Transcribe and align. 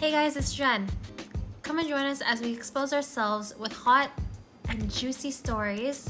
Hey 0.00 0.12
guys, 0.12 0.34
it's 0.34 0.54
Jen. 0.54 0.88
Come 1.60 1.78
and 1.78 1.86
join 1.86 2.06
us 2.06 2.22
as 2.24 2.40
we 2.40 2.54
expose 2.54 2.94
ourselves 2.94 3.54
with 3.58 3.70
hot 3.70 4.10
and 4.66 4.90
juicy 4.90 5.30
stories 5.30 6.08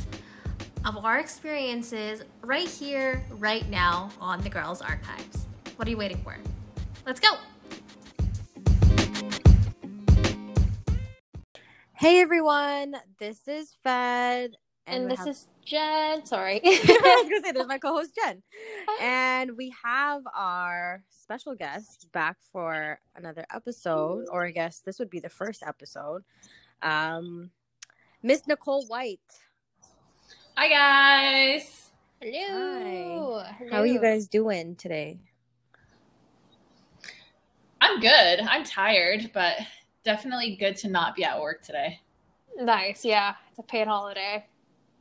of 0.84 1.04
our 1.04 1.18
experiences 1.18 2.22
right 2.40 2.68
here, 2.68 3.24
right 3.30 3.68
now 3.68 4.10
on 4.20 4.42
the 4.42 4.48
Girls 4.48 4.80
Archives. 4.80 5.48
What 5.74 5.88
are 5.88 5.90
you 5.90 5.96
waiting 5.96 6.18
for? 6.18 6.36
Let's 7.04 7.18
go! 7.18 7.30
Hey 11.94 12.20
everyone, 12.20 12.94
this 13.18 13.48
is 13.48 13.76
Fed. 13.82 14.52
And, 14.86 15.04
we 15.04 15.10
this 15.10 15.18
have- 15.20 15.28
is 15.28 15.46
Jen. 15.64 16.24
Sorry. 16.26 16.60
I 16.64 16.68
was 17.22 17.28
gonna 17.30 17.44
say, 17.44 17.52
there's 17.52 17.66
my 17.68 17.78
co-host 17.78 18.10
Jen, 18.14 18.42
and 19.00 19.56
we 19.56 19.72
have 19.84 20.22
our 20.34 21.02
special 21.10 21.54
guest 21.54 22.08
back 22.12 22.36
for 22.52 22.98
another 23.14 23.44
episode, 23.54 24.26
or 24.32 24.46
I 24.46 24.50
guess 24.50 24.80
this 24.80 24.98
would 24.98 25.10
be 25.10 25.20
the 25.20 25.28
first 25.28 25.62
episode. 25.64 26.24
Um, 26.82 27.50
Miss 28.22 28.46
Nicole 28.46 28.84
White. 28.86 29.20
Hi 30.56 30.68
guys. 30.68 31.90
Hello. 32.20 33.42
How 33.70 33.78
are 33.80 33.86
you 33.86 34.00
guys 34.00 34.26
doing 34.28 34.74
today? 34.76 35.18
I'm 37.80 38.00
good. 38.00 38.40
I'm 38.40 38.64
tired, 38.64 39.30
but 39.32 39.54
definitely 40.04 40.56
good 40.56 40.76
to 40.78 40.88
not 40.88 41.14
be 41.14 41.24
at 41.24 41.40
work 41.40 41.62
today. 41.62 42.00
Nice. 42.58 43.04
Yeah, 43.04 43.34
it's 43.50 43.58
a 43.58 43.62
paid 43.62 43.86
holiday. 43.86 44.44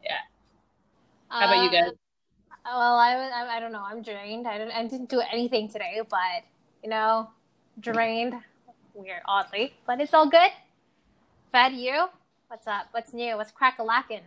Yeah. 0.04 0.18
How 1.30 1.46
about 1.46 1.64
you 1.64 1.72
guys? 1.72 1.92
Uh, 2.66 2.74
well, 2.76 2.96
I, 2.98 3.14
I 3.14 3.58
I 3.58 3.60
don't 3.60 3.72
know. 3.72 3.84
I'm 3.84 4.02
drained. 4.02 4.48
I 4.48 4.58
didn't 4.58 4.74
I 4.74 4.88
didn't 4.88 5.10
do 5.10 5.22
anything 5.32 5.70
today, 5.70 6.02
but 6.10 6.44
you 6.84 6.90
know, 6.90 7.30
drained. 7.80 8.34
Weird, 8.94 9.22
oddly, 9.26 9.74
but 9.88 10.02
it's 10.02 10.14
all 10.14 10.30
good. 10.30 10.52
Fed, 11.52 11.74
you? 11.74 12.08
What's 12.48 12.68
up? 12.68 12.88
What's 12.92 13.14
new? 13.14 13.38
What's 13.38 13.52
crack 13.52 13.80
a 13.80 13.84
lacking? 13.84 14.24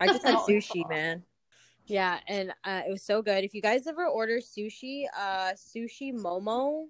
I 0.00 0.06
just 0.06 0.24
had 0.24 0.36
sushi, 0.48 0.88
man. 0.88 1.22
Yeah, 1.86 2.18
and 2.28 2.52
uh, 2.64 2.82
it 2.86 2.90
was 2.90 3.02
so 3.02 3.22
good. 3.22 3.44
If 3.44 3.54
you 3.54 3.62
guys 3.62 3.86
ever 3.86 4.06
order 4.06 4.38
sushi, 4.38 5.04
uh, 5.16 5.52
sushi 5.52 6.12
Momo 6.12 6.86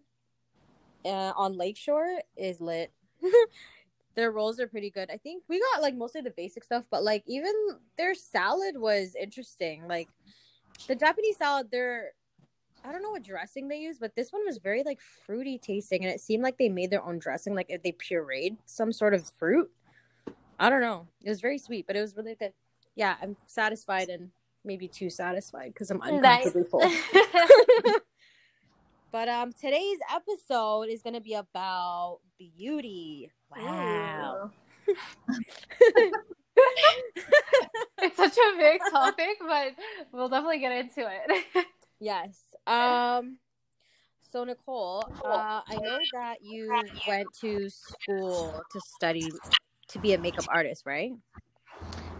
uh, 1.05 1.33
on 1.37 1.57
Lakeshore 1.57 2.21
is 2.37 2.61
lit. 2.61 2.93
their 4.19 4.33
rolls 4.33 4.59
are 4.59 4.67
pretty 4.67 4.91
good. 4.91 5.11
I 5.13 5.17
think 5.17 5.45
we 5.49 5.63
got 5.73 5.81
like 5.81 5.95
mostly 5.95 6.23
the 6.23 6.33
basic 6.33 6.65
stuff, 6.65 6.85
but 6.91 7.05
like 7.05 7.23
even 7.29 7.53
their 7.97 8.17
salad 8.17 8.77
was 8.77 9.15
interesting. 9.15 9.87
Like 9.87 10.09
the 10.89 10.97
Japanese 10.97 11.37
salad, 11.37 11.69
they're 11.71 12.11
I 12.85 12.91
don't 12.91 13.01
know 13.03 13.11
what 13.11 13.23
dressing 13.23 13.69
they 13.69 13.79
use, 13.79 13.99
but 14.01 14.17
this 14.17 14.33
one 14.33 14.43
was 14.45 14.59
very 14.59 14.83
like 14.83 14.99
fruity 15.01 15.57
tasting, 15.57 16.05
and 16.05 16.13
it 16.13 16.21
seemed 16.21 16.43
like 16.43 16.59
they 16.59 16.69
made 16.69 16.91
their 16.91 17.05
own 17.05 17.21
dressing, 17.21 17.55
like 17.55 17.69
they 17.69 17.93
pureed 17.93 18.57
some 18.67 18.93
sort 18.93 19.15
of 19.15 19.31
fruit. 19.31 19.71
I 20.59 20.69
don't 20.69 20.81
know. 20.81 21.07
It 21.23 21.29
was 21.29 21.41
very 21.41 21.59
sweet, 21.59 21.87
but 21.87 21.95
it 21.95 22.01
was 22.01 22.17
really 22.17 22.35
good. 22.35 22.55
Yeah, 22.97 23.15
I'm 23.23 23.37
satisfied 23.47 24.09
and 24.09 24.31
maybe 24.65 24.89
too 24.89 25.11
satisfied 25.11 25.73
because 25.75 25.93
I'm 25.93 25.99
Nice. 25.99 26.47
uncomfortably 26.47 26.65
full. 26.65 26.91
But 29.11 29.29
um, 29.29 29.53
today's 29.53 29.99
episode 30.15 30.89
is 30.89 31.03
gonna 31.03 31.21
be 31.21 31.35
about 31.35 32.19
beauty. 32.39 33.31
Wow. 33.51 34.51
it's 38.03 38.17
such 38.17 38.37
a 38.37 38.57
big 38.59 38.81
topic, 38.91 39.39
but 39.41 39.73
we'll 40.13 40.29
definitely 40.29 40.59
get 40.59 40.73
into 40.73 41.09
it. 41.09 41.67
Yes. 42.01 42.39
Um. 42.67 43.39
So 44.31 44.45
Nicole, 44.45 45.03
uh, 45.25 45.63
I 45.67 45.77
know 45.77 45.99
that 46.13 46.43
you 46.43 46.85
went 47.09 47.33
to 47.41 47.71
school 47.71 48.63
to 48.71 48.79
study 48.79 49.33
to 49.89 49.99
be 49.99 50.13
a 50.13 50.19
makeup 50.19 50.45
artist, 50.53 50.83
right? 50.85 51.13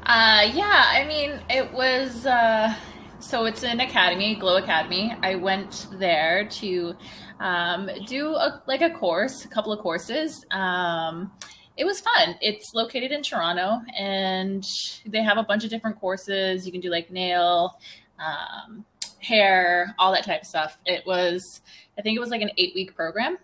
Uh 0.07 0.49
yeah, 0.55 0.85
I 0.87 1.05
mean 1.07 1.39
it 1.51 1.71
was 1.71 2.25
uh 2.25 2.75
so 3.21 3.47
it's 3.47 3.65
an 3.65 3.81
academy, 3.81 4.35
Glow 4.37 4.57
Academy. 4.57 5.15
I 5.23 5.35
went 5.35 5.89
there 5.93 6.49
to 6.49 6.95
um, 7.41 7.91
do 8.07 8.29
a, 8.29 8.63
like 8.67 8.81
a 8.81 8.91
course, 8.91 9.45
a 9.45 9.49
couple 9.49 9.73
of 9.73 9.81
courses. 9.81 10.45
Um, 10.51 11.33
it 11.77 11.85
was 11.85 12.01
fun. 12.01 12.37
It's 12.41 12.75
located 12.75 13.13
in 13.13 13.23
Toronto, 13.23 13.81
and 13.97 14.65
they 15.07 15.23
have 15.23 15.39
a 15.39 15.43
bunch 15.43 15.65
of 15.65 15.71
different 15.71 15.99
courses. 16.01 16.67
You 16.67 16.73
can 16.73 16.81
do 16.81 16.91
like 16.91 17.11
nail, 17.11 17.79
um, 18.19 18.85
hair, 19.21 19.95
all 19.99 20.13
that 20.13 20.25
type 20.25 20.43
of 20.43 20.47
stuff. 20.47 20.79
It 20.87 21.07
was, 21.07 21.61
I 21.99 22.03
think 22.03 22.17
it 22.17 22.21
was 22.21 22.31
like 22.31 22.43
an 22.43 22.51
eight 22.57 22.73
week 22.75 22.95
program. 22.95 23.39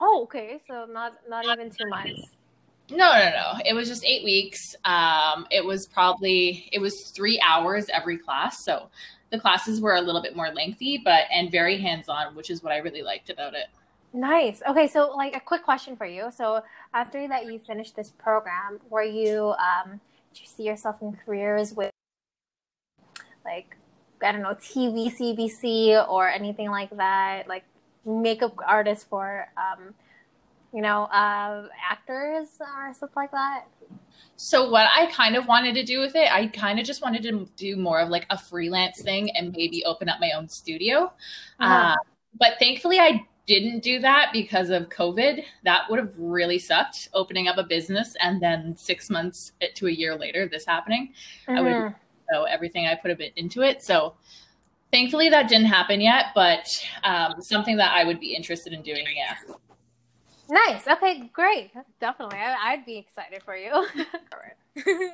oh, 0.00 0.22
okay. 0.24 0.60
So 0.66 0.86
not 0.86 1.14
not 1.28 1.44
even 1.46 1.70
two 1.70 1.88
months. 1.88 2.30
No, 2.90 3.12
no, 3.12 3.30
no. 3.30 3.60
It 3.64 3.74
was 3.74 3.88
just 3.88 4.04
eight 4.04 4.24
weeks. 4.24 4.76
Um, 4.84 5.46
it 5.50 5.64
was 5.64 5.86
probably 5.86 6.68
it 6.72 6.78
was 6.78 7.10
three 7.10 7.40
hours 7.46 7.86
every 7.92 8.18
class, 8.18 8.64
so 8.64 8.90
the 9.30 9.40
classes 9.40 9.80
were 9.80 9.94
a 9.94 10.00
little 10.00 10.22
bit 10.22 10.36
more 10.36 10.50
lengthy, 10.50 11.00
but 11.02 11.24
and 11.32 11.50
very 11.50 11.78
hands 11.78 12.08
on, 12.08 12.34
which 12.34 12.50
is 12.50 12.62
what 12.62 12.72
I 12.72 12.78
really 12.78 13.02
liked 13.02 13.30
about 13.30 13.54
it. 13.54 13.66
Nice. 14.12 14.62
Okay, 14.68 14.86
so 14.86 15.12
like 15.16 15.34
a 15.34 15.40
quick 15.40 15.64
question 15.64 15.96
for 15.96 16.06
you. 16.06 16.30
So 16.30 16.62
after 16.92 17.26
that 17.26 17.46
you 17.46 17.58
finished 17.58 17.96
this 17.96 18.12
program, 18.12 18.80
were 18.90 19.02
you 19.02 19.54
um 19.58 20.00
did 20.32 20.42
you 20.42 20.46
see 20.46 20.62
yourself 20.64 21.02
in 21.02 21.16
careers 21.24 21.72
with 21.72 21.90
like 23.44 23.76
I 24.22 24.32
don't 24.32 24.42
know, 24.42 24.54
TV, 24.54 25.12
CBC 25.14 26.08
or 26.08 26.28
anything 26.28 26.70
like 26.70 26.90
that, 26.96 27.48
like 27.48 27.64
makeup 28.04 28.54
artist 28.66 29.08
for 29.08 29.48
um 29.56 29.94
you 30.74 30.82
know, 30.82 31.04
uh 31.04 31.68
actors 31.90 32.48
or 32.60 32.92
stuff 32.94 33.10
like 33.16 33.30
that? 33.30 33.64
So 34.36 34.68
what 34.68 34.88
I 34.94 35.06
kind 35.06 35.36
of 35.36 35.46
wanted 35.46 35.74
to 35.76 35.84
do 35.84 36.00
with 36.00 36.16
it, 36.16 36.30
I 36.32 36.48
kind 36.48 36.80
of 36.80 36.84
just 36.84 37.00
wanted 37.02 37.22
to 37.22 37.48
do 37.56 37.76
more 37.76 38.00
of 38.00 38.08
like 38.08 38.26
a 38.30 38.36
freelance 38.36 39.00
thing 39.00 39.30
and 39.36 39.52
maybe 39.52 39.84
open 39.84 40.08
up 40.08 40.18
my 40.20 40.32
own 40.36 40.48
studio. 40.48 41.12
Uh, 41.60 41.94
but 42.38 42.54
thankfully, 42.58 42.98
I 42.98 43.24
didn't 43.46 43.80
do 43.84 44.00
that 44.00 44.30
because 44.32 44.70
of 44.70 44.88
COVID. 44.88 45.44
That 45.62 45.82
would 45.88 46.00
have 46.00 46.18
really 46.18 46.58
sucked 46.58 47.08
opening 47.14 47.46
up 47.46 47.58
a 47.58 47.62
business 47.62 48.16
and 48.20 48.42
then 48.42 48.76
six 48.76 49.08
months 49.08 49.52
to 49.74 49.86
a 49.86 49.90
year 49.92 50.16
later, 50.16 50.48
this 50.48 50.64
happening. 50.66 51.14
I 51.46 51.60
would- 51.60 51.72
Mhm. 51.72 51.94
So 52.32 52.44
everything 52.44 52.86
I 52.88 52.94
put 52.96 53.10
a 53.10 53.14
bit 53.14 53.34
into 53.36 53.60
it. 53.62 53.84
So 53.84 54.14
thankfully, 54.90 55.28
that 55.28 55.46
didn't 55.46 55.66
happen 55.66 56.00
yet, 56.00 56.26
but 56.34 56.66
um, 57.04 57.34
something 57.40 57.76
that 57.76 57.92
I 57.92 58.02
would 58.04 58.18
be 58.18 58.34
interested 58.34 58.72
in 58.72 58.82
doing. 58.82 59.04
Yeah. 59.14 59.36
Nice. 60.54 60.86
Okay, 60.86 61.30
great. 61.32 61.72
Definitely. 62.00 62.38
I, 62.38 62.54
I'd 62.72 62.86
be 62.86 62.96
excited 62.96 63.42
for 63.42 63.56
you. 63.56 63.86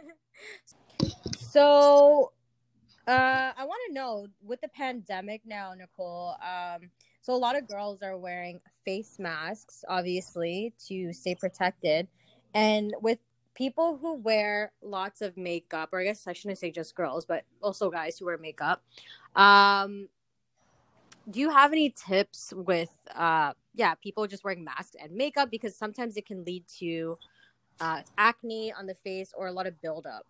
so, 1.38 2.32
uh, 3.08 3.52
I 3.56 3.64
want 3.64 3.80
to 3.88 3.94
know 3.94 4.26
with 4.44 4.60
the 4.60 4.68
pandemic 4.68 5.40
now, 5.46 5.72
Nicole. 5.72 6.34
Um, 6.42 6.90
so 7.22 7.34
a 7.34 7.36
lot 7.36 7.56
of 7.56 7.66
girls 7.66 8.02
are 8.02 8.18
wearing 8.18 8.60
face 8.84 9.18
masks, 9.18 9.82
obviously, 9.88 10.74
to 10.88 11.10
stay 11.14 11.34
protected, 11.34 12.06
and 12.52 12.94
with 13.00 13.18
people 13.54 13.96
who 13.96 14.14
wear 14.16 14.72
lots 14.82 15.22
of 15.22 15.38
makeup, 15.38 15.88
or 15.92 16.00
I 16.00 16.04
guess 16.04 16.26
I 16.26 16.34
shouldn't 16.34 16.58
say 16.58 16.70
just 16.70 16.94
girls, 16.94 17.24
but 17.24 17.44
also 17.62 17.90
guys 17.90 18.18
who 18.18 18.26
wear 18.26 18.36
makeup. 18.36 18.82
Um, 19.34 20.08
do 21.30 21.40
you 21.40 21.48
have 21.50 21.72
any 21.72 21.90
tips 21.90 22.52
with, 22.54 22.90
uh, 23.14 23.52
yeah, 23.74 23.94
people 23.94 24.26
just 24.26 24.44
wearing 24.44 24.64
masks 24.64 24.96
and 25.00 25.12
makeup 25.12 25.50
because 25.50 25.76
sometimes 25.76 26.16
it 26.16 26.26
can 26.26 26.44
lead 26.44 26.64
to 26.78 27.18
uh, 27.80 28.02
acne 28.18 28.72
on 28.72 28.86
the 28.86 28.94
face 28.94 29.32
or 29.36 29.46
a 29.46 29.52
lot 29.52 29.66
of 29.66 29.80
buildup. 29.80 30.26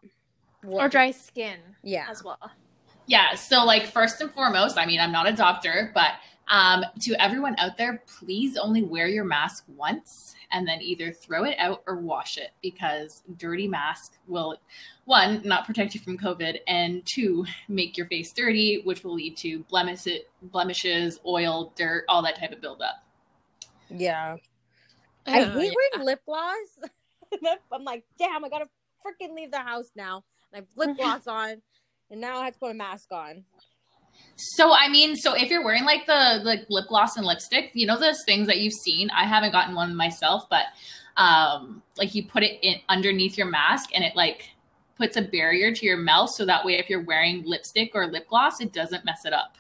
or 0.67 0.89
dry 0.89 1.11
skin 1.11 1.59
Yeah. 1.83 2.07
as 2.11 2.23
well. 2.23 2.51
Yeah. 3.07 3.35
So, 3.35 3.65
like, 3.65 3.87
first 3.87 4.21
and 4.21 4.31
foremost, 4.31 4.77
I 4.79 4.87
mean, 4.87 5.01
I'm 5.01 5.11
not 5.11 5.27
a 5.29 5.33
doctor, 5.33 5.91
but 5.95 6.13
um, 6.49 6.85
to 7.01 7.15
everyone 7.21 7.55
out 7.59 7.77
there, 7.79 8.03
please 8.19 8.57
only 8.57 8.83
wear 8.83 9.07
your 9.09 9.25
mask 9.25 9.65
once 9.77 10.35
and 10.53 10.67
then 10.69 10.83
either 10.83 11.13
throw 11.13 11.45
it 11.45 11.57
out 11.59 11.83
or 11.87 11.97
wash 11.97 12.37
it 12.37 12.51
because 12.61 13.23
dirty 13.39 13.67
mask 13.67 14.19
will, 14.29 14.57
one, 15.07 15.41
not 15.45 15.65
protect 15.65 15.95
you 15.95 16.01
from 16.01 16.19
COVID, 16.19 16.59
and 16.67 17.05
two, 17.07 17.47
make 17.69 17.97
your 17.97 18.07
face 18.07 18.33
dirty, 18.33 18.83
which 18.85 19.03
will 19.03 19.15
lead 19.15 19.37
to 19.39 19.61
blemishes, 19.71 20.21
blemishes, 20.43 21.21
oil, 21.25 21.73
dirt, 21.77 22.05
all 22.09 22.21
that 22.23 22.37
type 22.39 22.53
of 22.53 22.61
buildup. 22.61 23.03
Yeah. 23.91 24.37
I 25.27 25.45
hate 25.45 25.47
yeah. 25.47 25.73
wearing 25.95 26.07
lip 26.07 26.21
gloss. 26.25 26.57
I'm 27.73 27.85
like, 27.85 28.05
damn, 28.19 28.45
I 28.45 28.49
gotta 28.49 28.69
freaking 29.05 29.35
leave 29.35 29.51
the 29.51 29.59
house 29.59 29.91
now. 29.95 30.25
And 30.53 30.55
I 30.55 30.57
have 30.59 30.67
lip 30.77 30.97
gloss 30.99 31.27
on, 31.27 31.63
and 32.11 32.21
now 32.21 32.41
I 32.41 32.47
have 32.47 32.55
to 32.55 32.61
put 32.61 32.71
a 32.71 32.75
mask 32.75 33.13
on. 33.13 33.45
So 34.37 34.73
I 34.73 34.89
mean, 34.89 35.17
so 35.17 35.35
if 35.35 35.51
you're 35.51 35.65
wearing 35.65 35.85
like 35.85 36.07
the 36.07 36.41
like 36.43 36.67
lip 36.69 36.89
gloss 36.89 37.17
and 37.17 37.27
lipstick, 37.27 37.71
you 37.75 37.87
know 37.87 37.99
those 37.99 38.23
things 38.25 38.47
that 38.47 38.59
you've 38.59 38.75
seen. 38.85 39.11
I 39.11 39.25
haven't 39.25 39.53
gotten 39.53 39.75
one 39.75 39.95
myself, 39.95 40.45
but 40.51 40.67
um, 41.17 41.83
like 41.97 42.15
you 42.15 42.25
put 42.27 42.43
it 42.43 42.59
in 42.63 42.77
underneath 42.89 43.37
your 43.37 43.49
mask, 43.49 43.91
and 43.95 44.05
it 44.05 44.17
like 44.17 44.51
puts 44.97 45.17
a 45.17 45.23
barrier 45.23 45.75
to 45.75 45.87
your 45.87 45.97
mouth, 45.97 46.31
so 46.31 46.45
that 46.47 46.65
way 46.65 46.79
if 46.79 46.89
you're 46.89 47.05
wearing 47.05 47.43
lipstick 47.45 47.93
or 47.95 48.07
lip 48.07 48.29
gloss, 48.29 48.61
it 48.61 48.73
doesn't 48.73 49.05
mess 49.05 49.25
it 49.25 49.33
up. 49.33 49.57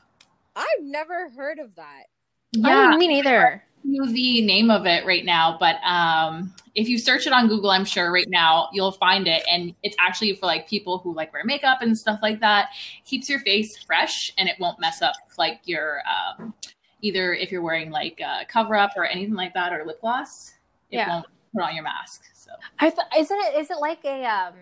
I've 0.56 0.82
never 0.82 1.30
heard 1.30 1.58
of 1.58 1.74
that. 1.76 2.04
Yeah, 2.52 2.92
oh, 2.92 2.98
me 2.98 3.08
neither. 3.08 3.62
The 3.82 4.42
name 4.42 4.70
of 4.70 4.86
it 4.86 5.06
right 5.06 5.24
now, 5.24 5.56
but 5.58 5.76
um, 5.84 6.54
if 6.74 6.88
you 6.88 6.98
search 6.98 7.26
it 7.26 7.32
on 7.32 7.48
Google, 7.48 7.70
I'm 7.70 7.84
sure 7.84 8.12
right 8.12 8.28
now 8.28 8.68
you'll 8.72 8.92
find 8.92 9.26
it, 9.26 9.42
and 9.50 9.74
it's 9.82 9.96
actually 9.98 10.34
for 10.34 10.46
like 10.46 10.68
people 10.68 10.98
who 10.98 11.14
like 11.14 11.32
wear 11.32 11.44
makeup 11.44 11.82
and 11.82 11.96
stuff 11.96 12.20
like 12.22 12.40
that. 12.40 12.68
Keeps 13.04 13.28
your 13.28 13.40
face 13.40 13.82
fresh, 13.82 14.32
and 14.38 14.48
it 14.48 14.56
won't 14.60 14.78
mess 14.80 15.02
up 15.02 15.14
like 15.38 15.60
your 15.64 16.02
um, 16.06 16.54
either 17.02 17.34
if 17.34 17.50
you're 17.50 17.62
wearing 17.62 17.90
like 17.90 18.20
a 18.20 18.44
cover 18.46 18.76
up 18.76 18.92
or 18.96 19.04
anything 19.06 19.34
like 19.34 19.54
that 19.54 19.72
or 19.72 19.84
lip 19.84 20.00
gloss. 20.00 20.54
It 20.90 20.96
yeah. 20.96 21.08
won't 21.08 21.26
put 21.54 21.62
on 21.62 21.74
your 21.74 21.84
mask. 21.84 22.24
So 22.34 22.50
I 22.78 22.90
th- 22.90 23.06
is 23.18 23.30
it 23.30 23.58
is 23.58 23.70
it 23.70 23.78
like 23.80 24.04
a 24.04 24.24
um 24.24 24.54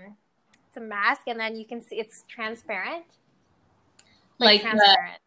it's 0.69 0.77
a 0.77 0.81
mask 0.81 1.23
and 1.27 1.39
then 1.39 1.57
you 1.57 1.65
can 1.65 1.81
see 1.81 1.97
it's 1.97 2.25
transparent? 2.29 3.05
Like, 4.39 4.63
like 4.63 4.73
transparent. 4.73 5.21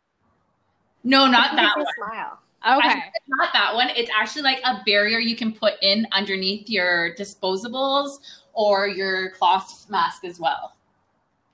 The, 1.03 1.09
no, 1.09 1.27
not 1.27 1.55
that 1.55 1.77
one. 1.77 1.85
Smile. 1.95 2.39
Okay. 2.65 2.89
It's 2.89 3.25
not 3.27 3.49
that 3.53 3.73
one. 3.73 3.89
It's 3.89 4.11
actually 4.15 4.43
like 4.43 4.61
a 4.63 4.81
barrier 4.85 5.19
you 5.19 5.35
can 5.35 5.51
put 5.51 5.73
in 5.81 6.07
underneath 6.11 6.69
your 6.69 7.15
disposables 7.15 8.19
or 8.53 8.87
your 8.87 9.31
cloth 9.31 9.89
mask 9.89 10.23
as 10.23 10.39
well. 10.39 10.75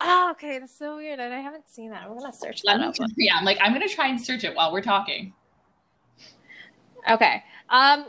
Oh, 0.02 0.30
okay. 0.32 0.60
That's 0.60 0.78
so 0.78 0.98
weird. 0.98 1.20
And 1.20 1.34
I 1.34 1.40
haven't 1.40 1.70
seen 1.70 1.92
that. 1.92 2.04
I'm 2.04 2.18
gonna 2.18 2.34
search 2.34 2.62
that 2.64 2.82
up. 2.82 2.96
Yeah, 3.16 3.36
I'm 3.38 3.46
like, 3.46 3.58
I'm 3.62 3.72
gonna 3.74 3.88
try 3.88 4.08
and 4.08 4.20
search 4.20 4.44
it 4.44 4.54
while 4.54 4.74
we're 4.74 4.82
talking. 4.82 5.34
Okay. 7.10 7.44
Um 7.70 8.06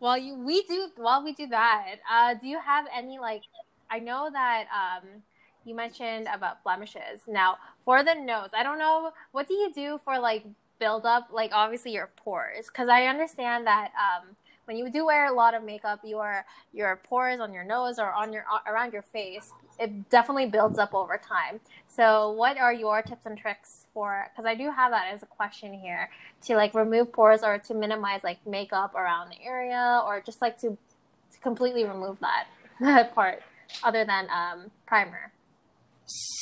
well 0.00 0.18
you 0.18 0.34
we 0.34 0.62
do 0.64 0.88
while 0.96 1.22
we 1.22 1.32
do 1.32 1.46
that, 1.46 1.96
uh 2.10 2.34
do 2.34 2.48
you 2.48 2.58
have 2.60 2.86
any 2.92 3.18
like 3.18 3.42
I 3.90 4.00
know 4.00 4.28
that 4.32 4.66
um 4.74 5.22
you 5.64 5.76
mentioned 5.76 6.26
about 6.32 6.62
blemishes. 6.64 7.22
Now, 7.28 7.56
for 7.84 8.02
the 8.02 8.14
nose, 8.14 8.50
I 8.52 8.64
don't 8.64 8.78
know 8.78 9.12
what 9.30 9.46
do 9.46 9.54
you 9.54 9.72
do 9.72 10.00
for 10.04 10.18
like 10.18 10.44
build 10.82 11.04
up 11.06 11.28
like 11.32 11.50
obviously 11.52 11.92
your 11.92 12.10
pores 12.16 12.66
because 12.66 12.88
I 12.88 13.04
understand 13.04 13.66
that 13.66 13.90
um 14.06 14.36
when 14.64 14.76
you 14.76 14.90
do 14.90 15.04
wear 15.06 15.26
a 15.26 15.34
lot 15.34 15.54
of 15.54 15.64
makeup, 15.64 16.00
your 16.04 16.44
your 16.72 17.00
pores 17.04 17.40
on 17.40 17.52
your 17.52 17.64
nose 17.64 17.98
or 17.98 18.12
on 18.12 18.32
your 18.32 18.44
around 18.66 18.92
your 18.92 19.02
face, 19.02 19.52
it 19.78 20.08
definitely 20.08 20.46
builds 20.46 20.78
up 20.78 20.94
over 20.94 21.18
time. 21.18 21.60
So, 21.88 22.30
what 22.32 22.56
are 22.58 22.72
your 22.72 23.02
tips 23.02 23.26
and 23.26 23.36
tricks 23.36 23.86
for? 23.92 24.28
Because 24.30 24.46
I 24.46 24.54
do 24.54 24.70
have 24.70 24.92
that 24.92 25.12
as 25.12 25.22
a 25.22 25.26
question 25.26 25.72
here 25.74 26.10
to 26.46 26.56
like 26.56 26.74
remove 26.74 27.12
pores 27.12 27.42
or 27.42 27.58
to 27.58 27.74
minimize 27.74 28.22
like 28.22 28.44
makeup 28.46 28.94
around 28.94 29.30
the 29.30 29.44
area, 29.44 30.00
or 30.06 30.20
just 30.20 30.40
like 30.40 30.58
to, 30.58 30.70
to 30.70 31.38
completely 31.42 31.84
remove 31.84 32.18
that 32.20 33.14
part, 33.14 33.42
other 33.82 34.04
than 34.04 34.28
um, 34.30 34.70
primer. 34.86 35.32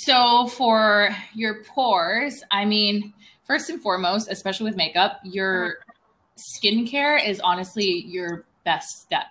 So, 0.04 0.46
for 0.46 1.10
your 1.34 1.62
pores, 1.64 2.42
I 2.50 2.64
mean, 2.64 3.12
first 3.50 3.70
and 3.70 3.82
foremost, 3.82 4.30
especially 4.30 4.64
with 4.64 4.76
makeup, 4.76 5.20
your 5.24 5.66
uh-huh 5.66 5.94
skincare 6.40 7.24
is 7.24 7.40
honestly 7.40 8.04
your 8.06 8.44
best 8.64 9.02
step. 9.02 9.26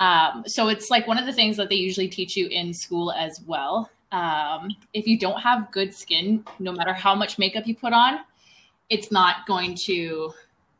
Um, 0.00 0.44
so 0.46 0.68
it's 0.68 0.90
like 0.90 1.06
one 1.06 1.18
of 1.18 1.26
the 1.26 1.32
things 1.32 1.56
that 1.56 1.68
they 1.68 1.76
usually 1.76 2.08
teach 2.08 2.36
you 2.36 2.46
in 2.48 2.72
school 2.72 3.12
as 3.12 3.40
well. 3.46 3.90
Um, 4.12 4.70
if 4.94 5.06
you 5.06 5.18
don't 5.18 5.40
have 5.40 5.70
good 5.72 5.94
skin, 5.94 6.44
no 6.58 6.72
matter 6.72 6.92
how 6.92 7.14
much 7.14 7.38
makeup 7.38 7.66
you 7.66 7.74
put 7.74 7.92
on, 7.92 8.20
it's 8.90 9.10
not 9.10 9.46
going 9.46 9.74
to 9.86 10.32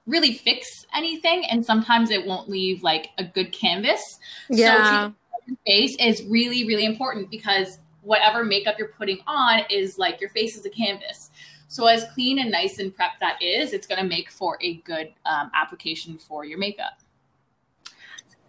really 0.06 0.32
fix 0.32 0.87
anything. 0.94 1.44
And 1.46 1.64
sometimes 1.64 2.11
it 2.11 2.25
won't 2.25 2.49
leave 2.49 2.82
like 2.82 3.11
a 3.19 3.25
good 3.25 3.52
canvas. 3.52 4.19
Yeah. 4.49 5.08
So 5.08 5.56
face 5.66 5.96
is 5.99 6.22
really, 6.25 6.66
really 6.66 6.84
important 6.84 7.31
because 7.31 7.78
whatever 8.02 8.44
makeup 8.44 8.76
you're 8.78 8.88
putting 8.88 9.19
on 9.26 9.62
is 9.69 9.99
like 9.99 10.20
your 10.20 10.31
face 10.31 10.56
is 10.56 10.64
a 10.64 10.70
canvas. 10.70 11.27
So 11.69 11.87
as 11.87 12.06
clean 12.15 12.38
and 12.38 12.50
nice 12.50 12.79
and 12.79 12.94
prep 12.94 13.12
that 13.20 13.41
is, 13.43 13.73
it's 13.73 13.87
going 13.87 14.00
to 14.00 14.09
make 14.09 14.31
for 14.31 14.59
a 14.62 14.76
good 14.79 15.12
um, 15.26 15.50
application 15.55 16.19
for 16.19 16.44
your 16.44 16.59
makeup. 16.59 16.99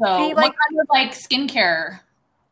So 0.01 0.18
See, 0.18 0.33
like, 0.33 0.36
what 0.36 0.56
kind 0.69 0.80
of 0.81 0.88
like 0.89 1.12
skincare 1.12 2.00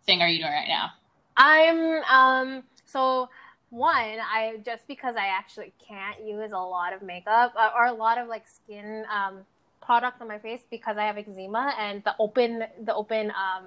thing 0.05 0.21
are 0.21 0.27
you 0.27 0.39
doing 0.39 0.51
right 0.51 0.67
now? 0.67 0.91
I'm 1.37 2.03
um 2.03 2.63
so 2.85 3.29
one 3.69 3.93
I 3.93 4.57
just 4.65 4.87
because 4.87 5.15
I 5.15 5.27
actually 5.27 5.71
can't 5.87 6.25
use 6.25 6.51
a 6.51 6.57
lot 6.57 6.93
of 6.93 7.01
makeup 7.01 7.53
uh, 7.55 7.69
or 7.75 7.85
a 7.85 7.93
lot 7.93 8.17
of 8.17 8.27
like 8.27 8.45
skin 8.47 9.05
um 9.13 9.45
products 9.81 10.19
on 10.19 10.27
my 10.27 10.39
face 10.39 10.61
because 10.69 10.97
I 10.97 11.05
have 11.05 11.17
eczema 11.17 11.73
and 11.79 12.03
the 12.03 12.15
open 12.19 12.63
the 12.83 12.93
open 12.93 13.31
um 13.31 13.65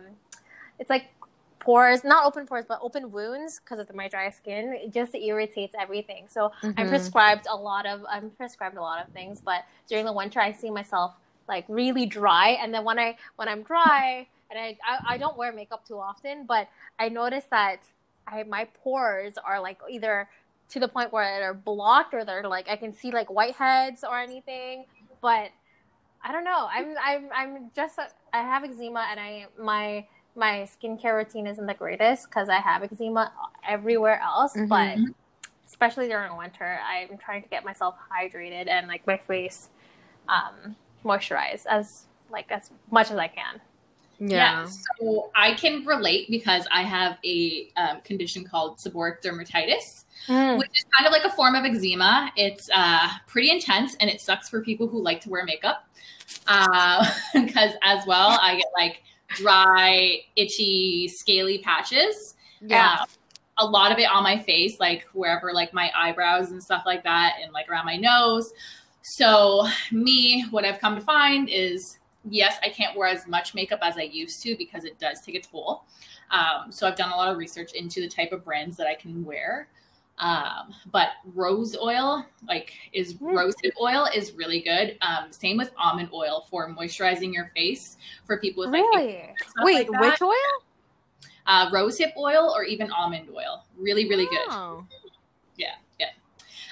it's 0.78 0.90
like 0.90 1.06
pores, 1.60 2.02
not 2.02 2.24
open 2.24 2.46
pores, 2.46 2.64
but 2.66 2.80
open 2.82 3.12
wounds 3.12 3.60
because 3.60 3.78
of 3.78 3.94
my 3.94 4.08
dry 4.08 4.30
skin. 4.30 4.72
It 4.72 4.92
just 4.92 5.14
irritates 5.14 5.74
everything. 5.78 6.26
So 6.28 6.52
mm-hmm. 6.62 6.72
I'm 6.76 6.88
prescribed 6.88 7.46
a 7.48 7.56
lot 7.56 7.86
of 7.86 8.04
I'm 8.08 8.30
prescribed 8.30 8.76
a 8.76 8.80
lot 8.80 9.06
of 9.06 9.12
things, 9.12 9.40
but 9.40 9.64
during 9.88 10.04
the 10.04 10.12
winter 10.12 10.40
I 10.40 10.52
see 10.52 10.70
myself 10.70 11.14
like 11.48 11.64
really 11.68 12.06
dry, 12.06 12.58
and 12.60 12.72
then 12.74 12.84
when 12.84 12.98
I 12.98 13.16
when 13.36 13.48
I'm 13.48 13.62
dry 13.62 14.26
and 14.50 14.58
I 14.58 14.76
I, 14.86 15.14
I 15.14 15.18
don't 15.18 15.36
wear 15.36 15.52
makeup 15.52 15.86
too 15.86 15.98
often, 15.98 16.46
but 16.46 16.68
I 16.98 17.08
notice 17.08 17.44
that 17.50 17.82
I 18.26 18.42
my 18.44 18.66
pores 18.82 19.34
are 19.44 19.60
like 19.60 19.78
either 19.88 20.28
to 20.70 20.80
the 20.80 20.88
point 20.88 21.12
where 21.12 21.40
they're 21.40 21.54
blocked 21.54 22.14
or 22.14 22.24
they're 22.24 22.44
like 22.44 22.68
I 22.68 22.76
can 22.76 22.92
see 22.92 23.10
like 23.10 23.28
whiteheads 23.28 24.02
or 24.02 24.18
anything, 24.18 24.86
but 25.20 25.50
I 26.22 26.32
don't 26.32 26.44
know. 26.44 26.68
I'm 26.70 26.94
I'm 27.02 27.28
I'm 27.34 27.70
just 27.74 27.98
I 28.32 28.38
have 28.38 28.64
eczema 28.64 29.06
and 29.10 29.18
I 29.20 29.46
my 29.58 30.06
my 30.34 30.68
skincare 30.68 31.16
routine 31.16 31.46
isn't 31.46 31.66
the 31.66 31.74
greatest 31.74 32.28
because 32.28 32.48
I 32.48 32.60
have 32.60 32.82
eczema 32.82 33.32
everywhere 33.68 34.20
else, 34.20 34.54
mm-hmm. 34.54 34.66
but 34.66 34.98
especially 35.66 36.08
during 36.08 36.36
winter, 36.36 36.78
I'm 36.86 37.18
trying 37.18 37.42
to 37.42 37.48
get 37.48 37.64
myself 37.64 37.94
hydrated 38.12 38.68
and 38.68 38.88
like 38.88 39.06
my 39.06 39.16
face 39.16 39.68
um, 40.28 40.76
moisturized 41.04 41.66
as 41.66 42.06
like 42.30 42.50
as 42.50 42.70
much 42.90 43.10
as 43.10 43.18
I 43.18 43.28
can. 43.28 43.60
Yeah. 44.20 44.64
yeah. 44.64 44.68
So 45.00 45.30
I 45.34 45.54
can 45.54 45.84
relate 45.86 46.28
because 46.30 46.66
I 46.70 46.82
have 46.82 47.18
a 47.24 47.68
um, 47.76 48.00
condition 48.02 48.44
called 48.44 48.76
seborrheic 48.76 49.22
dermatitis, 49.22 50.04
mm. 50.28 50.58
which 50.58 50.70
is 50.74 50.84
kind 50.96 51.06
of 51.06 51.12
like 51.12 51.24
a 51.24 51.34
form 51.34 51.54
of 51.54 51.64
eczema. 51.64 52.30
It's 52.36 52.68
uh, 52.74 53.08
pretty 53.26 53.50
intense 53.50 53.96
and 53.98 54.10
it 54.10 54.20
sucks 54.20 54.48
for 54.48 54.60
people 54.60 54.86
who 54.86 55.02
like 55.02 55.20
to 55.22 55.30
wear 55.30 55.44
makeup. 55.44 55.86
Because 56.44 57.72
uh, 57.74 57.78
as 57.82 58.06
well, 58.06 58.38
I 58.42 58.56
get 58.56 58.66
like 58.76 59.02
dry, 59.30 60.18
itchy, 60.36 61.08
scaly 61.08 61.58
patches. 61.58 62.34
Yeah. 62.60 62.98
Uh, 63.00 63.06
a 63.58 63.66
lot 63.66 63.92
of 63.92 63.98
it 63.98 64.10
on 64.10 64.22
my 64.22 64.38
face, 64.38 64.80
like 64.80 65.06
wherever, 65.12 65.52
like 65.52 65.72
my 65.74 65.90
eyebrows 65.96 66.50
and 66.50 66.62
stuff 66.62 66.82
like 66.86 67.04
that, 67.04 67.34
and 67.42 67.52
like 67.52 67.68
around 67.68 67.84
my 67.84 67.96
nose. 67.96 68.52
So, 69.02 69.66
me, 69.92 70.46
what 70.50 70.64
I've 70.64 70.80
come 70.80 70.94
to 70.94 71.00
find 71.00 71.48
is 71.50 71.98
yes, 72.28 72.58
I 72.62 72.68
can't 72.68 72.96
wear 72.96 73.08
as 73.08 73.26
much 73.26 73.54
makeup 73.54 73.80
as 73.82 73.96
I 73.96 74.02
used 74.02 74.42
to 74.42 74.56
because 74.56 74.84
it 74.84 74.98
does 74.98 75.20
take 75.20 75.34
a 75.34 75.40
toll. 75.40 75.84
Um, 76.30 76.70
so, 76.70 76.86
I've 76.86 76.96
done 76.96 77.10
a 77.10 77.16
lot 77.16 77.30
of 77.30 77.38
research 77.38 77.72
into 77.74 78.00
the 78.00 78.08
type 78.08 78.32
of 78.32 78.44
brands 78.44 78.76
that 78.78 78.86
I 78.86 78.94
can 78.94 79.24
wear. 79.24 79.68
Um, 80.20 80.74
but 80.92 81.08
rose 81.34 81.76
oil, 81.76 82.26
like 82.46 82.74
is 82.92 83.14
mm. 83.14 83.32
rosehip 83.32 83.72
oil, 83.80 84.06
is 84.14 84.32
really 84.32 84.60
good. 84.60 84.98
Um, 85.00 85.32
same 85.32 85.56
with 85.56 85.70
almond 85.78 86.10
oil 86.12 86.46
for 86.50 86.68
moisturizing 86.74 87.32
your 87.32 87.50
face 87.56 87.96
for 88.26 88.38
people 88.38 88.64
with 88.64 88.72
really. 88.72 89.22
Like, 89.56 89.64
Wait, 89.64 89.90
like 89.90 90.00
which 90.00 90.22
oil? 90.22 90.34
Uh, 91.46 91.70
rosehip 91.70 92.14
oil 92.18 92.52
or 92.54 92.64
even 92.64 92.90
almond 92.92 93.28
oil. 93.34 93.64
Really, 93.78 94.08
really 94.08 94.28
oh. 94.50 94.84
good. 94.88 94.98
Yeah, 95.56 95.74
yeah. 95.98 96.06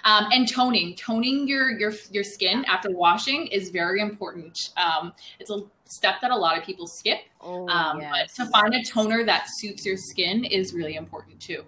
Um, 0.04 0.28
and 0.30 0.46
toning, 0.46 0.94
toning 0.94 1.48
your 1.48 1.70
your 1.70 1.92
your 2.10 2.24
skin 2.24 2.66
after 2.66 2.90
washing 2.90 3.46
is 3.46 3.70
very 3.70 4.02
important. 4.02 4.58
Um, 4.76 5.14
it's 5.40 5.50
a 5.50 5.62
step 5.86 6.16
that 6.20 6.30
a 6.30 6.36
lot 6.36 6.58
of 6.58 6.64
people 6.64 6.86
skip. 6.86 7.20
Oh, 7.40 7.66
um, 7.68 8.00
yes. 8.00 8.34
But 8.36 8.44
to 8.44 8.50
find 8.50 8.74
a 8.74 8.84
toner 8.84 9.24
that 9.24 9.46
suits 9.56 9.86
your 9.86 9.96
skin 9.96 10.44
is 10.44 10.74
really 10.74 10.96
important 10.96 11.40
too. 11.40 11.64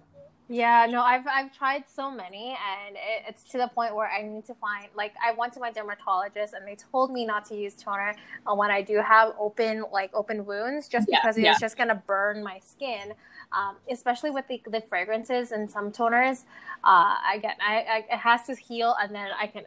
Yeah, 0.53 0.85
no, 0.91 1.03
I've 1.03 1.29
I've 1.29 1.57
tried 1.57 1.85
so 1.89 2.11
many, 2.11 2.59
and 2.59 2.97
it, 2.97 3.23
it's 3.29 3.45
to 3.53 3.59
the 3.59 3.69
point 3.69 3.95
where 3.95 4.11
I 4.11 4.23
need 4.23 4.45
to 4.47 4.55
find 4.55 4.89
like 4.97 5.15
I 5.25 5.31
went 5.31 5.53
to 5.53 5.61
my 5.61 5.71
dermatologist, 5.71 6.55
and 6.55 6.67
they 6.67 6.75
told 6.75 7.13
me 7.13 7.25
not 7.25 7.45
to 7.47 7.55
use 7.55 7.75
toner 7.75 8.17
uh, 8.49 8.55
when 8.57 8.69
I 8.69 8.83
do 8.83 8.97
have 8.97 9.33
open 9.39 9.85
like 9.93 10.11
open 10.13 10.45
wounds, 10.45 10.89
just 10.89 11.07
yeah, 11.09 11.21
because 11.21 11.37
it's 11.37 11.45
yeah. 11.45 11.57
just 11.61 11.79
gonna 11.79 12.03
burn 12.05 12.43
my 12.43 12.59
skin. 12.65 13.15
Um, 13.53 13.77
especially 13.93 14.31
with 14.31 14.49
the, 14.49 14.61
the 14.69 14.81
fragrances 14.81 15.53
and 15.53 15.71
some 15.71 15.93
toners, 15.93 16.43
uh, 16.83 17.15
again, 17.33 17.55
I, 17.65 17.77
I 17.89 18.05
it 18.13 18.19
has 18.19 18.43
to 18.47 18.57
heal, 18.57 18.97
and 19.01 19.15
then 19.15 19.29
I 19.41 19.47
can 19.47 19.67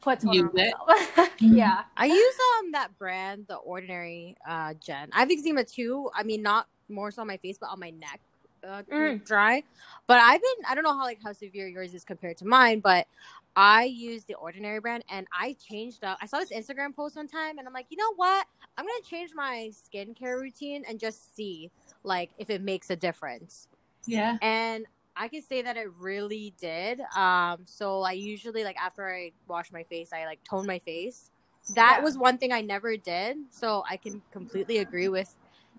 put 0.00 0.18
toner 0.18 0.34
use 0.34 0.48
on 0.48 0.52
myself. 0.52 1.30
yeah, 1.38 1.82
I 1.96 2.06
use 2.06 2.34
um 2.58 2.72
that 2.72 2.98
brand, 2.98 3.46
the 3.48 3.54
Ordinary 3.54 4.36
uh 4.44 4.74
Jen. 4.84 5.10
I 5.12 5.20
have 5.20 5.30
eczema 5.30 5.62
too. 5.62 6.10
I 6.12 6.24
mean, 6.24 6.42
not 6.42 6.66
more 6.88 7.12
so 7.12 7.20
on 7.20 7.28
my 7.28 7.36
face, 7.36 7.56
but 7.60 7.68
on 7.70 7.78
my 7.78 7.90
neck 7.90 8.20
uh, 8.66 8.82
mm. 8.90 9.24
dry. 9.24 9.62
But 10.06 10.18
I've 10.20 10.40
been 10.40 10.64
I 10.68 10.74
don't 10.74 10.84
know 10.84 10.96
how 10.96 11.04
like 11.04 11.18
how 11.22 11.32
severe 11.32 11.68
yours 11.68 11.94
is 11.94 12.04
compared 12.04 12.36
to 12.38 12.46
mine, 12.46 12.80
but 12.80 13.06
I 13.56 13.84
use 13.84 14.24
the 14.24 14.34
ordinary 14.34 14.80
brand 14.80 15.04
and 15.10 15.26
I 15.36 15.54
changed 15.54 16.04
up. 16.04 16.18
I 16.22 16.26
saw 16.26 16.38
this 16.38 16.52
Instagram 16.52 16.94
post 16.94 17.16
one 17.16 17.26
time 17.26 17.58
and 17.58 17.66
I'm 17.66 17.74
like, 17.74 17.86
you 17.90 17.96
know 17.96 18.14
what? 18.14 18.46
I'm 18.76 18.84
gonna 18.84 19.02
change 19.08 19.30
my 19.34 19.70
skincare 19.72 20.40
routine 20.40 20.84
and 20.88 20.98
just 21.00 21.34
see 21.34 21.70
like 22.04 22.30
if 22.38 22.50
it 22.50 22.62
makes 22.62 22.90
a 22.90 22.96
difference. 22.96 23.68
Yeah. 24.06 24.36
And 24.42 24.86
I 25.16 25.26
can 25.26 25.42
say 25.42 25.62
that 25.62 25.76
it 25.76 25.90
really 25.98 26.54
did. 26.60 27.00
Um, 27.16 27.62
so 27.64 28.02
I 28.02 28.12
usually 28.12 28.62
like 28.62 28.76
after 28.76 29.12
I 29.12 29.32
wash 29.48 29.72
my 29.72 29.82
face, 29.82 30.10
I 30.12 30.24
like 30.26 30.42
tone 30.44 30.66
my 30.66 30.78
face 30.78 31.30
that 31.74 31.96
Yeah. 31.98 32.04
was 32.04 32.16
one 32.16 32.38
thing 32.38 32.52
I 32.52 32.60
never 32.60 32.96
did. 32.96 33.36
So 33.50 33.84
I 33.88 33.96
can 33.96 34.22
completely 34.30 34.78
agree 34.78 35.08
with 35.08 35.34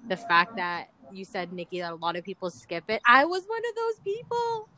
the 0.08 0.18
fact 0.18 0.56
that 0.56 0.88
you 1.12 1.26
said, 1.26 1.52
Nikki, 1.52 1.80
that 1.82 1.92
a 1.92 1.96
lot 1.96 2.16
of 2.16 2.24
people 2.24 2.50
skip 2.50 2.84
it. 2.88 3.02
I 3.08 3.26
was 3.26 3.44
one 3.48 3.62
of 3.70 3.76
those 3.76 4.00
people. 4.04 4.70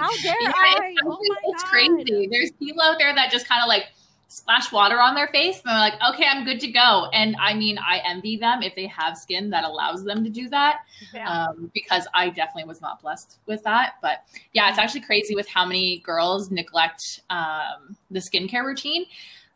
How 0.00 0.16
dare 0.22 0.34
Yeah, 0.40 0.52
I? 0.54 0.92
it's, 0.92 1.02
Oh 1.04 1.18
my 1.28 1.36
it's 1.46 1.64
crazy. 1.64 2.28
There's 2.30 2.50
people 2.52 2.82
out 2.82 2.98
there 2.98 3.14
that 3.14 3.30
just 3.30 3.48
kind 3.48 3.62
of 3.62 3.68
like 3.68 3.84
splash 4.28 4.72
water 4.72 4.98
on 4.98 5.14
their 5.14 5.28
face 5.28 5.60
and 5.64 5.70
they're 5.72 5.78
like, 5.78 6.14
okay, 6.14 6.24
I'm 6.26 6.44
good 6.44 6.58
to 6.60 6.72
go. 6.72 7.08
And 7.12 7.36
I 7.38 7.52
mean, 7.52 7.78
I 7.78 8.00
envy 8.06 8.38
them 8.38 8.62
if 8.62 8.74
they 8.74 8.86
have 8.86 9.16
skin 9.16 9.50
that 9.50 9.64
allows 9.64 10.04
them 10.04 10.24
to 10.24 10.30
do 10.30 10.48
that 10.48 10.78
Yeah. 11.12 11.28
um, 11.48 11.70
because 11.74 12.08
I 12.14 12.30
definitely 12.30 12.64
was 12.64 12.80
not 12.80 13.02
blessed 13.02 13.40
with 13.46 13.62
that. 13.64 13.94
But 14.00 14.24
yeah, 14.54 14.70
it's 14.70 14.78
actually 14.78 15.02
crazy 15.02 15.34
with 15.34 15.46
how 15.48 15.66
many 15.66 15.98
girls 15.98 16.50
neglect 16.50 17.20
um, 17.28 17.94
the 18.10 18.20
skincare 18.20 18.64
routine. 18.64 19.04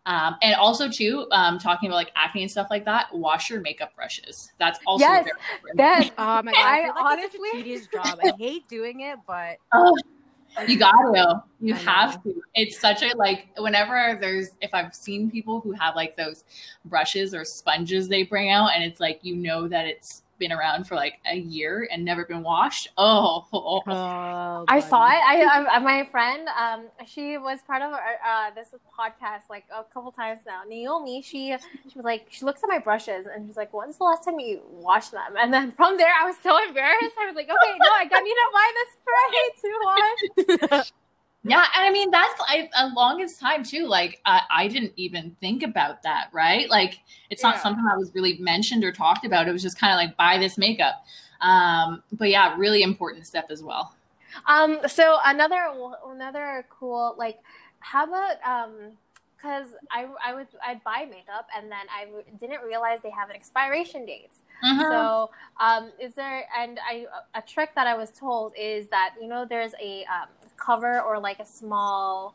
Um, 0.06 0.36
and 0.40 0.54
also 0.54 0.88
too, 0.88 1.26
um, 1.32 1.58
talking 1.58 1.88
about 1.88 1.96
like 1.96 2.12
acne 2.16 2.42
and 2.42 2.50
stuff 2.50 2.68
like 2.70 2.84
that, 2.84 3.08
wash 3.12 3.50
your 3.50 3.60
makeup 3.60 3.94
brushes. 3.96 4.52
That's 4.58 4.78
also 4.86 5.04
Yes, 5.04 5.25
very 5.25 5.32
important. 5.36 5.76
that 5.78 6.10
Oh 6.18 6.42
my 6.42 6.52
god! 6.52 6.60
I, 6.60 6.78
I 6.78 6.82
feel 6.84 6.94
like 6.94 7.25
it's 7.25 7.34
honestly- 7.34 7.48
a 7.50 7.56
tedious 7.56 7.86
job. 7.92 8.18
I 8.22 8.32
hate 8.38 8.68
doing 8.68 9.00
it, 9.00 9.18
but 9.26 9.58
Oh, 9.72 9.96
you 10.66 10.78
got 10.78 10.92
to. 10.92 11.42
You 11.60 11.75
I 11.75 11.78
have 11.78 12.22
to. 12.22 12.42
It's 12.54 12.80
such 12.80 13.02
a 13.02 13.14
like 13.16 13.48
whenever 13.58 14.16
there's 14.20 14.50
if 14.60 14.72
I've 14.72 14.94
seen 14.94 15.30
people 15.30 15.60
who 15.60 15.72
have 15.72 15.96
like 15.96 16.16
those 16.16 16.44
brushes 16.84 17.34
or 17.34 17.44
sponges 17.44 18.08
they 18.08 18.22
bring 18.22 18.50
out 18.50 18.70
and 18.75 18.82
it's 18.84 19.00
like 19.00 19.18
you 19.22 19.36
know 19.36 19.68
that 19.68 19.86
it's 19.86 20.22
been 20.38 20.52
around 20.52 20.87
for 20.87 20.95
like 20.95 21.21
a 21.31 21.37
year 21.37 21.88
and 21.90 22.05
never 22.05 22.25
been 22.25 22.43
washed. 22.43 22.88
Oh, 22.97 23.47
oh, 23.52 24.64
I 24.69 24.81
saw 24.81 25.07
it. 25.09 25.21
I, 25.25 25.66
I 25.71 25.78
my 25.78 26.09
friend, 26.11 26.49
um, 26.49 26.87
she 27.07 27.38
was 27.38 27.61
part 27.66 27.83
of 27.83 27.93
uh, 27.93 28.50
this 28.55 28.69
podcast 28.99 29.49
like 29.50 29.64
a 29.75 29.85
couple 29.85 30.12
times 30.12 30.40
now. 30.47 30.62
Naomi, 30.69 31.23
she 31.23 31.57
she 31.88 31.97
was 31.97 32.05
like, 32.05 32.26
she 32.31 32.45
looks 32.45 32.62
at 32.62 32.69
my 32.69 32.78
brushes 32.78 33.26
and 33.26 33.47
she's 33.47 33.57
like, 33.57 33.73
"When's 33.73 33.99
the 33.99 34.05
last 34.05 34.25
time 34.25 34.38
you 34.38 34.62
washed 34.71 35.12
them?" 35.12 35.35
And 35.38 35.52
then 35.52 35.73
from 35.73 35.97
there, 35.97 36.12
I 36.21 36.26
was 36.26 36.37
so 36.43 36.57
embarrassed. 36.66 37.14
I 37.21 37.26
was 37.26 37.35
like, 37.35 37.49
"Okay, 37.49 37.78
no, 37.78 37.90
I 37.90 38.07
got 38.07 38.23
need 38.23 38.35
to 38.35 38.50
buy 38.52 38.73
this 38.78 38.90
spray 39.02 40.71
to 40.71 40.78
wash." 40.78 40.93
Yeah, 41.48 41.64
and 41.76 41.86
I 41.86 41.90
mean 41.90 42.10
that's 42.10 42.40
like 42.40 42.70
a 42.76 42.88
longest 42.88 43.40
time 43.40 43.62
too. 43.62 43.86
Like 43.86 44.20
I, 44.24 44.40
I 44.50 44.68
didn't 44.68 44.92
even 44.96 45.36
think 45.40 45.62
about 45.62 46.02
that, 46.02 46.28
right? 46.32 46.68
Like 46.70 47.00
it's 47.30 47.42
not 47.42 47.56
Yeah. 47.56 47.62
something 47.62 47.84
that 47.84 47.96
was 47.98 48.12
really 48.14 48.38
mentioned 48.38 48.84
or 48.84 48.92
talked 48.92 49.24
about. 49.24 49.48
It 49.48 49.52
was 49.52 49.62
just 49.62 49.78
kind 49.78 49.92
of 49.92 49.96
like 49.96 50.16
buy 50.16 50.38
this 50.38 50.58
makeup. 50.58 51.04
Um, 51.40 52.02
but 52.12 52.30
yeah, 52.30 52.56
really 52.56 52.82
important 52.82 53.26
step 53.26 53.50
as 53.50 53.62
well. 53.62 53.94
Um, 54.46 54.80
so 54.86 55.18
another 55.24 55.72
another 56.06 56.66
cool 56.70 57.14
like, 57.18 57.38
how 57.80 58.04
about 58.04 58.36
um, 58.44 58.92
because 59.36 59.68
I 59.90 60.06
I 60.24 60.34
would 60.34 60.48
I'd 60.66 60.82
buy 60.84 61.06
makeup 61.08 61.46
and 61.56 61.70
then 61.70 61.86
I 61.94 62.06
w- 62.06 62.24
didn't 62.40 62.62
realize 62.62 62.98
they 63.02 63.10
have 63.10 63.30
an 63.30 63.36
expiration 63.36 64.06
date. 64.06 64.32
Mhm. 64.64 64.88
So, 64.88 65.30
um, 65.60 65.92
is 66.00 66.14
there 66.14 66.46
and 66.58 66.78
I 66.88 67.06
a 67.34 67.42
trick 67.42 67.74
that 67.74 67.86
I 67.86 67.94
was 67.94 68.10
told 68.10 68.52
is 68.58 68.88
that 68.88 69.14
you 69.20 69.28
know 69.28 69.44
there's 69.44 69.72
a 69.80 70.04
um, 70.04 70.28
cover 70.56 71.00
or 71.00 71.18
like 71.18 71.38
a 71.38 71.46
small. 71.46 72.34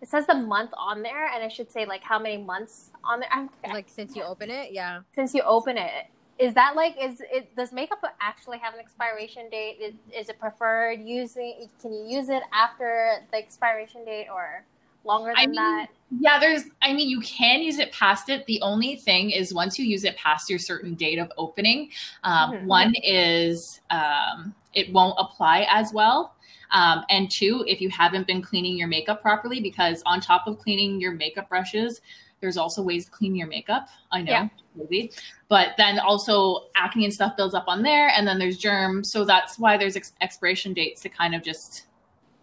It 0.00 0.08
says 0.08 0.26
the 0.26 0.34
month 0.34 0.70
on 0.76 1.02
there, 1.02 1.28
and 1.28 1.44
it 1.44 1.52
should 1.52 1.70
say 1.70 1.86
like 1.86 2.02
how 2.02 2.18
many 2.18 2.36
months 2.36 2.90
on 3.04 3.20
there. 3.20 3.28
I'm, 3.32 3.50
like 3.72 3.88
since 3.88 4.16
you 4.16 4.22
open 4.22 4.50
it, 4.50 4.72
yeah. 4.72 5.00
since 5.14 5.32
you 5.32 5.42
open 5.42 5.78
it, 5.78 6.06
is 6.38 6.54
that 6.54 6.74
like 6.74 6.96
is 7.00 7.22
it 7.32 7.54
does 7.54 7.72
makeup 7.72 8.02
actually 8.20 8.58
have 8.58 8.74
an 8.74 8.80
expiration 8.80 9.48
date? 9.48 9.78
Is, 9.80 9.94
is 10.12 10.28
it 10.28 10.40
preferred 10.40 11.00
using? 11.04 11.68
Can 11.80 11.92
you 11.92 12.04
use 12.04 12.28
it 12.28 12.42
after 12.52 13.24
the 13.30 13.36
expiration 13.38 14.04
date 14.04 14.26
or 14.32 14.64
longer 15.04 15.32
I 15.36 15.42
than 15.42 15.50
mean, 15.50 15.60
that? 15.60 15.86
Yeah, 16.20 16.38
there's, 16.38 16.64
I 16.82 16.92
mean, 16.92 17.08
you 17.08 17.20
can 17.20 17.62
use 17.62 17.78
it 17.78 17.92
past 17.92 18.28
it. 18.28 18.44
The 18.46 18.60
only 18.60 18.96
thing 18.96 19.30
is 19.30 19.54
once 19.54 19.78
you 19.78 19.84
use 19.84 20.04
it 20.04 20.16
past 20.16 20.50
your 20.50 20.58
certain 20.58 20.94
date 20.94 21.18
of 21.18 21.32
opening, 21.38 21.90
um, 22.24 22.52
Mhm. 22.52 22.66
one 22.66 22.94
is 23.02 23.80
um, 23.90 24.54
it 24.74 24.92
won't 24.92 25.16
apply 25.18 25.66
as 25.70 25.92
well. 25.92 26.31
Um, 26.72 27.04
and 27.10 27.30
two, 27.30 27.64
if 27.66 27.80
you 27.80 27.88
haven't 27.90 28.26
been 28.26 28.42
cleaning 28.42 28.76
your 28.76 28.88
makeup 28.88 29.22
properly, 29.22 29.60
because 29.60 30.02
on 30.06 30.20
top 30.20 30.46
of 30.46 30.58
cleaning 30.58 31.00
your 31.00 31.12
makeup 31.12 31.48
brushes, 31.48 32.00
there's 32.40 32.56
also 32.56 32.82
ways 32.82 33.04
to 33.04 33.10
clean 33.10 33.34
your 33.36 33.46
makeup. 33.46 33.88
I 34.10 34.22
know, 34.22 34.32
Yeah. 34.32 34.48
maybe. 34.74 35.12
But 35.48 35.74
then 35.78 35.98
also 36.00 36.68
acne 36.74 37.04
and 37.04 37.14
stuff 37.14 37.36
builds 37.36 37.54
up 37.54 37.64
on 37.68 37.82
there, 37.82 38.08
and 38.08 38.26
then 38.26 38.38
there's 38.38 38.58
germs. 38.58 39.12
So 39.12 39.24
that's 39.24 39.58
why 39.58 39.76
there's 39.76 39.96
ex- 39.96 40.12
expiration 40.20 40.74
dates 40.74 41.00
to 41.02 41.08
kind 41.08 41.34
of 41.34 41.42
just 41.42 41.86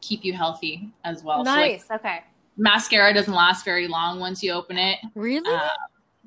keep 0.02 0.24
you 0.24 0.34
healthy 0.34 0.90
as 1.04 1.24
well. 1.24 1.44
So, 1.44 1.52
like, 1.52 1.72
nice. 1.72 1.92
okay. 1.92 2.24
mascara 2.56 3.14
doesn't 3.14 3.34
last 3.34 3.66
very 3.66 3.88
long 3.88 4.20
once 4.20 4.42
you 4.42 4.52
open 4.54 4.78
it. 4.78 5.00
Really? 5.16 5.54
Uh, 5.54 5.68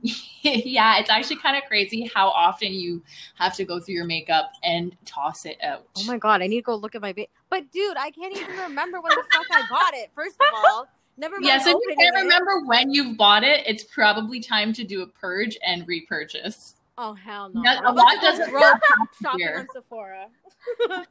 yeah, 0.43 0.99
it's 0.99 1.09
actually 1.11 1.37
kind 1.37 1.57
of 1.57 1.63
crazy 1.69 2.11
how 2.13 2.29
often 2.29 2.73
you 2.73 3.03
have 3.37 3.55
to 3.57 3.65
go 3.65 3.79
through 3.79 3.95
your 3.95 4.05
makeup 4.05 4.51
and 4.65 4.97
toss 5.05 5.45
it 5.47 5.57
out. 5.63 5.87
oh 5.99 6.05
my 6.07 6.19
god! 6.19 6.43
I 6.43 6.47
need 6.49 6.57
to 6.57 6.63
go 6.63 6.75
look 6.75 6.95
at 6.95 7.01
my. 7.03 7.13
Ba- 7.13 7.27
but 7.51 7.71
dude, 7.71 7.97
I 7.97 8.11
can't 8.11 8.37
even 8.37 8.57
remember 8.59 9.01
when 9.01 9.11
the 9.15 9.25
fuck 9.33 9.47
I 9.53 9.63
bought 9.71 9.95
it. 9.95 10.11
First 10.15 10.37
of 10.41 10.47
all, 10.67 10.87
never 11.17 11.37
mind. 11.37 11.45
Yeah, 11.47 11.59
so 11.59 11.71
if 11.71 11.77
you 11.89 11.95
can't 11.99 12.17
it. 12.17 12.21
remember 12.21 12.65
when 12.67 12.91
you've 12.91 13.17
bought 13.17 13.45
it, 13.45 13.63
it's 13.67 13.85
probably 13.85 14.41
time 14.41 14.73
to 14.73 14.85
do 14.85 15.03
a 15.03 15.07
purge 15.07 15.57
and 15.65 15.87
repurchase. 15.87 16.75
Oh 16.99 17.15
hell 17.15 17.51
no! 17.55 17.63
Yeah, 17.65 17.81
a 17.85 17.93
lot 17.93 18.11
to 18.11 18.17
go 18.17 18.23
doesn't 18.23 18.51
throw 18.51 18.61
work 18.61 18.81
shopping 19.23 19.41
here. 19.41 19.57
on 19.61 19.67
Sephora. 19.73 20.27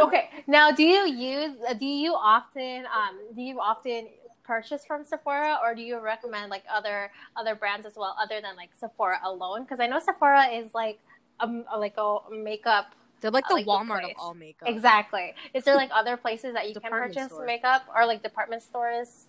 Okay. 0.00 0.30
Now, 0.46 0.70
do 0.70 0.82
you 0.84 1.06
use? 1.06 1.56
uh, 1.68 1.74
Do 1.74 1.84
you 1.84 2.12
often? 2.14 2.84
Um, 2.86 3.18
do 3.34 3.42
you 3.42 3.60
often 3.60 4.08
purchase 4.50 4.84
from 4.84 5.04
Sephora, 5.04 5.58
or 5.62 5.76
do 5.76 5.82
you 5.82 6.00
recommend 6.00 6.50
like 6.50 6.64
other 6.68 7.12
other 7.36 7.54
brands 7.54 7.86
as 7.86 7.94
well, 7.96 8.16
other 8.20 8.40
than 8.40 8.56
like 8.56 8.70
Sephora 8.74 9.20
alone? 9.22 9.62
Because 9.62 9.78
I 9.78 9.86
know 9.86 10.00
Sephora 10.00 10.46
is 10.46 10.74
like 10.74 10.98
um 11.38 11.64
like 11.78 11.94
a 11.96 12.16
makeup. 12.32 12.86
They're 13.20 13.30
like 13.30 13.46
the 13.46 13.54
Like 13.54 13.66
Walmart 13.66 14.00
place. 14.00 14.14
of 14.18 14.24
all 14.24 14.34
makeup. 14.34 14.68
Exactly. 14.68 15.34
Is 15.54 15.62
there 15.64 15.76
like 15.76 15.90
other 15.94 16.16
places 16.16 16.54
that 16.54 16.68
you 16.68 16.80
can 16.80 16.90
purchase 16.90 17.26
store. 17.26 17.46
makeup, 17.46 17.82
or 17.94 18.06
like 18.06 18.22
department 18.24 18.62
stores? 18.62 19.26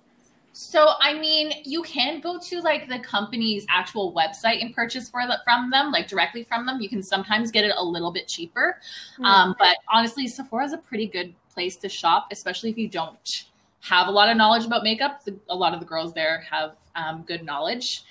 So, 0.54 0.88
I 1.00 1.14
mean, 1.14 1.54
you 1.66 1.82
can 1.84 2.20
go 2.20 2.40
to 2.40 2.62
like 2.62 2.90
the 2.90 3.00
company's 3.00 3.66
actual 3.70 4.12
website 4.14 4.62
and 4.62 4.74
purchase 4.74 5.08
for 5.10 5.26
the, 5.28 5.40
from 5.44 5.70
them, 5.70 5.92
like 5.92 6.08
directly 6.08 6.44
from 6.44 6.66
them. 6.66 6.82
You 6.82 6.90
can 6.90 7.04
sometimes 7.04 7.52
get 7.52 7.64
it 7.64 7.74
a 7.78 7.86
little 7.86 8.12
bit 8.12 8.28
cheaper. 8.28 8.80
Hmm. 9.18 9.26
Um, 9.26 9.56
but 9.60 9.78
honestly, 9.88 10.28
Sephora 10.28 10.66
is 10.66 10.74
a 10.74 10.78
pretty 10.78 11.08
good 11.08 11.34
place 11.54 11.76
to 11.78 11.90
shop, 11.90 12.28
especially 12.32 12.70
if 12.72 12.78
you 12.78 12.90
don't 12.90 13.46
have 13.82 14.08
a 14.08 14.12
lot 14.12 14.30
of 14.30 14.38
knowledge 14.38 14.66
about 14.66 14.84
makeup. 14.84 15.24
The, 15.26 15.36
a 15.50 15.56
lot 15.56 15.74
of 15.74 15.80
the 15.80 15.86
girls 15.86 16.14
there 16.14 16.44
have 16.50 16.76
um, 16.96 17.24
good 17.28 17.44
knowledge. 17.44 18.04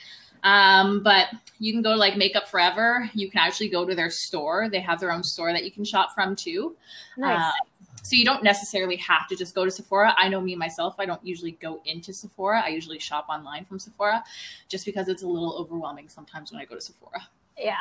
Um, 0.43 1.03
but 1.03 1.29
you 1.59 1.73
can 1.73 1.83
go 1.83 1.91
to 1.93 1.97
like 1.97 2.17
Makeup 2.17 2.49
Forever. 2.49 3.11
You 3.15 3.31
can 3.31 3.41
actually 3.41 3.69
go 3.69 3.85
to 3.85 3.95
their 3.95 4.11
store. 4.11 4.69
They 4.71 4.81
have 4.81 4.99
their 5.01 5.13
own 5.13 5.23
store 5.23 5.53
that 5.53 5.65
you 5.65 5.71
can 5.71 5.85
shop 5.85 6.15
from 6.15 6.35
too. 6.35 6.77
nice. 7.17 7.41
Uh, 7.41 7.53
so 8.03 8.17
you 8.17 8.25
don't 8.25 8.43
necessarily 8.43 8.97
have 8.97 9.29
to 9.29 9.37
just 9.37 9.55
go 9.55 9.65
to 9.65 9.71
Sephora. 9.71 10.15
I 10.17 10.29
know 10.29 10.41
me 10.41 10.57
myself, 10.57 10.95
I 10.99 11.07
don't 11.07 11.25
usually 11.25 11.53
go 11.53 11.81
into 11.85 12.13
Sephora. 12.13 12.63
I 12.65 12.69
usually 12.69 12.99
shop 12.99 13.27
online 13.29 13.67
from 13.67 13.79
Sephora 13.79 14.25
just 14.69 14.87
because 14.87 15.09
it's 15.09 15.23
a 15.23 15.27
little 15.27 15.55
overwhelming 15.59 16.09
sometimes 16.09 16.51
when 16.51 16.61
I 16.61 16.65
go 16.65 16.75
to 16.75 16.81
Sephora. 16.81 17.29
Yeah. 17.63 17.75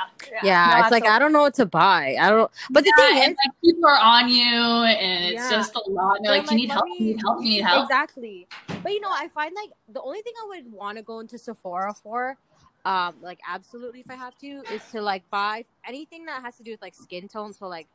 Yeah, 0.43 0.67
No, 0.75 0.81
it's 0.83 0.91
like 0.91 1.05
I 1.05 1.19
don't 1.19 1.33
know 1.33 1.41
what 1.41 1.55
to 1.55 1.65
buy. 1.65 2.15
I 2.19 2.29
don't. 2.29 2.51
But 2.69 2.83
the 2.83 2.93
Yeah, 2.97 3.03
thing 3.19 3.31
is, 3.31 3.37
like 3.45 3.55
people 3.63 3.85
are 3.87 3.99
on 3.99 4.29
you 4.29 4.43
and 4.43 5.25
it's 5.25 5.49
Yeah. 5.49 5.49
just 5.49 5.75
a 5.75 5.89
lot. 5.89 6.17
And 6.17 6.25
they're 6.25 6.33
They're 6.33 6.41
like, 6.41 6.49
Do 6.49 6.55
you 6.55 6.61
need 6.61 6.69
help? 6.71 6.85
me- 6.85 6.95
You 6.99 7.05
need 7.15 7.21
help? 7.21 7.43
You 7.43 7.49
need 7.49 7.61
help? 7.63 7.83
Exactly. 7.83 8.47
But 8.83 8.91
you 8.93 9.01
know, 9.01 9.11
I 9.11 9.27
find 9.29 9.53
like 9.55 9.71
the 9.91 10.01
only 10.01 10.21
thing 10.21 10.33
I 10.43 10.47
would 10.47 10.71
want 10.71 10.97
to 10.97 11.03
go 11.03 11.19
into 11.19 11.37
Sephora 11.37 11.93
for, 11.93 12.37
um, 12.85 13.15
like 13.21 13.39
absolutely 13.47 13.99
if 14.01 14.09
I 14.09 14.15
have 14.15 14.37
to, 14.39 14.47
is 14.71 14.81
to 14.91 15.01
like 15.01 15.23
buy 15.29 15.65
anything 15.85 16.25
that 16.25 16.41
has 16.41 16.55
to 16.57 16.63
do 16.63 16.71
with 16.71 16.81
like 16.81 16.93
skin 16.95 17.27
tone, 17.27 17.53
so 17.53 17.67
like 17.67 17.87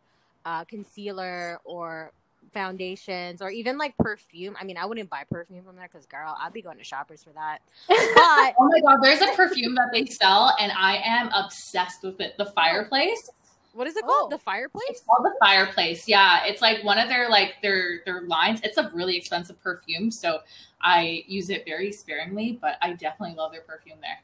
uh 0.45 0.65
concealer 0.65 1.59
or 1.65 2.13
foundations 2.55 3.43
or 3.43 3.51
even 3.51 3.77
like 3.77 3.95
perfume. 3.99 4.57
I 4.59 4.65
mean, 4.65 4.79
I 4.79 4.87
wouldn't 4.87 5.11
buy 5.11 5.25
perfume 5.31 5.63
from 5.65 5.77
there 5.77 5.89
because 5.93 6.07
girl, 6.07 6.35
I'd 6.41 6.53
be 6.55 6.63
going 6.63 6.79
to 6.79 6.85
shoppers 6.85 7.23
for 7.23 7.31
that. 7.35 7.59
But 7.89 7.99
Oh 8.59 8.71
my 8.73 8.81
god, 8.81 9.03
there's 9.03 9.21
a 9.21 9.35
perfume 9.35 9.75
that 9.75 9.89
they 9.93 10.07
sell 10.07 10.55
and 10.59 10.73
I 10.73 10.97
am 11.05 11.29
obsessed 11.35 12.03
with 12.03 12.21
it. 12.21 12.35
The 12.39 12.47
fireplace. 12.47 13.29
what 13.75 13.87
is 13.87 13.97
it 13.97 14.05
Oh. 14.07 14.21
called? 14.21 14.31
The 14.31 14.39
fireplace? 14.39 14.85
It's 14.89 15.03
called 15.03 15.27
the 15.27 15.35
fireplace. 15.41 16.09
Yeah. 16.09 16.45
It's 16.47 16.63
like 16.63 16.83
one 16.85 16.99
of 16.99 17.09
their 17.09 17.29
like 17.29 17.57
their 17.61 18.01
their 18.07 18.23
lines. 18.23 18.61
It's 18.63 18.79
a 18.79 18.91
really 18.95 19.17
expensive 19.17 19.61
perfume. 19.63 20.11
So 20.11 20.39
I 20.81 21.25
use 21.27 21.51
it 21.51 21.65
very 21.67 21.93
sparingly, 21.93 22.59
but 22.63 22.77
I 22.81 22.93
definitely 22.95 23.35
love 23.37 23.53
their 23.53 23.63
perfume 23.63 23.99
there. 24.01 24.21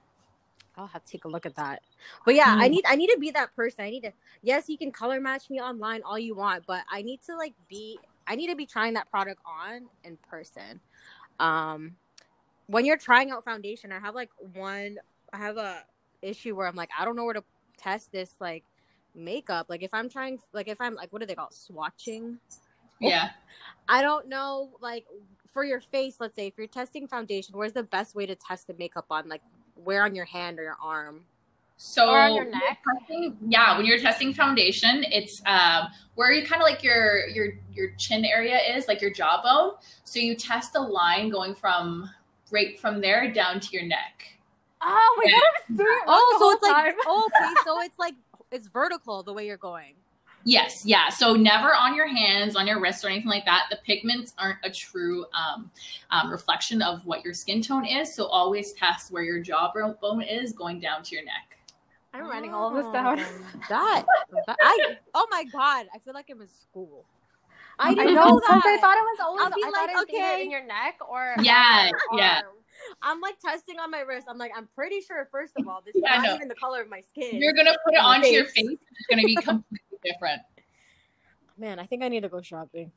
I'll 0.76 0.86
have 0.86 1.04
to 1.04 1.10
take 1.10 1.24
a 1.24 1.28
look 1.28 1.44
at 1.46 1.56
that. 1.56 1.82
But 2.24 2.36
yeah, 2.36 2.54
I 2.56 2.68
Mm. 2.68 2.70
need 2.70 2.84
I 2.88 2.94
need 2.96 3.08
to 3.08 3.18
be 3.18 3.30
that 3.32 3.54
person. 3.56 3.84
I 3.84 3.90
need 3.90 4.02
to 4.04 4.12
yes, 4.40 4.68
you 4.68 4.78
can 4.78 4.92
color 4.92 5.20
match 5.20 5.50
me 5.50 5.60
online 5.60 6.02
all 6.04 6.18
you 6.18 6.34
want, 6.36 6.64
but 6.66 6.84
I 6.90 7.02
need 7.02 7.20
to 7.22 7.36
like 7.36 7.54
be 7.68 7.98
I 8.30 8.36
need 8.36 8.46
to 8.46 8.54
be 8.56 8.64
trying 8.64 8.94
that 8.94 9.10
product 9.10 9.40
on 9.44 9.86
in 10.04 10.16
person. 10.30 10.80
Um 11.40 11.96
when 12.68 12.84
you're 12.84 12.96
trying 12.96 13.32
out 13.32 13.44
foundation, 13.44 13.90
I 13.90 13.98
have 13.98 14.14
like 14.14 14.30
one 14.54 14.98
I 15.32 15.38
have 15.38 15.56
a 15.56 15.84
issue 16.22 16.54
where 16.54 16.68
I'm 16.68 16.76
like 16.76 16.90
I 16.96 17.04
don't 17.04 17.16
know 17.16 17.24
where 17.24 17.34
to 17.34 17.44
test 17.76 18.12
this 18.12 18.34
like 18.40 18.62
makeup. 19.16 19.66
Like 19.68 19.82
if 19.82 19.92
I'm 19.92 20.08
trying 20.08 20.38
like 20.52 20.68
if 20.68 20.80
I'm 20.80 20.94
like 20.94 21.12
what 21.12 21.20
do 21.20 21.26
they 21.26 21.34
call 21.34 21.48
it? 21.48 21.54
swatching? 21.54 22.36
Yeah. 23.00 23.30
I 23.88 24.02
don't 24.02 24.28
know 24.28 24.70
like 24.80 25.06
for 25.52 25.64
your 25.64 25.80
face, 25.80 26.16
let's 26.20 26.36
say 26.36 26.46
if 26.46 26.54
you're 26.56 26.68
testing 26.68 27.08
foundation, 27.08 27.56
where's 27.56 27.72
the 27.72 27.82
best 27.82 28.14
way 28.14 28.26
to 28.26 28.36
test 28.36 28.68
the 28.68 28.74
makeup 28.78 29.06
on? 29.10 29.28
Like 29.28 29.42
where 29.74 30.04
on 30.04 30.14
your 30.14 30.26
hand 30.26 30.60
or 30.60 30.62
your 30.62 30.78
arm? 30.80 31.24
So 31.82 32.10
Or 32.10 32.18
on 32.20 32.34
your 32.34 32.44
neck? 32.44 32.84
testing- 32.84 33.38
yeah, 33.48 33.74
when 33.78 33.86
you're 33.86 33.98
testing 33.98 34.34
foundation, 34.34 35.02
it's 35.04 35.40
um, 35.46 35.88
where 36.14 36.30
you 36.30 36.46
kind 36.46 36.60
of 36.60 36.66
like 36.68 36.82
your 36.82 37.26
your 37.28 37.54
your 37.72 37.92
chin 37.96 38.26
area 38.26 38.58
is, 38.76 38.86
like 38.86 39.00
your 39.00 39.10
jawbone. 39.10 39.76
So 40.04 40.18
you 40.18 40.34
test 40.34 40.76
a 40.76 40.80
line 40.80 41.30
going 41.30 41.54
from 41.54 42.10
right 42.50 42.78
from 42.78 43.00
there 43.00 43.32
down 43.32 43.60
to 43.60 43.68
your 43.72 43.84
neck. 43.86 44.24
Oh 44.82 45.14
my 45.24 45.30
Yeah. 45.30 45.38
god, 45.38 45.80
I 45.80 45.96
it 45.96 46.02
Oh, 46.06 46.36
so 46.38 46.44
whole 46.44 46.52
it's 46.52 46.62
like 46.62 46.72
time. 46.74 46.94
oh, 47.06 47.28
okay, 47.34 47.54
so 47.64 47.80
it's 47.80 47.98
like 47.98 48.14
it's 48.50 48.66
vertical 48.68 49.22
the 49.22 49.32
way 49.32 49.46
you're 49.46 49.56
going. 49.56 49.94
Yes, 50.44 50.84
yeah. 50.84 51.08
So 51.08 51.32
never 51.32 51.74
on 51.74 51.94
your 51.94 52.08
hands, 52.08 52.56
on 52.56 52.66
your 52.66 52.78
wrists, 52.78 53.02
or 53.06 53.08
anything 53.08 53.28
like 53.30 53.46
that. 53.46 53.68
The 53.70 53.78
pigments 53.86 54.34
aren't 54.36 54.58
a 54.64 54.70
true 54.70 55.24
um, 55.32 55.70
um, 56.10 56.30
reflection 56.30 56.82
of 56.82 57.06
what 57.06 57.24
your 57.24 57.32
skin 57.32 57.62
tone 57.62 57.86
is. 57.86 58.14
So 58.14 58.26
always 58.26 58.74
test 58.74 59.10
where 59.12 59.22
your 59.22 59.40
jawbone 59.42 60.22
is 60.22 60.52
going 60.52 60.80
down 60.80 61.02
to 61.04 61.14
your 61.14 61.24
neck. 61.24 61.49
I'm 62.12 62.28
writing 62.28 62.52
all 62.52 62.68
of 62.68 62.74
this 62.76 62.86
oh. 62.86 62.92
down. 62.92 63.20
Oh, 63.20 63.24
That, 63.68 64.04
that- 64.46 64.56
I 64.60 64.96
oh 65.14 65.26
my 65.30 65.44
god, 65.44 65.86
I 65.94 65.98
feel 65.98 66.14
like 66.14 66.28
I'm 66.30 66.40
in 66.40 66.48
school. 66.48 67.04
I 67.78 67.90
I 67.90 67.94
didn't 67.94 68.14
know 68.14 68.24
know 68.28 68.36
because 68.40 68.62
I 68.64 68.78
thought 68.78 68.96
it 68.96 69.00
was 69.00 69.18
always. 69.22 69.42
I'll 69.44 69.50
be 69.50 69.62
I 69.64 69.70
thought 69.70 69.72
like, 69.72 69.90
it 69.90 69.94
was 69.94 70.02
okay. 70.04 70.42
in 70.42 70.50
your 70.50 70.64
neck 70.64 70.98
or 71.08 71.34
Yeah, 71.40 71.86
your 71.88 71.98
yeah. 72.18 72.40
I'm 73.02 73.20
like 73.20 73.38
testing 73.38 73.78
on 73.78 73.90
my 73.90 74.00
wrist. 74.00 74.26
I'm 74.28 74.38
like, 74.38 74.52
I'm 74.56 74.68
pretty 74.74 75.00
sure. 75.00 75.28
First 75.30 75.52
of 75.58 75.68
all, 75.68 75.82
this 75.84 75.94
Yeah, 75.96 76.16
is 76.16 76.22
know. 76.22 76.28
not 76.30 76.36
even 76.36 76.48
the 76.48 76.54
color 76.56 76.80
of 76.82 76.88
my 76.90 77.00
skin. 77.00 77.36
You're 77.40 77.52
gonna 77.52 77.74
put 77.84 77.94
it 77.94 77.98
On 78.00 78.16
onto 78.16 78.28
your 78.28 78.44
face. 78.46 78.54
face. 78.68 78.78
It's 78.98 79.06
gonna 79.08 79.22
be 79.22 79.34
completely 79.36 79.98
different. 80.04 80.42
Man, 81.58 81.78
I 81.78 81.86
think 81.86 82.02
I 82.02 82.08
need 82.08 82.22
to 82.22 82.28
go 82.28 82.40
shopping. 82.42 82.90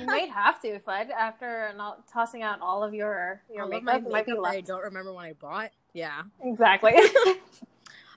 You 0.00 0.06
might 0.06 0.30
have 0.30 0.60
to, 0.62 0.78
Fud, 0.80 1.10
after 1.10 1.72
not 1.76 2.08
tossing 2.08 2.42
out 2.42 2.60
all 2.60 2.82
of 2.82 2.92
your 2.94 3.42
your 3.48 3.62
All 3.62 3.68
of 3.68 3.70
makeup. 3.70 3.84
my 3.84 3.94
it 3.96 4.02
might 4.10 4.26
be 4.26 4.32
makeup 4.32 4.46
I 4.46 4.60
don't 4.60 4.82
remember 4.82 5.12
when 5.12 5.24
I 5.26 5.32
bought. 5.34 5.70
Yeah. 5.94 6.22
Exactly. 6.42 6.92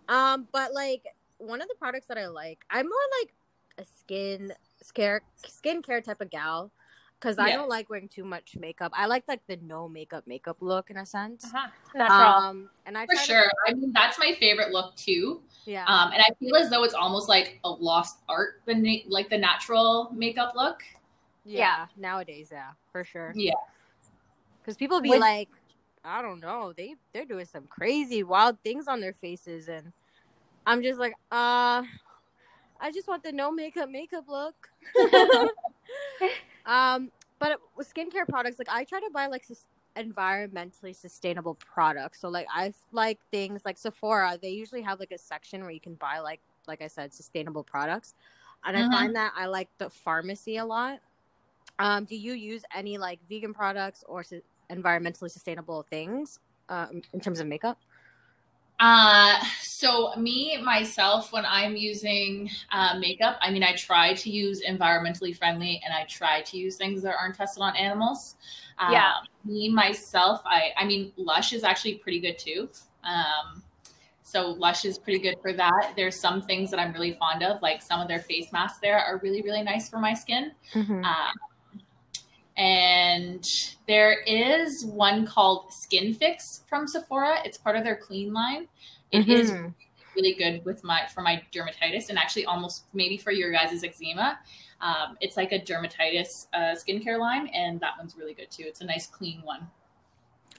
Um, 0.10 0.48
but 0.54 0.74
like 0.74 1.04
one 1.38 1.62
of 1.62 1.68
the 1.68 1.76
products 1.76 2.08
that 2.08 2.18
I 2.18 2.28
like, 2.28 2.64
I'm 2.70 2.86
more 2.86 2.98
like 3.20 3.34
a 3.78 3.84
skin 4.00 4.54
scare 4.82 5.22
skincare 5.46 6.02
type 6.02 6.22
of 6.22 6.30
gal 6.30 6.72
because 7.20 7.38
I 7.38 7.52
don't 7.52 7.68
like 7.68 7.90
wearing 7.90 8.08
too 8.08 8.24
much 8.24 8.56
makeup. 8.58 8.94
I 8.96 9.06
like 9.08 9.26
like 9.28 9.42
the 9.48 9.58
no 9.58 9.90
makeup 9.90 10.24
makeup 10.26 10.58
look 10.62 10.90
in 10.92 10.96
a 10.96 11.06
sense. 11.06 11.44
uh-huh. 11.44 11.68
Natural. 11.94 12.20
Um, 12.22 12.70
and 12.86 12.98
I 12.98 13.06
For 13.06 13.16
try 13.16 13.22
to- 13.22 13.28
sure. 13.28 13.52
I 13.68 13.74
mean, 13.74 13.92
that's 13.92 14.18
my 14.18 14.34
favorite 14.40 14.72
look 14.72 14.96
too. 14.96 15.42
yeah. 15.66 15.84
Um, 15.88 16.14
and 16.14 16.22
I 16.22 16.30
feel 16.40 16.56
as 16.56 16.70
though 16.70 16.84
it's 16.86 16.94
almost 16.94 17.28
like 17.28 17.60
a 17.66 17.70
lost 17.70 18.20
art, 18.30 18.62
the 18.66 18.76
na- 18.76 19.04
like 19.10 19.30
the 19.30 19.38
natural 19.38 20.10
makeup 20.16 20.54
look. 20.56 20.84
yeah, 21.44 21.88
Nowadays, 21.98 22.48
yeah, 22.50 22.70
for 22.94 23.04
sure. 23.04 23.34
Yeah. 23.36 23.52
Because 24.62 24.78
people 24.78 25.02
be 25.02 25.10
With- 25.10 25.20
like, 25.20 25.50
I 26.08 26.22
don't 26.22 26.40
know, 26.42 26.74
they 26.76 26.96
they're 27.14 27.26
doing 27.26 27.46
some 27.46 27.68
crazy 27.68 28.24
wild 28.24 28.58
things 28.64 28.88
on 28.88 29.02
their 29.02 29.14
faces, 29.14 29.68
and 29.68 29.94
I'm 30.66 30.82
just 30.84 31.00
like, 31.00 31.14
uh, 31.32 31.84
I 32.80 32.92
just 32.94 33.08
want 33.08 33.24
the 33.24 33.32
no 33.32 33.52
makeup 33.52 33.90
makeup 33.90 34.26
look. 34.28 34.70
um, 36.66 37.12
but 37.40 37.60
with 37.76 37.94
skincare 37.94 38.28
products, 38.28 38.60
like 38.60 38.70
I 38.70 38.84
try 38.84 39.00
to 39.00 39.10
buy 39.14 39.28
like 39.28 39.44
sus- 39.46 39.68
environmentally 39.98 40.96
sustainable 40.96 41.56
products. 41.56 42.20
So 42.22 42.30
like 42.30 42.48
I 42.54 42.74
like 42.92 43.20
things 43.32 43.64
like 43.66 43.78
Sephora. 43.78 44.38
They 44.42 44.50
usually 44.50 44.82
have 44.82 45.00
like 45.00 45.12
a 45.12 45.18
section 45.18 45.62
where 45.62 45.72
you 45.72 45.82
can 45.82 45.96
buy 45.96 46.20
like 46.20 46.42
like 46.68 46.82
I 46.82 46.88
said, 46.88 47.14
sustainable 47.14 47.64
products, 47.64 48.14
and 48.66 48.78
Mhm. 48.78 48.88
I 48.88 48.90
find 48.92 49.16
that 49.16 49.34
I 49.36 49.46
like 49.48 49.70
the 49.78 49.90
pharmacy 49.90 50.58
a 50.58 50.66
lot. 50.66 51.00
Um, 51.80 52.06
do 52.06 52.16
you 52.16 52.34
use 52.34 52.64
any 52.76 52.98
like 52.98 53.20
vegan 53.30 53.54
products 53.54 54.04
or 54.08 54.24
environmentally 54.70 55.30
sustainable 55.32 55.84
things 55.90 56.40
um, 56.70 57.02
in 57.14 57.20
terms 57.20 57.40
of 57.40 57.48
makeup? 57.48 57.78
Uh, 58.80 59.34
so 59.60 60.14
me 60.18 60.62
myself, 60.62 61.34
when 61.34 61.46
I'm 61.46 61.76
using 61.76 62.50
uh, 62.72 63.00
makeup, 63.00 63.38
I 63.42 63.50
mean, 63.50 63.64
I 63.64 63.74
try 63.74 64.14
to 64.14 64.30
use 64.30 64.62
environmentally 64.62 65.36
friendly, 65.36 65.82
and 65.84 65.94
I 65.94 66.06
try 66.06 66.42
to 66.44 66.58
use 66.58 66.78
things 66.78 67.02
that 67.02 67.16
aren't 67.20 67.36
tested 67.36 67.64
on 67.64 67.76
animals. 67.76 68.36
Um, 68.78 68.94
Yeah. 68.94 69.14
Me 69.46 69.70
myself, 69.70 70.42
I 70.46 70.74
I 70.78 70.86
mean, 70.86 71.12
Lush 71.16 71.54
is 71.54 71.64
actually 71.64 71.96
pretty 71.96 72.20
good 72.20 72.38
too. 72.38 72.70
Um, 73.04 73.64
so 74.22 74.50
Lush 74.52 74.84
is 74.84 75.00
pretty 75.00 75.20
good 75.20 75.38
for 75.42 75.54
that. 75.54 75.94
There's 75.96 76.20
some 76.20 76.42
things 76.42 76.70
that 76.72 76.80
I'm 76.80 76.92
really 76.94 77.14
fond 77.14 77.44
of, 77.44 77.62
like 77.62 77.82
some 77.82 78.02
of 78.02 78.08
their 78.10 78.20
face 78.20 78.52
masks. 78.52 78.80
There 78.80 79.00
are 79.00 79.18
really 79.24 79.42
really 79.42 79.64
nice 79.64 79.90
for 79.90 79.98
my 80.00 80.14
skin. 80.14 80.52
Mm-hmm. 80.74 81.04
Um, 81.04 81.34
and 82.58 83.46
there 83.88 84.22
is 84.26 84.86
one 84.86 85.26
called 85.26 85.70
Skinfix 85.72 86.68
from 86.68 86.88
Sephora. 86.88 87.38
It's 87.46 87.58
part 87.58 87.76
of 87.78 87.84
their 87.84 87.96
clean 87.96 88.34
line. 88.34 88.68
It 89.12 89.30
is 89.30 89.52
Mhm. 89.52 89.74
really 90.16 90.34
good 90.34 90.66
with 90.66 90.84
my 90.84 91.06
for 91.14 91.22
my 91.22 91.42
dermatitis 91.54 92.10
and 92.10 92.18
actually 92.18 92.46
almost 92.46 92.86
maybe 92.94 93.18
for 93.18 93.32
your 93.32 93.52
guys' 93.52 93.84
eczema. 93.84 94.40
Um, 94.82 95.18
it's 95.22 95.38
like 95.38 95.52
a 95.52 95.60
dermatitis 95.60 96.48
uh, 96.54 96.76
skincare 96.76 97.20
line, 97.20 97.48
and 97.48 97.80
that 97.80 97.98
one's 97.98 98.16
really 98.18 98.34
good 98.34 98.52
too. 98.52 98.64
It's 98.66 98.82
a 98.82 98.86
nice 98.86 99.08
clean 99.08 99.42
one. 99.44 99.70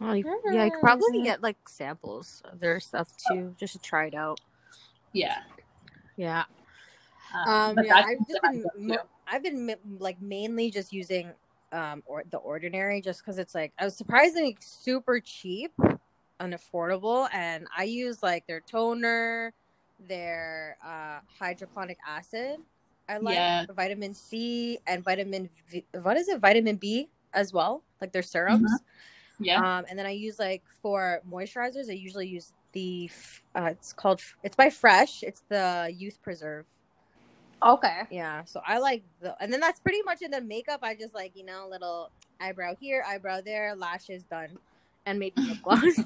Oh, 0.00 0.12
you, 0.12 0.24
yeah, 0.52 0.64
you 0.64 0.70
could 0.70 0.80
probably 0.80 1.22
get 1.22 1.42
like 1.42 1.68
samples 1.68 2.40
of 2.44 2.60
their 2.60 2.78
stuff 2.78 3.12
too, 3.28 3.54
just 3.58 3.72
to 3.72 3.80
try 3.80 4.06
it 4.06 4.14
out. 4.14 4.40
Yeah. 5.12 5.42
Yeah. 6.16 6.44
Um, 7.34 7.78
Um, 7.78 7.84
yeah, 7.84 7.96
I've 7.96 8.18
just 8.28 8.40
been, 8.42 8.62
go 8.62 8.68
to. 8.70 8.80
mo- 8.80 9.08
I've 9.26 9.42
been 9.42 9.76
like 9.98 10.20
mainly 10.22 10.70
just 10.70 10.92
using 10.92 11.32
um 11.72 12.02
or 12.06 12.24
the 12.30 12.38
ordinary, 12.38 13.00
just 13.00 13.20
because 13.24 13.38
it's 13.38 13.54
like 13.54 13.72
I 13.78 13.84
was 13.84 13.96
surprisingly 13.96 14.56
super 14.60 15.20
cheap 15.20 15.72
and 16.40 16.54
affordable, 16.54 17.28
and 17.32 17.66
I 17.76 17.84
use 17.84 18.22
like 18.22 18.46
their 18.46 18.60
toner, 18.60 19.52
their 20.08 20.76
uh 20.84 21.20
hydrochloric 21.38 21.98
acid. 22.06 22.58
I 23.08 23.16
like 23.18 23.34
Yeah. 23.34 23.64
vitamin 23.74 24.14
C 24.14 24.78
and 24.86 25.02
vitamin 25.02 25.48
v- 25.70 25.86
what 26.02 26.16
is 26.16 26.28
it? 26.28 26.40
Vitamin 26.40 26.76
B 26.76 27.08
as 27.32 27.52
well, 27.52 27.82
like 28.00 28.12
their 28.12 28.22
serums. 28.22 28.70
yeah. 29.40 29.78
Um, 29.78 29.86
and 29.88 29.98
then 29.98 30.06
I 30.06 30.10
use 30.10 30.38
like 30.38 30.62
for 30.82 31.20
moisturizers, 31.30 31.88
I 31.88 31.94
usually 31.94 32.28
use 32.28 32.52
the 32.72 33.10
uh, 33.54 33.70
it's 33.72 33.92
called 33.92 34.20
it's 34.42 34.56
by 34.56 34.68
Fresh. 34.70 35.22
It's 35.22 35.42
the 35.48 35.92
Youth 35.96 36.20
Preserve. 36.22 36.66
Okay. 37.62 38.02
Yeah, 38.10 38.44
so 38.44 38.60
I 38.66 38.78
like 38.78 39.02
the, 39.20 39.36
and 39.42 39.52
then 39.52 39.60
that's 39.60 39.80
pretty 39.80 40.02
much 40.02 40.22
in 40.22 40.30
the 40.30 40.40
makeup. 40.40 40.80
I 40.82 40.94
just 40.94 41.14
like 41.14 41.32
you 41.34 41.44
know 41.44 41.66
little 41.70 42.10
eyebrow 42.40 42.74
here, 42.80 43.04
eyebrow 43.06 43.40
there, 43.40 43.74
lashes 43.76 44.24
done, 44.24 44.58
and 45.06 45.18
maybe 45.18 45.40
lip 45.42 45.58
gloss. 45.62 46.00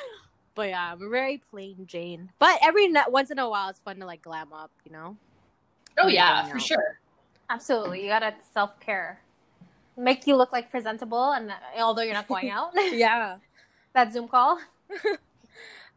but 0.54 0.68
yeah, 0.70 0.92
I'm 0.92 1.02
a 1.02 1.08
very 1.08 1.42
plain 1.50 1.84
Jane. 1.86 2.30
But 2.38 2.58
every 2.62 2.88
na- 2.88 3.08
once 3.08 3.30
in 3.30 3.38
a 3.38 3.48
while, 3.48 3.68
it's 3.70 3.80
fun 3.80 3.98
to 4.00 4.06
like 4.06 4.22
glam 4.22 4.52
up, 4.52 4.70
you 4.84 4.92
know. 4.92 5.16
oh 5.98 6.06
when 6.06 6.14
yeah, 6.14 6.46
for 6.46 6.56
out. 6.56 6.62
sure. 6.62 7.00
Absolutely. 7.50 8.02
You 8.02 8.08
gotta 8.08 8.34
self 8.52 8.78
care. 8.80 9.20
Make 9.96 10.26
you 10.26 10.36
look 10.36 10.52
like 10.52 10.70
presentable, 10.70 11.32
and 11.32 11.50
uh, 11.50 11.54
although 11.80 12.02
you're 12.02 12.14
not 12.14 12.28
going 12.28 12.50
out, 12.58 12.70
Yeah. 12.76 13.36
that 13.94 14.12
Zoom 14.12 14.28
call. 14.28 14.58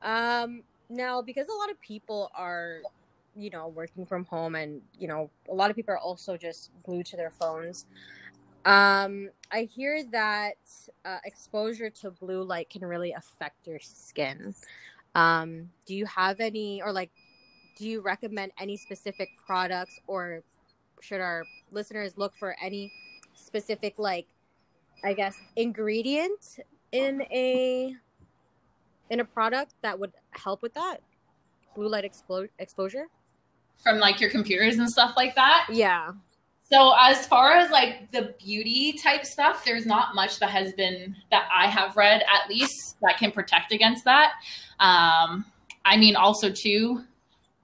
Um, 0.02 0.64
now 0.90 1.22
because 1.22 1.48
a 1.48 1.54
lot 1.54 1.70
of 1.70 1.80
people 1.82 2.32
are, 2.36 2.80
you 3.36 3.50
know, 3.50 3.68
working 3.68 4.06
from 4.06 4.26
home, 4.26 4.56
and 4.56 4.82
you 4.98 5.08
know, 5.08 5.30
a 5.50 5.54
lot 5.54 5.70
of 5.70 5.76
people 5.76 5.94
are 5.94 6.00
also 6.00 6.38
just 6.38 6.72
glued 6.84 7.06
to 7.08 7.18
their 7.18 7.32
phones. 7.32 7.86
Um, 8.66 9.30
I 9.52 9.64
hear 9.64 10.04
that 10.12 10.58
uh, 11.04 11.18
exposure 11.26 11.90
to 11.90 12.12
blue 12.12 12.44
light 12.44 12.70
can 12.70 12.86
really 12.86 13.12
affect 13.12 13.66
your 13.66 13.80
skin. 13.80 14.54
Um, 15.16 15.70
do 15.86 15.96
you 15.96 16.06
have 16.06 16.40
any, 16.40 16.82
or 16.82 16.92
like, 16.92 17.10
do 17.78 17.88
you 17.88 18.02
recommend 18.02 18.52
any 18.60 18.78
specific 18.78 19.30
products, 19.46 20.00
or 20.08 20.44
should 21.00 21.22
our 21.22 21.44
listeners 21.72 22.14
look 22.18 22.36
for 22.38 22.56
any 22.62 22.92
specific, 23.34 23.96
like, 23.98 24.28
I 25.04 25.14
guess, 25.14 25.36
ingredient 25.56 26.60
in 26.92 27.24
a 27.32 27.96
in 29.10 29.20
a 29.20 29.26
product 29.26 29.74
that 29.82 30.00
would 30.00 30.12
help 30.32 30.62
with 30.62 30.74
that 30.76 30.98
blue 31.76 31.90
light 31.90 32.06
explo- 32.06 32.50
exposure? 32.60 33.08
From 33.82 33.98
like 33.98 34.22
your 34.22 34.30
computers 34.30 34.78
and 34.78 34.90
stuff 34.90 35.14
like 35.18 35.36
that. 35.36 35.68
Yeah. 35.70 36.12
So 36.72 36.94
as 36.98 37.28
far 37.28 37.54
as 37.54 37.70
like 37.70 38.12
the 38.12 38.34
beauty 38.40 38.94
type 38.94 39.26
stuff, 39.26 39.66
there's 39.66 39.86
not 39.86 40.16
much 40.16 40.40
that 40.40 40.52
has 40.52 40.72
been 40.74 41.16
that 41.30 41.50
I 41.54 41.68
have 41.68 41.98
read 41.98 42.22
at 42.22 42.50
least 42.50 42.96
that 43.02 43.18
can 43.18 43.32
protect 43.32 43.74
against 43.74 44.06
that. 44.06 44.32
Um, 44.80 45.46
I 45.84 45.98
mean, 45.98 46.16
also 46.16 46.50
too, 46.50 47.04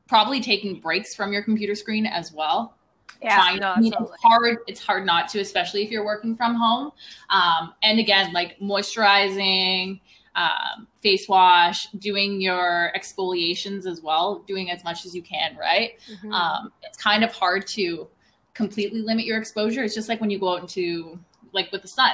probably 0.08 0.41
taking 0.41 0.82
breaks 0.82 1.15
from 1.15 1.32
your 1.32 1.41
computer 1.43 1.75
screen 1.75 2.06
as 2.06 2.34
well. 2.34 2.75
Trying- 3.21 3.60
no, 3.60 3.71
I 3.71 3.80
mean, 3.80 3.93
absolutely. 3.93 4.13
it's 4.13 4.23
hard. 4.23 4.58
It's 4.67 4.86
hard 4.86 5.06
not 5.06 5.27
to, 5.30 5.39
especially 5.39 5.84
if 5.84 5.89
you're 5.89 6.06
working 6.06 6.36
from 6.36 6.56
home. 6.56 6.91
Um, 7.30 7.73
and 7.84 7.99
again, 7.99 8.34
like 8.34 8.60
moisturizing, 8.60 10.01
um, 10.38 10.88
face 11.02 11.28
wash, 11.28 11.88
doing 11.93 12.39
your 12.39 12.91
exfoliations 12.95 13.88
as 13.88 14.02
well, 14.02 14.43
doing 14.47 14.71
as 14.71 14.84
much 14.84 15.06
as 15.06 15.15
you 15.15 15.21
can, 15.23 15.58
right? 15.58 16.00
Mm-hmm. 16.10 16.32
um, 16.32 16.71
it's 16.84 16.97
kind 16.97 17.23
of 17.23 17.32
hard 17.34 17.65
to 17.67 18.08
completely 18.54 19.02
limit 19.02 19.26
your 19.26 19.39
exposure. 19.39 19.84
It's 19.84 19.95
just 19.95 20.08
like 20.08 20.21
when 20.21 20.30
you 20.30 20.39
go 20.39 20.54
out 20.54 20.62
into 20.62 21.19
like 21.54 21.71
with 21.71 21.82
the 21.82 21.88
sun. 21.88 22.12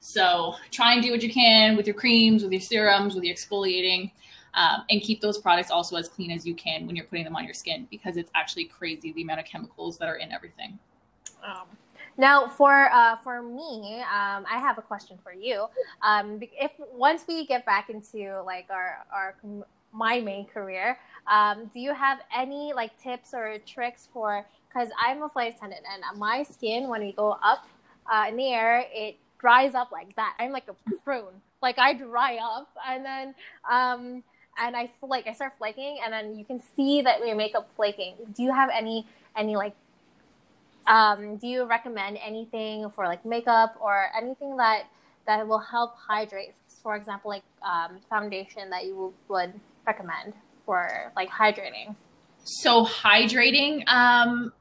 So 0.00 0.54
try 0.70 0.92
and 0.92 1.02
do 1.02 1.10
what 1.10 1.22
you 1.22 1.32
can 1.32 1.76
with 1.76 1.86
your 1.86 1.94
creams, 1.94 2.42
with 2.42 2.52
your 2.52 2.60
serums, 2.60 3.14
with 3.14 3.24
your 3.24 3.34
exfoliating, 3.34 4.12
um, 4.54 4.84
and 4.90 5.00
keep 5.00 5.20
those 5.20 5.38
products 5.38 5.70
also 5.70 5.96
as 5.96 6.08
clean 6.08 6.30
as 6.30 6.46
you 6.46 6.54
can 6.54 6.86
when 6.86 6.94
you're 6.94 7.06
putting 7.06 7.24
them 7.24 7.36
on 7.36 7.44
your 7.44 7.54
skin 7.54 7.86
because 7.90 8.16
it's 8.16 8.30
actually 8.34 8.66
crazy 8.66 9.12
the 9.12 9.22
amount 9.22 9.40
of 9.40 9.46
chemicals 9.46 9.96
that 9.98 10.08
are 10.08 10.16
in 10.16 10.30
everything. 10.30 10.78
Um, 11.44 11.66
now, 12.18 12.48
for 12.48 12.90
uh, 12.92 13.16
for 13.16 13.42
me, 13.42 14.00
um, 14.00 14.44
I 14.50 14.58
have 14.58 14.78
a 14.78 14.82
question 14.82 15.18
for 15.22 15.32
you. 15.32 15.66
Um, 16.02 16.40
if 16.58 16.72
once 16.92 17.24
we 17.28 17.46
get 17.46 17.66
back 17.66 17.90
into 17.90 18.42
like 18.42 18.66
our 18.70 19.04
our 19.12 19.34
my 19.92 20.20
main 20.20 20.46
career, 20.46 20.98
um, 21.30 21.70
do 21.72 21.80
you 21.80 21.94
have 21.94 22.18
any 22.34 22.72
like 22.74 22.98
tips 23.00 23.34
or 23.34 23.58
tricks 23.66 24.08
for? 24.12 24.46
Because 24.68 24.88
I'm 24.98 25.22
a 25.22 25.28
flight 25.28 25.56
attendant, 25.56 25.82
and 25.92 26.18
my 26.18 26.42
skin 26.42 26.88
when 26.88 27.02
we 27.02 27.12
go 27.12 27.36
up 27.42 27.66
uh, 28.12 28.26
in 28.28 28.36
the 28.36 28.52
air, 28.52 28.84
it 28.92 29.16
dries 29.38 29.74
up 29.74 29.92
like 29.92 30.14
that. 30.16 30.34
I'm 30.38 30.52
like 30.52 30.68
a 30.68 30.96
prune. 31.04 31.40
Like 31.62 31.78
I 31.78 31.92
dry 31.94 32.38
up, 32.42 32.68
and 32.86 33.04
then 33.04 33.34
um, 33.70 34.22
and 34.58 34.76
I 34.76 34.90
like 35.02 35.26
I 35.26 35.32
start 35.32 35.54
flaking, 35.58 35.98
and 36.02 36.12
then 36.12 36.38
you 36.38 36.44
can 36.44 36.62
see 36.76 37.02
that 37.02 37.26
your 37.26 37.36
makeup 37.36 37.68
flaking. 37.76 38.14
Do 38.34 38.42
you 38.42 38.52
have 38.52 38.70
any 38.72 39.06
any 39.36 39.56
like? 39.56 39.74
Um, 40.86 41.36
do 41.36 41.46
you 41.46 41.64
recommend 41.64 42.18
anything 42.24 42.90
for 42.90 43.06
like 43.06 43.24
makeup 43.24 43.76
or 43.80 44.06
anything 44.16 44.56
that 44.56 44.84
that 45.26 45.46
will 45.46 45.58
help 45.58 45.96
hydrate? 45.96 46.54
For 46.82 46.96
example, 46.96 47.30
like 47.30 47.42
um, 47.62 47.98
foundation 48.08 48.70
that 48.70 48.84
you 48.84 49.12
would 49.28 49.52
recommend 49.86 50.34
for 50.64 51.12
like 51.16 51.30
hydrating. 51.30 51.94
So 52.44 52.84
hydrating, 52.84 53.86
um, 53.88 54.52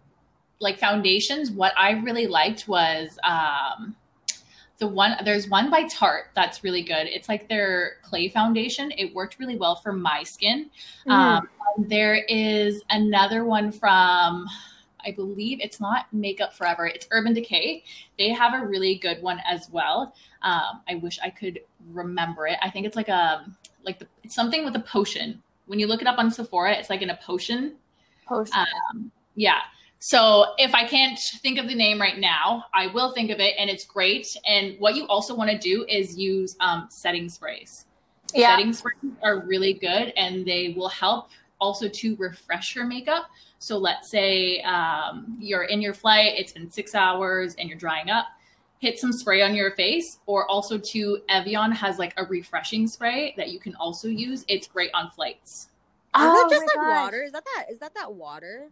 like 0.59 0.79
foundations, 0.79 1.51
what 1.51 1.73
I 1.77 1.91
really 1.91 2.25
liked 2.25 2.67
was 2.67 3.17
um, 3.23 3.95
the 4.79 4.87
one 4.87 5.15
there's 5.23 5.49
one 5.49 5.69
by 5.69 5.83
Tarte 5.83 6.25
that's 6.35 6.63
really 6.63 6.81
good. 6.81 7.07
It's 7.07 7.29
like 7.29 7.47
their 7.47 7.97
clay 8.01 8.29
foundation. 8.29 8.91
It 8.97 9.13
worked 9.13 9.39
really 9.39 9.57
well 9.57 9.75
for 9.75 9.93
my 9.93 10.23
skin. 10.23 10.69
Mm-hmm. 11.07 11.11
Um, 11.11 11.47
there 11.77 12.15
is 12.27 12.81
another 12.89 13.45
one 13.45 13.71
from 13.71 14.47
I 15.05 15.11
believe 15.11 15.59
it's 15.61 15.79
not 15.79 16.11
Makeup 16.11 16.53
Forever. 16.53 16.87
It's 16.87 17.07
Urban 17.11 17.33
Decay. 17.33 17.83
They 18.17 18.29
have 18.29 18.53
a 18.53 18.65
really 18.65 18.95
good 18.95 19.21
one 19.21 19.39
as 19.47 19.69
well. 19.69 20.15
Um, 20.41 20.81
I 20.89 20.95
wish 20.95 21.19
I 21.23 21.29
could 21.29 21.59
remember 21.91 22.47
it. 22.47 22.57
I 22.61 22.69
think 22.69 22.85
it's 22.85 22.95
like 22.95 23.09
a 23.09 23.45
like 23.83 23.99
the, 23.99 24.07
it's 24.23 24.35
something 24.35 24.65
with 24.65 24.75
a 24.75 24.79
potion. 24.79 25.41
When 25.67 25.79
you 25.79 25.87
look 25.87 26.01
it 26.01 26.07
up 26.07 26.17
on 26.17 26.31
Sephora, 26.31 26.73
it's 26.73 26.89
like 26.89 27.01
in 27.01 27.09
a 27.09 27.17
potion. 27.17 27.75
Potion. 28.27 28.53
Um, 28.57 29.11
yeah. 29.35 29.59
So 29.99 30.53
if 30.57 30.75
I 30.75 30.85
can't 30.85 31.17
think 31.41 31.57
of 31.57 31.67
the 31.67 31.75
name 31.75 31.99
right 31.99 32.19
now, 32.19 32.65
I 32.73 32.87
will 32.87 33.13
think 33.13 33.31
of 33.31 33.39
it, 33.39 33.55
and 33.57 33.69
it's 33.69 33.85
great. 33.85 34.37
And 34.45 34.75
what 34.79 34.95
you 34.95 35.07
also 35.07 35.33
want 35.33 35.49
to 35.49 35.57
do 35.57 35.85
is 35.87 36.17
use 36.17 36.55
um, 36.59 36.87
setting 36.89 37.29
sprays. 37.29 37.85
Yeah. 38.33 38.55
Setting 38.55 38.73
sprays 38.73 39.13
are 39.23 39.39
really 39.39 39.73
good, 39.73 40.13
and 40.15 40.45
they 40.45 40.73
will 40.77 40.89
help 40.89 41.29
also 41.59 41.87
to 41.87 42.15
refresh 42.17 42.75
your 42.75 42.85
makeup. 42.85 43.25
So 43.59 43.77
let's 43.77 44.09
say 44.09 44.61
um, 44.61 45.37
you're 45.39 45.63
in 45.63 45.81
your 45.81 45.93
flight, 45.93 46.33
it's 46.35 46.51
been 46.51 46.69
six 46.69 46.93
hours, 46.95 47.55
and 47.55 47.69
you're 47.69 47.77
drying 47.77 48.09
up. 48.09 48.27
Hit 48.79 48.99
some 48.99 49.11
spray 49.11 49.41
on 49.41 49.55
your 49.55 49.71
face, 49.71 50.19
or 50.25 50.49
also 50.49 50.77
too, 50.77 51.19
Evian 51.29 51.71
has 51.71 51.97
like 51.97 52.13
a 52.17 52.25
refreshing 52.25 52.87
spray 52.87 53.33
that 53.37 53.49
you 53.49 53.59
can 53.59 53.75
also 53.75 54.07
use. 54.07 54.45
It's 54.47 54.67
great 54.67 54.91
on 54.93 55.09
flights. 55.11 55.69
Oh, 56.13 56.45
is 56.45 56.51
that 56.51 56.55
just 56.55 56.67
like 56.67 56.85
gosh. 56.85 57.03
water? 57.03 57.23
Is 57.23 57.31
that 57.31 57.43
that? 57.55 57.71
Is 57.71 57.79
that 57.79 57.95
that 57.95 58.13
water? 58.13 58.69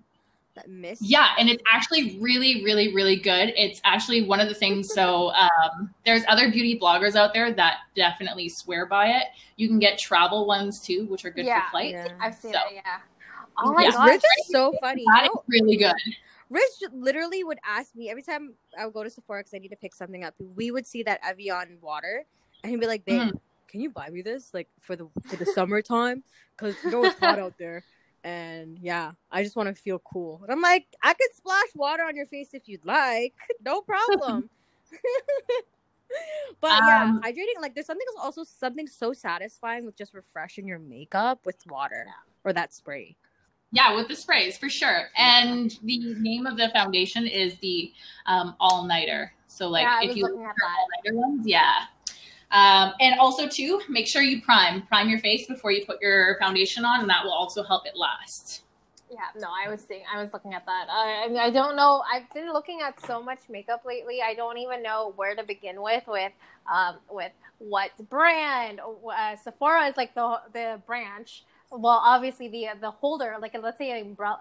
that 0.55 0.69
mist. 0.69 1.01
Yeah, 1.03 1.29
and 1.37 1.49
it's 1.49 1.63
actually 1.71 2.17
really, 2.19 2.63
really, 2.63 2.93
really 2.93 3.15
good. 3.15 3.53
It's 3.55 3.81
actually 3.83 4.23
one 4.23 4.39
of 4.39 4.47
the 4.47 4.53
things. 4.53 4.93
So 4.93 5.31
um, 5.31 5.93
there's 6.05 6.23
other 6.27 6.51
beauty 6.51 6.77
bloggers 6.79 7.15
out 7.15 7.33
there 7.33 7.51
that 7.53 7.77
definitely 7.95 8.49
swear 8.49 8.85
by 8.85 9.09
it. 9.09 9.27
You 9.55 9.67
can 9.67 9.79
get 9.79 9.97
travel 9.97 10.45
ones 10.45 10.79
too, 10.79 11.05
which 11.05 11.25
are 11.25 11.31
good 11.31 11.45
yeah, 11.45 11.65
for 11.65 11.71
flights. 11.71 11.93
Yeah. 11.93 12.07
I've 12.19 12.35
seen 12.35 12.53
so, 12.53 12.59
it. 12.69 12.75
Yeah. 12.75 12.99
Oh 13.57 13.73
my 13.73 13.83
yeah. 13.83 13.91
god, 13.91 14.09
Rich 14.09 14.23
is 14.39 14.47
so 14.51 14.73
funny. 14.79 15.03
That 15.07 15.25
is 15.25 15.39
really 15.47 15.77
good. 15.77 15.95
Rich 16.49 16.91
literally 16.91 17.43
would 17.43 17.59
ask 17.65 17.95
me 17.95 18.09
every 18.09 18.21
time 18.21 18.53
I 18.77 18.85
would 18.85 18.93
go 18.93 19.03
to 19.03 19.09
Sephora 19.09 19.41
because 19.41 19.53
I 19.53 19.59
need 19.59 19.69
to 19.69 19.75
pick 19.75 19.95
something 19.95 20.23
up. 20.23 20.35
We 20.55 20.71
would 20.71 20.85
see 20.85 21.03
that 21.03 21.19
Evian 21.23 21.77
water, 21.81 22.25
and 22.63 22.71
he'd 22.71 22.79
be 22.79 22.87
like, 22.87 23.05
"Babe, 23.05 23.21
mm-hmm. 23.21 23.37
can 23.67 23.81
you 23.81 23.89
buy 23.89 24.09
me 24.09 24.21
this 24.21 24.53
like 24.53 24.67
for 24.79 24.95
the 24.95 25.07
for 25.25 25.35
the 25.35 25.45
summertime? 25.45 26.23
Because 26.55 26.75
you 26.83 26.91
know 26.91 27.05
it's 27.05 27.19
hot 27.19 27.39
out 27.39 27.57
there." 27.57 27.83
and 28.23 28.79
yeah, 28.81 29.11
I 29.31 29.43
just 29.43 29.55
want 29.55 29.67
to 29.67 29.75
feel 29.75 29.99
cool. 29.99 30.39
And 30.43 30.51
I'm 30.51 30.61
like, 30.61 30.87
I 31.01 31.13
could 31.13 31.33
splash 31.35 31.67
water 31.75 32.03
on 32.03 32.15
your 32.15 32.25
face 32.25 32.49
if 32.53 32.67
you'd 32.67 32.85
like, 32.85 33.33
no 33.65 33.81
problem. 33.81 34.49
but 36.61 36.71
um, 36.71 36.87
yeah, 36.87 37.19
hydrating 37.23 37.61
like 37.61 37.73
there's 37.73 37.87
something 37.87 38.05
also 38.21 38.43
something 38.43 38.87
so 38.87 39.13
satisfying 39.13 39.85
with 39.85 39.97
just 39.97 40.13
refreshing 40.13 40.67
your 40.67 40.79
makeup 40.79 41.39
with 41.45 41.55
water 41.67 42.05
or 42.43 42.53
that 42.53 42.73
spray. 42.73 43.15
Yeah, 43.73 43.95
with 43.95 44.07
the 44.07 44.15
sprays 44.15 44.55
for 44.55 44.69
sure. 44.69 45.09
And 45.17 45.71
the 45.81 46.15
name 46.19 46.45
of 46.45 46.57
the 46.57 46.69
foundation 46.69 47.25
is 47.25 47.57
the 47.57 47.91
um, 48.27 48.55
All 48.59 48.85
Nighter. 48.85 49.33
So 49.47 49.67
like 49.67 49.83
yeah, 49.83 50.09
if 50.09 50.15
you 50.15 50.23
look 50.23 50.33
at 50.33 50.55
All 50.63 50.87
Nighter 51.03 51.17
ones, 51.17 51.47
yeah, 51.47 51.85
um, 52.51 52.93
and 52.99 53.19
also 53.19 53.47
too, 53.47 53.81
make 53.89 54.07
sure 54.07 54.21
you 54.21 54.43
prime 54.43 54.83
prime 54.83 55.09
your 55.09 55.19
face 55.19 55.47
before 55.47 55.71
you 55.71 55.85
put 55.87 55.99
your 56.01 56.37
foundation 56.39 56.85
on, 56.85 57.01
and 57.01 57.09
that 57.09 57.23
will 57.23 57.33
also 57.33 57.63
help 57.63 57.87
it 57.87 57.95
last. 57.95 58.61
Yeah, 59.09 59.19
no, 59.39 59.47
I 59.47 59.69
was 59.69 59.81
seeing, 59.81 60.03
I 60.11 60.21
was 60.21 60.33
looking 60.33 60.53
at 60.53 60.65
that. 60.65 60.87
I, 60.89 61.25
I 61.25 61.27
mean, 61.27 61.37
I 61.37 61.51
don't 61.51 61.75
know. 61.75 62.03
I've 62.11 62.31
been 62.33 62.51
looking 62.51 62.81
at 62.81 62.99
so 63.05 63.21
much 63.21 63.41
makeup 63.47 63.83
lately. 63.85 64.21
I 64.23 64.33
don't 64.33 64.57
even 64.57 64.81
know 64.81 65.13
where 65.15 65.35
to 65.35 65.43
begin 65.43 65.81
with. 65.83 66.03
With, 66.07 66.31
um, 66.71 66.97
with 67.09 67.31
what 67.59 67.91
brand? 68.09 68.79
Uh, 68.81 69.35
Sephora 69.35 69.87
is 69.87 69.97
like 69.97 70.15
the 70.15 70.41
the 70.51 70.81
branch. 70.87 71.43
Well, 71.73 72.01
obviously 72.03 72.47
the 72.47 72.67
the 72.79 72.91
holder, 72.91 73.35
like 73.41 73.55
let's 73.61 73.77
say 73.77 73.91
an 73.91 74.07
umbrella, 74.07 74.39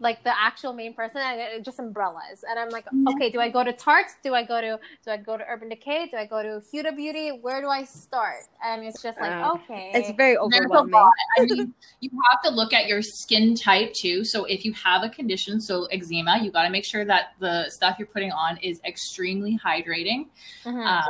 like 0.00 0.22
the 0.24 0.32
actual 0.38 0.72
main 0.72 0.92
person 0.92 1.18
and 1.18 1.64
just 1.64 1.78
umbrellas. 1.78 2.44
And 2.48 2.58
I'm 2.58 2.68
like, 2.70 2.86
okay, 3.14 3.30
do 3.30 3.40
I 3.40 3.48
go 3.48 3.64
to 3.64 3.72
Tarte? 3.72 4.10
Do 4.22 4.34
I 4.34 4.44
go 4.44 4.60
to 4.60 4.78
do 5.04 5.10
I 5.10 5.16
go 5.16 5.36
to 5.36 5.44
Urban 5.48 5.68
Decay? 5.68 6.08
Do 6.10 6.16
I 6.16 6.26
go 6.26 6.42
to 6.42 6.62
Huda 6.72 6.94
Beauty? 6.96 7.30
Where 7.30 7.60
do 7.60 7.68
I 7.68 7.84
start? 7.84 8.44
And 8.64 8.84
it's 8.84 9.02
just 9.02 9.20
like, 9.20 9.32
uh, 9.32 9.52
okay. 9.54 9.92
It's 9.94 10.10
very 10.16 10.36
overwhelming. 10.36 10.94
I 10.94 11.44
mean, 11.44 11.74
you 12.00 12.10
have 12.30 12.42
to 12.42 12.50
look 12.50 12.72
at 12.72 12.86
your 12.86 13.02
skin 13.02 13.54
type 13.54 13.92
too. 13.94 14.24
So 14.24 14.44
if 14.44 14.64
you 14.64 14.72
have 14.74 15.02
a 15.02 15.08
condition, 15.08 15.60
so 15.60 15.86
eczema, 15.86 16.40
you 16.42 16.50
got 16.50 16.64
to 16.64 16.70
make 16.70 16.84
sure 16.84 17.04
that 17.04 17.34
the 17.38 17.70
stuff 17.70 17.96
you're 17.98 18.08
putting 18.08 18.32
on 18.32 18.56
is 18.58 18.80
extremely 18.84 19.58
hydrating. 19.64 20.26
Mm-hmm. 20.64 20.80
Uh, 20.80 21.02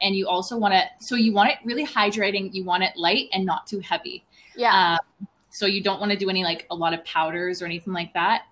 and 0.00 0.16
you 0.16 0.26
also 0.26 0.56
want 0.58 0.74
to, 0.74 0.82
so 0.98 1.14
you 1.14 1.32
want 1.32 1.50
it 1.50 1.58
really 1.64 1.86
hydrating. 1.86 2.52
You 2.52 2.64
want 2.64 2.82
it 2.82 2.96
light 2.96 3.28
and 3.32 3.46
not 3.46 3.68
too 3.68 3.78
heavy. 3.78 4.24
Yeah. 4.56 4.98
Um, 5.20 5.28
so 5.50 5.66
you 5.66 5.82
don't 5.82 6.00
want 6.00 6.12
to 6.12 6.18
do 6.18 6.30
any 6.30 6.44
like 6.44 6.66
a 6.70 6.74
lot 6.74 6.94
of 6.94 7.04
powders 7.04 7.62
or 7.62 7.66
anything 7.66 7.92
like 7.92 8.12
that. 8.14 8.42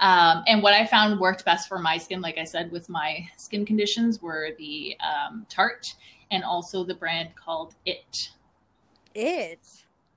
Um, 0.00 0.42
and 0.46 0.62
what 0.62 0.72
I 0.72 0.86
found 0.86 1.20
worked 1.20 1.44
best 1.44 1.68
for 1.68 1.78
my 1.78 1.98
skin, 1.98 2.20
like 2.20 2.38
I 2.38 2.44
said, 2.44 2.72
with 2.72 2.88
my 2.88 3.28
skin 3.36 3.66
conditions, 3.66 4.22
were 4.22 4.50
the 4.58 4.96
um, 5.00 5.46
Tarte 5.48 5.94
and 6.30 6.42
also 6.42 6.84
the 6.84 6.94
brand 6.94 7.36
called 7.36 7.74
It. 7.84 8.30
It. 9.14 9.60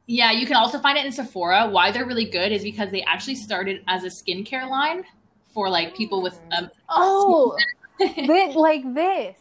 Yeah, 0.06 0.32
you 0.32 0.46
can 0.46 0.56
also 0.56 0.80
find 0.80 0.98
it 0.98 1.06
in 1.06 1.12
Sephora. 1.12 1.69
Why 1.69 1.91
they're 1.91 2.06
really 2.06 2.30
good 2.30 2.52
is 2.52 2.63
because 2.63 2.91
they 2.91 3.04
actually 3.04 3.36
started 3.36 3.84
as 3.88 4.04
a 4.04 4.08
skincare 4.08 4.69
line 4.69 5.04
for 5.54 5.69
like 5.69 5.96
people 5.96 6.22
with 6.22 6.39
um, 6.58 6.69
oh, 6.89 7.58
like 8.56 8.93
this. 8.93 9.38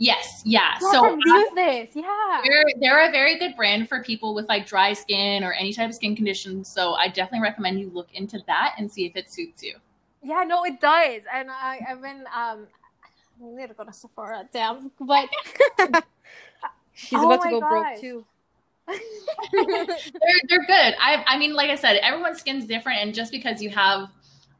Yes, 0.00 0.42
yeah. 0.44 0.78
so 0.78 1.18
use 1.24 1.48
this, 1.56 1.90
yeah. 1.94 2.40
They're 2.44 2.64
they're 2.80 3.08
a 3.08 3.10
very 3.10 3.36
good 3.36 3.56
brand 3.56 3.88
for 3.88 4.02
people 4.02 4.32
with 4.32 4.48
like 4.48 4.64
dry 4.64 4.92
skin 4.92 5.42
or 5.42 5.52
any 5.52 5.72
type 5.72 5.88
of 5.88 5.94
skin 5.94 6.14
condition. 6.14 6.64
So 6.64 6.94
I 6.94 7.08
definitely 7.08 7.40
recommend 7.40 7.80
you 7.80 7.90
look 7.90 8.08
into 8.14 8.40
that 8.46 8.74
and 8.78 8.90
see 8.90 9.06
if 9.06 9.16
it 9.16 9.30
suits 9.30 9.62
you. 9.62 9.74
Yeah, 10.22 10.44
no, 10.44 10.64
it 10.64 10.80
does. 10.80 11.22
And 11.32 11.50
I, 11.50 11.80
I've 11.88 12.00
been 12.00 12.24
um 12.34 12.68
I 13.40 13.56
need 13.56 13.68
to 13.68 13.74
go 13.74 13.84
to 13.84 13.92
Sephora, 13.92 14.48
damn. 14.52 14.92
But 15.00 15.28
she's 16.94 17.18
oh 17.18 17.26
about 17.26 17.42
to 17.42 17.50
go 17.50 17.60
gosh. 17.60 17.70
broke 17.70 18.00
too. 18.00 18.24
they're 19.52 19.86
they're 20.48 20.66
good. 20.66 20.94
I 21.00 21.24
I 21.26 21.38
mean, 21.38 21.54
like 21.54 21.70
I 21.70 21.74
said, 21.74 21.96
everyone's 21.96 22.38
skin's 22.38 22.66
different, 22.66 23.00
and 23.00 23.14
just 23.14 23.32
because 23.32 23.60
you 23.60 23.70
have 23.70 24.08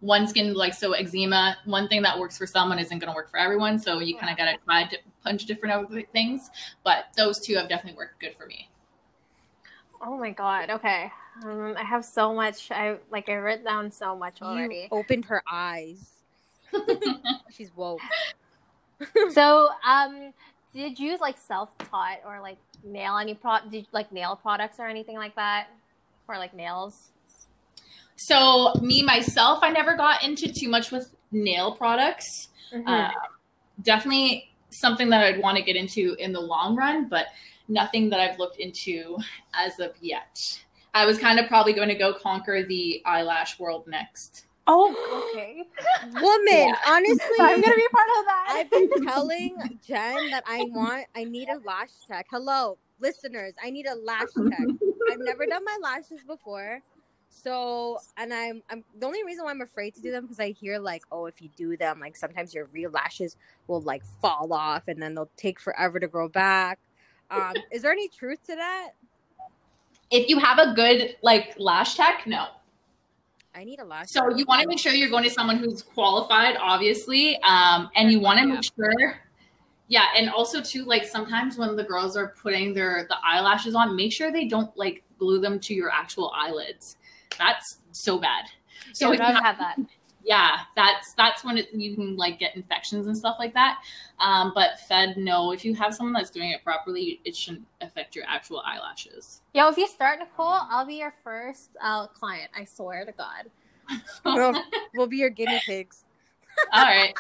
one 0.00 0.28
skin 0.28 0.54
like 0.54 0.74
so 0.74 0.92
eczema 0.92 1.56
one 1.64 1.88
thing 1.88 2.02
that 2.02 2.18
works 2.18 2.38
for 2.38 2.46
someone 2.46 2.78
isn't 2.78 2.98
going 2.98 3.10
to 3.10 3.14
work 3.14 3.30
for 3.30 3.38
everyone 3.38 3.78
so 3.78 3.98
you 3.98 4.16
kind 4.16 4.30
of 4.30 4.36
got 4.36 4.44
to 4.44 4.56
try 4.64 4.84
to 4.84 4.96
punch 5.24 5.44
different 5.46 6.12
things 6.12 6.50
but 6.84 7.06
those 7.16 7.40
two 7.40 7.56
have 7.56 7.68
definitely 7.68 7.96
worked 7.96 8.20
good 8.20 8.34
for 8.36 8.46
me. 8.46 8.68
Oh 10.00 10.16
my 10.16 10.30
god 10.30 10.70
okay. 10.70 11.10
Um, 11.44 11.74
i 11.76 11.84
have 11.84 12.04
so 12.04 12.34
much 12.34 12.70
i 12.70 12.96
like 13.10 13.28
i 13.28 13.36
wrote 13.36 13.64
down 13.64 13.90
so 13.90 14.16
much 14.16 14.42
already. 14.42 14.88
you 14.90 14.98
opened 14.98 15.24
her 15.26 15.42
eyes. 15.50 16.10
She's 17.50 17.74
woke. 17.76 18.00
So 19.30 19.68
um 19.86 20.32
did 20.74 20.98
you 20.98 21.16
like 21.18 21.38
self-taught 21.38 22.18
or 22.26 22.40
like 22.40 22.58
nail 22.84 23.16
any 23.16 23.34
pro 23.34 23.58
did 23.70 23.80
you, 23.80 23.86
like 23.92 24.12
nail 24.12 24.36
products 24.40 24.78
or 24.78 24.86
anything 24.86 25.16
like 25.16 25.34
that? 25.36 25.68
For 26.26 26.36
like 26.36 26.54
nails 26.54 27.12
so 28.18 28.72
me 28.82 29.02
myself, 29.02 29.60
I 29.62 29.70
never 29.70 29.96
got 29.96 30.24
into 30.24 30.52
too 30.52 30.68
much 30.68 30.90
with 30.90 31.14
nail 31.32 31.72
products. 31.74 32.48
Mm-hmm. 32.74 32.88
Uh, 32.88 33.10
definitely 33.82 34.50
something 34.70 35.08
that 35.10 35.24
I'd 35.24 35.40
want 35.40 35.56
to 35.56 35.62
get 35.62 35.76
into 35.76 36.14
in 36.18 36.32
the 36.32 36.40
long 36.40 36.76
run, 36.76 37.08
but 37.08 37.26
nothing 37.68 38.10
that 38.10 38.20
I've 38.20 38.38
looked 38.38 38.58
into 38.58 39.16
as 39.54 39.78
of 39.78 39.92
yet. 40.00 40.38
I 40.94 41.06
was 41.06 41.18
kind 41.18 41.38
of 41.38 41.46
probably 41.46 41.72
going 41.72 41.88
to 41.88 41.94
go 41.94 42.12
conquer 42.12 42.64
the 42.64 43.02
eyelash 43.06 43.58
world 43.58 43.86
next. 43.86 44.46
Oh, 44.66 45.30
okay. 45.32 45.62
Woman, 46.20 46.46
Yeah. 46.48 46.74
honestly, 46.86 47.18
I'm 47.40 47.60
gonna 47.60 47.74
be 47.74 47.88
part 47.90 48.08
of 48.18 48.24
that. 48.26 48.46
I've 48.50 48.70
been 48.70 49.04
telling 49.06 49.78
Jen 49.86 50.28
that 50.30 50.44
I 50.46 50.64
want, 50.64 51.06
I 51.16 51.24
need 51.24 51.48
a 51.48 51.58
lash 51.66 51.88
tech. 52.06 52.26
Hello, 52.30 52.76
listeners, 53.00 53.54
I 53.62 53.70
need 53.70 53.86
a 53.86 53.94
lash 53.94 54.28
tech. 54.36 54.66
I've 55.10 55.20
never 55.20 55.46
done 55.46 55.64
my 55.64 55.78
lashes 55.82 56.20
before. 56.26 56.82
So, 57.30 57.98
and 58.16 58.32
I'm, 58.32 58.62
I'm 58.70 58.84
the 58.98 59.06
only 59.06 59.24
reason 59.24 59.44
why 59.44 59.50
I'm 59.50 59.60
afraid 59.60 59.94
to 59.94 60.00
do 60.00 60.10
them 60.10 60.24
because 60.24 60.40
I 60.40 60.50
hear 60.50 60.78
like, 60.78 61.02
oh, 61.12 61.26
if 61.26 61.40
you 61.40 61.50
do 61.56 61.76
them, 61.76 62.00
like 62.00 62.16
sometimes 62.16 62.54
your 62.54 62.66
real 62.66 62.90
lashes 62.90 63.36
will 63.66 63.80
like 63.80 64.02
fall 64.20 64.52
off 64.52 64.88
and 64.88 65.00
then 65.00 65.14
they'll 65.14 65.30
take 65.36 65.60
forever 65.60 66.00
to 66.00 66.08
grow 66.08 66.28
back. 66.28 66.78
Um, 67.30 67.54
is 67.70 67.82
there 67.82 67.92
any 67.92 68.08
truth 68.08 68.42
to 68.46 68.56
that? 68.56 68.90
If 70.10 70.28
you 70.28 70.38
have 70.38 70.58
a 70.58 70.72
good 70.74 71.16
like 71.22 71.54
lash 71.58 71.96
tech, 71.96 72.26
no. 72.26 72.46
I 73.54 73.64
need 73.64 73.80
a 73.80 73.84
lash. 73.84 74.08
So 74.08 74.28
tech. 74.28 74.38
you 74.38 74.44
want 74.46 74.62
to 74.62 74.68
make 74.68 74.78
sure 74.78 74.92
you're 74.92 75.10
going 75.10 75.24
to 75.24 75.30
someone 75.30 75.58
who's 75.58 75.82
qualified, 75.82 76.56
obviously, 76.60 77.40
um, 77.42 77.90
and 77.94 78.10
you 78.10 78.20
want 78.20 78.40
to 78.40 78.46
make 78.46 78.64
sure. 78.64 79.20
Yeah, 79.88 80.04
and 80.16 80.28
also 80.28 80.60
too, 80.60 80.84
like 80.84 81.04
sometimes 81.04 81.56
when 81.56 81.74
the 81.76 81.84
girls 81.84 82.16
are 82.16 82.34
putting 82.42 82.74
their 82.74 83.06
the 83.08 83.16
eyelashes 83.24 83.74
on, 83.74 83.96
make 83.96 84.12
sure 84.12 84.30
they 84.30 84.46
don't 84.46 84.74
like 84.76 85.02
glue 85.18 85.40
them 85.40 85.58
to 85.60 85.74
your 85.74 85.90
actual 85.90 86.32
eyelids. 86.34 86.96
That's 87.36 87.78
so 87.92 88.18
bad. 88.18 88.46
So 88.92 89.06
So 89.08 89.12
if 89.12 89.18
you 89.18 89.24
I've 89.24 89.34
have- 89.34 89.56
had 89.56 89.58
that. 89.58 89.76
yeah, 90.24 90.60
that's 90.76 91.14
that's 91.14 91.44
when 91.44 91.58
it, 91.58 91.68
you 91.72 91.94
can 91.94 92.16
like 92.16 92.38
get 92.38 92.54
infections 92.56 93.06
and 93.06 93.16
stuff 93.16 93.36
like 93.38 93.54
that. 93.54 93.80
Um, 94.20 94.52
but 94.54 94.80
Fed, 94.88 95.16
no, 95.16 95.52
if 95.52 95.64
you 95.64 95.74
have 95.74 95.94
someone 95.94 96.12
that's 96.12 96.30
doing 96.30 96.50
it 96.50 96.62
properly, 96.64 97.20
it 97.24 97.34
shouldn't 97.36 97.66
affect 97.80 98.14
your 98.16 98.24
actual 98.28 98.60
eyelashes. 98.64 99.42
Yo, 99.54 99.68
if 99.68 99.76
you 99.76 99.86
start 99.88 100.18
Nicole, 100.18 100.46
I'll 100.70 100.86
be 100.86 100.96
your 100.96 101.14
first 101.24 101.70
uh, 101.82 102.06
client. 102.08 102.50
I 102.56 102.64
swear 102.64 103.04
to 103.04 103.12
God. 103.12 103.50
we'll, 104.24 104.62
we'll 104.94 105.06
be 105.06 105.16
your 105.16 105.30
guinea 105.30 105.60
pigs. 105.64 106.04
All 106.72 106.84
right, 106.84 107.14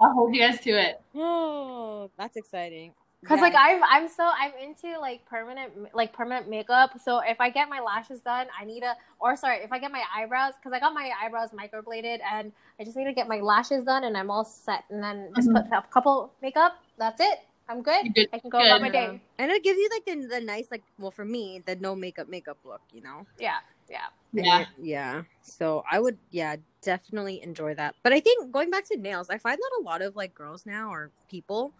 I'll 0.00 0.12
hold 0.12 0.34
you 0.34 0.40
guys 0.42 0.60
to 0.60 0.70
it. 0.70 1.00
Oh, 1.14 2.10
that's 2.18 2.36
exciting. 2.36 2.92
Cause 3.24 3.38
Yeah. 3.38 3.42
like 3.42 3.54
I'm, 3.56 3.82
I'm 3.84 4.08
so 4.08 4.24
I'm 4.24 4.52
into 4.60 4.98
like 4.98 5.24
permanent, 5.26 5.94
like 5.94 6.12
permanent 6.12 6.48
makeup. 6.48 6.98
So 7.04 7.20
if 7.20 7.40
I 7.40 7.50
get 7.50 7.68
my 7.68 7.78
lashes 7.80 8.20
done, 8.20 8.48
I 8.58 8.64
need 8.64 8.82
a, 8.82 8.96
or 9.20 9.36
sorry, 9.36 9.58
if 9.58 9.70
I 9.70 9.78
get 9.78 9.92
my 9.92 10.02
eyebrows, 10.14 10.54
cause 10.62 10.72
I 10.72 10.80
got 10.80 10.92
my 10.92 11.10
eyebrows 11.22 11.50
microbladed, 11.50 12.18
and 12.28 12.52
I 12.80 12.84
just 12.84 12.96
need 12.96 13.04
to 13.04 13.12
get 13.12 13.28
my 13.28 13.38
lashes 13.40 13.84
done, 13.84 14.02
and 14.04 14.16
I'm 14.16 14.28
all 14.30 14.44
set. 14.44 14.84
And 14.90 15.00
then 15.02 15.32
just 15.36 15.48
Mhm. 15.48 15.54
put 15.70 15.72
a 15.72 15.82
couple 15.92 16.32
makeup. 16.42 16.72
That's 16.98 17.20
it. 17.20 17.38
I'm 17.68 17.82
good. 17.82 18.06
I 18.32 18.38
can 18.40 18.50
go 18.50 18.58
Good. 18.58 18.66
about 18.66 18.80
my 18.82 18.90
day. 18.90 19.22
And 19.38 19.50
it 19.52 19.62
gives 19.62 19.78
you 19.78 19.88
like 19.88 20.04
the, 20.04 20.26
the 20.26 20.40
nice, 20.40 20.66
like, 20.72 20.82
well, 20.98 21.12
for 21.12 21.24
me, 21.24 21.62
the 21.64 21.76
no 21.76 21.94
makeup 21.94 22.28
makeup 22.28 22.58
look, 22.64 22.82
you 22.92 23.02
know? 23.02 23.26
Yeah, 23.38 23.58
yeah. 23.88 24.06
Yeah. 24.32 24.60
it- 24.62 24.68
yeah. 24.80 25.22
So 25.42 25.84
I 25.90 26.00
would, 26.00 26.18
yeah, 26.30 26.56
definitely 26.82 27.40
enjoy 27.42 27.74
that. 27.76 27.94
But 28.02 28.12
I 28.12 28.20
think 28.20 28.50
going 28.50 28.70
back 28.70 28.84
to 28.88 28.96
nails, 28.96 29.30
I 29.30 29.38
find 29.38 29.58
that 29.58 29.80
a 29.80 29.82
lot 29.84 30.02
of 30.02 30.16
like 30.16 30.34
girls 30.34 30.66
now 30.66 30.90
or 30.92 31.12
people 31.28 31.72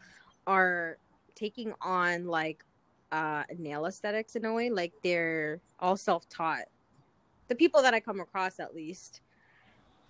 are 0.46 0.98
taking 1.34 1.72
on 1.80 2.26
like 2.26 2.64
uh 3.10 3.44
nail 3.58 3.86
aesthetics 3.86 4.36
in 4.36 4.44
a 4.44 4.52
way. 4.52 4.70
Like 4.70 4.92
they're 5.02 5.60
all 5.78 5.96
self 5.96 6.28
taught. 6.28 6.64
The 7.48 7.54
people 7.54 7.82
that 7.82 7.94
I 7.94 8.00
come 8.00 8.20
across, 8.20 8.58
at 8.60 8.74
least. 8.74 9.20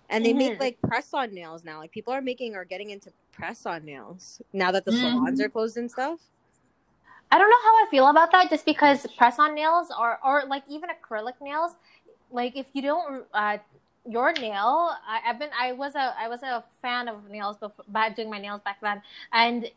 And 0.09 0.25
they 0.25 0.33
make 0.33 0.53
Mhm. 0.53 0.59
like 0.59 0.81
press 0.81 1.13
on 1.13 1.33
nails 1.33 1.63
now. 1.63 1.79
Like 1.79 1.91
people 1.91 2.13
are 2.13 2.21
making 2.21 2.55
or 2.55 2.65
getting 2.65 2.91
into 2.91 3.11
press 3.31 3.65
on 3.65 3.85
nails 3.85 4.41
now 4.53 4.71
that 4.71 4.85
the 4.85 4.91
Mhm. 4.91 5.01
salons 5.01 5.41
are 5.41 5.49
closed 5.49 5.77
and 5.77 5.89
stuff. 5.89 6.19
I 7.31 7.37
don't 7.39 7.49
know 7.49 7.63
how 7.63 7.85
I 7.85 7.87
feel 7.89 8.07
about 8.09 8.31
that 8.31 8.49
just 8.49 8.63
because 8.65 9.07
press 9.17 9.39
on 9.39 9.55
nails 9.55 9.91
or 9.97 10.19
or 10.23 10.43
like 10.47 10.63
even 10.69 10.89
acrylic 10.89 11.33
nails, 11.41 11.71
like 12.31 12.55
if 12.55 12.67
you 12.73 12.81
don't 12.83 13.25
uh 13.33 13.57
your 14.07 14.33
nail, 14.33 14.95
I, 15.07 15.21
I've 15.25 15.39
been 15.39 15.49
I 15.59 15.71
was 15.71 15.95
a 15.95 16.13
I 16.19 16.27
was 16.27 16.43
a 16.43 16.63
fan 16.81 17.07
of 17.07 17.29
nails 17.29 17.57
before 17.57 17.85
back 17.87 18.15
doing 18.15 18.29
my 18.29 18.39
nails 18.39 18.61
back 18.63 18.79
then 18.81 19.01
and 19.31 19.71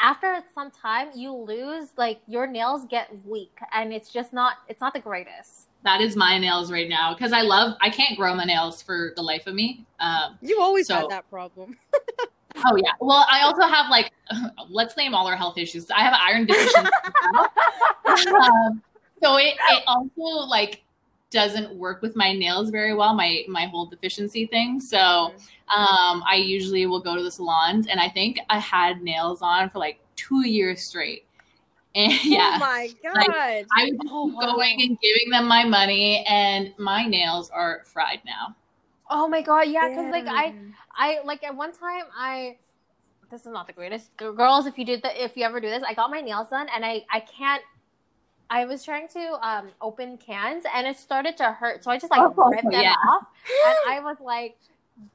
after 0.00 0.42
some 0.54 0.70
time 0.70 1.08
you 1.14 1.32
lose 1.32 1.88
like 1.96 2.20
your 2.26 2.46
nails 2.46 2.84
get 2.88 3.08
weak 3.26 3.56
and 3.72 3.92
it's 3.92 4.10
just 4.10 4.32
not 4.32 4.56
it's 4.68 4.80
not 4.80 4.92
the 4.94 5.00
greatest. 5.00 5.68
That 5.84 6.00
is 6.00 6.16
my 6.16 6.38
nails 6.38 6.72
right 6.72 6.88
now 6.88 7.14
because 7.14 7.32
I 7.32 7.42
love. 7.42 7.76
I 7.80 7.90
can't 7.90 8.16
grow 8.16 8.34
my 8.34 8.44
nails 8.44 8.82
for 8.82 9.12
the 9.16 9.22
life 9.22 9.46
of 9.46 9.54
me. 9.54 9.84
Um, 10.00 10.36
You've 10.40 10.60
always 10.60 10.86
So- 10.88 10.96
had 10.96 11.10
that 11.10 11.30
problem. 11.30 11.76
oh 12.66 12.76
yeah. 12.76 12.92
Well, 13.00 13.24
I 13.30 13.42
also 13.42 13.62
have 13.62 13.88
like, 13.90 14.12
let's 14.68 14.96
name 14.96 15.14
all 15.14 15.26
our 15.26 15.36
health 15.36 15.56
issues. 15.56 15.90
I 15.90 16.00
have 16.00 16.14
iron 16.14 16.46
deficiency. 16.46 16.90
um, 18.34 18.82
so 19.22 19.36
it, 19.36 19.54
it 19.70 19.82
also 19.86 20.46
like 20.46 20.82
doesn't 21.30 21.74
work 21.76 22.02
with 22.02 22.16
my 22.16 22.32
nails 22.32 22.70
very 22.70 22.94
well. 22.94 23.14
My 23.14 23.44
my 23.48 23.66
whole 23.66 23.86
deficiency 23.86 24.46
thing. 24.46 24.80
So 24.80 24.98
um, 25.68 26.22
I 26.28 26.36
usually 26.36 26.86
will 26.86 27.00
go 27.00 27.16
to 27.16 27.22
the 27.22 27.30
salons, 27.30 27.86
and 27.86 28.00
I 28.00 28.08
think 28.08 28.38
I 28.50 28.58
had 28.58 29.02
nails 29.02 29.40
on 29.42 29.70
for 29.70 29.78
like 29.78 30.00
two 30.16 30.46
years 30.46 30.82
straight. 30.82 31.24
And 31.94 32.12
Oh 32.30 32.52
yeah, 32.52 32.58
my 32.58 32.94
god. 33.02 33.66
I 33.76 33.90
was 33.98 34.10
Oh, 34.10 34.26
wow. 34.34 34.56
going 34.56 34.82
and 34.82 34.98
giving 35.00 35.30
them 35.30 35.46
my 35.48 35.64
money, 35.64 36.24
and 36.28 36.72
my 36.78 37.06
nails 37.06 37.50
are 37.50 37.82
fried 37.86 38.20
now. 38.26 38.54
Oh 39.10 39.28
my 39.28 39.42
god, 39.42 39.68
yeah, 39.68 39.88
cuz 39.88 40.10
like 40.10 40.26
I 40.28 40.54
I 40.96 41.20
like 41.24 41.42
at 41.44 41.54
one 41.56 41.72
time 41.72 42.04
I 42.16 42.58
this 43.30 43.42
is 43.42 43.52
not 43.52 43.66
the 43.66 43.72
greatest 43.72 44.16
girls 44.16 44.66
if 44.66 44.78
you 44.78 44.84
did 44.84 45.02
that 45.02 45.16
if 45.22 45.36
you 45.36 45.44
ever 45.44 45.60
do 45.60 45.68
this 45.70 45.82
I 45.82 45.94
got 45.94 46.10
my 46.10 46.20
nails 46.20 46.48
done 46.48 46.68
and 46.74 46.84
I 46.84 47.04
I 47.10 47.20
can't 47.20 47.62
I 48.50 48.64
was 48.64 48.84
trying 48.84 49.08
to 49.08 49.46
um 49.46 49.70
open 49.80 50.16
cans 50.18 50.64
and 50.74 50.86
it 50.86 50.96
started 50.98 51.36
to 51.38 51.52
hurt 51.52 51.84
so 51.84 51.90
I 51.90 51.98
just 51.98 52.10
like 52.10 52.20
Oh, 52.22 52.50
ripped 52.50 52.64
them 52.64 52.72
yeah. 52.72 52.94
off 53.08 53.24
and 53.66 53.76
I 53.88 54.00
was 54.00 54.16
like 54.20 54.56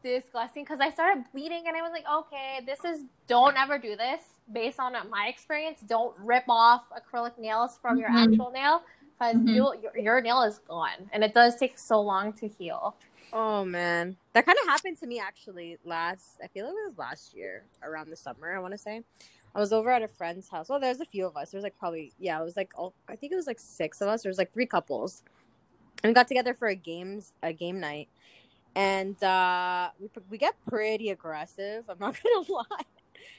disgusting 0.04 0.64
because 0.64 0.80
I 0.80 0.90
started 0.92 1.26
bleeding 1.34 1.64
and 1.68 1.76
I 1.76 1.82
was 1.82 1.92
like 1.92 2.06
okay 2.20 2.60
this 2.66 2.84
is 2.86 3.04
don't 3.28 3.58
ever 3.58 3.78
do 3.78 3.96
this 3.96 4.22
based 4.52 4.80
on 4.80 4.94
my 5.10 5.28
experience 5.28 5.80
don't 5.86 6.16
rip 6.20 6.46
off 6.48 6.84
acrylic 6.92 7.38
nails 7.38 7.78
from 7.82 7.98
your 7.98 8.10
Mhm. 8.10 8.32
actual 8.32 8.52
nail 8.52 8.84
because 9.18 9.38
Mhm. 9.38 9.54
you'll 9.56 9.76
your, 9.76 9.98
your 9.98 10.22
nail 10.22 10.42
is 10.44 10.60
gone 10.60 11.10
and 11.12 11.24
it 11.24 11.34
does 11.34 11.56
take 11.56 11.78
so 11.78 12.00
long 12.02 12.34
to 12.34 12.48
heal 12.48 12.96
Oh 13.36 13.66
man, 13.66 14.16
that 14.34 14.46
kind 14.46 14.60
of 14.62 14.68
happened 14.68 15.00
to 15.00 15.08
me 15.08 15.20
actually 15.20 15.80
last. 15.84 16.38
I 16.44 16.48
feel 16.50 16.66
like 16.66 16.76
it 16.76 16.88
was 16.88 17.00
last 17.00 17.34
year 17.34 17.64
around 17.82 18.12
the 18.12 18.16
summer. 18.16 18.56
I 18.56 18.60
want 18.60 18.74
to 18.74 18.78
say, 18.78 19.02
I 19.56 19.60
was 19.60 19.72
over 19.72 19.92
at 19.92 20.02
a 20.02 20.08
friend's 20.08 20.50
house. 20.50 20.70
Well, 20.70 20.80
there's 20.80 21.00
a 21.00 21.06
few 21.06 21.28
of 21.28 21.38
us. 21.38 21.52
There's 21.52 21.64
like 21.64 21.78
probably 21.78 22.12
yeah, 22.20 22.40
it 22.40 22.44
was 22.44 22.58
like 22.58 22.72
all, 22.76 22.94
I 23.08 23.16
think 23.16 23.32
it 23.32 23.36
was 23.36 23.48
like 23.48 23.60
six 23.60 24.02
of 24.02 24.08
us. 24.08 24.24
There 24.24 24.30
was 24.30 24.38
like 24.38 24.52
three 24.52 24.66
couples, 24.66 25.24
and 26.04 26.10
we 26.10 26.14
got 26.14 26.28
together 26.28 26.54
for 26.54 26.68
a 26.68 26.76
games 26.76 27.34
a 27.44 27.54
game 27.54 27.80
night, 27.80 28.10
and 28.76 29.22
uh, 29.24 29.90
we 30.00 30.10
we 30.30 30.38
get 30.38 30.56
pretty 30.68 31.10
aggressive. 31.10 31.84
I'm 31.88 31.98
not 32.00 32.18
gonna 32.24 32.52
lie, 32.52 32.86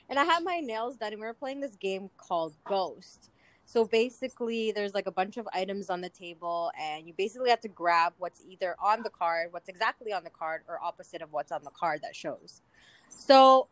and 0.09 0.19
I 0.19 0.25
had 0.25 0.45
my 0.45 0.61
nails 0.61 0.97
done, 0.97 1.13
and 1.13 1.21
we 1.21 1.27
were 1.27 1.35
playing 1.35 1.61
this 1.61 1.77
game 1.77 2.11
called 2.17 2.55
Ghost. 2.65 3.31
So 3.67 3.85
basically, 3.85 4.73
there's 4.73 4.95
like 4.95 5.07
a 5.07 5.13
bunch 5.13 5.37
of 5.37 5.49
items 5.53 5.89
on 5.91 6.01
the 6.01 6.11
table, 6.11 6.71
and 6.79 7.07
you 7.07 7.15
basically 7.17 7.51
have 7.51 7.61
to 7.63 7.69
grab 7.69 8.13
what's 8.19 8.43
either 8.47 8.77
on 8.83 9.03
the 9.03 9.11
card, 9.11 9.49
what's 9.53 9.69
exactly 9.69 10.13
on 10.13 10.23
the 10.23 10.31
card, 10.31 10.63
or 10.69 10.79
opposite 10.83 11.23
of 11.23 11.33
what's 11.33 11.51
on 11.51 11.65
the 11.65 11.71
card 11.71 12.01
that 12.03 12.15
shows. 12.15 12.61
So 13.09 13.69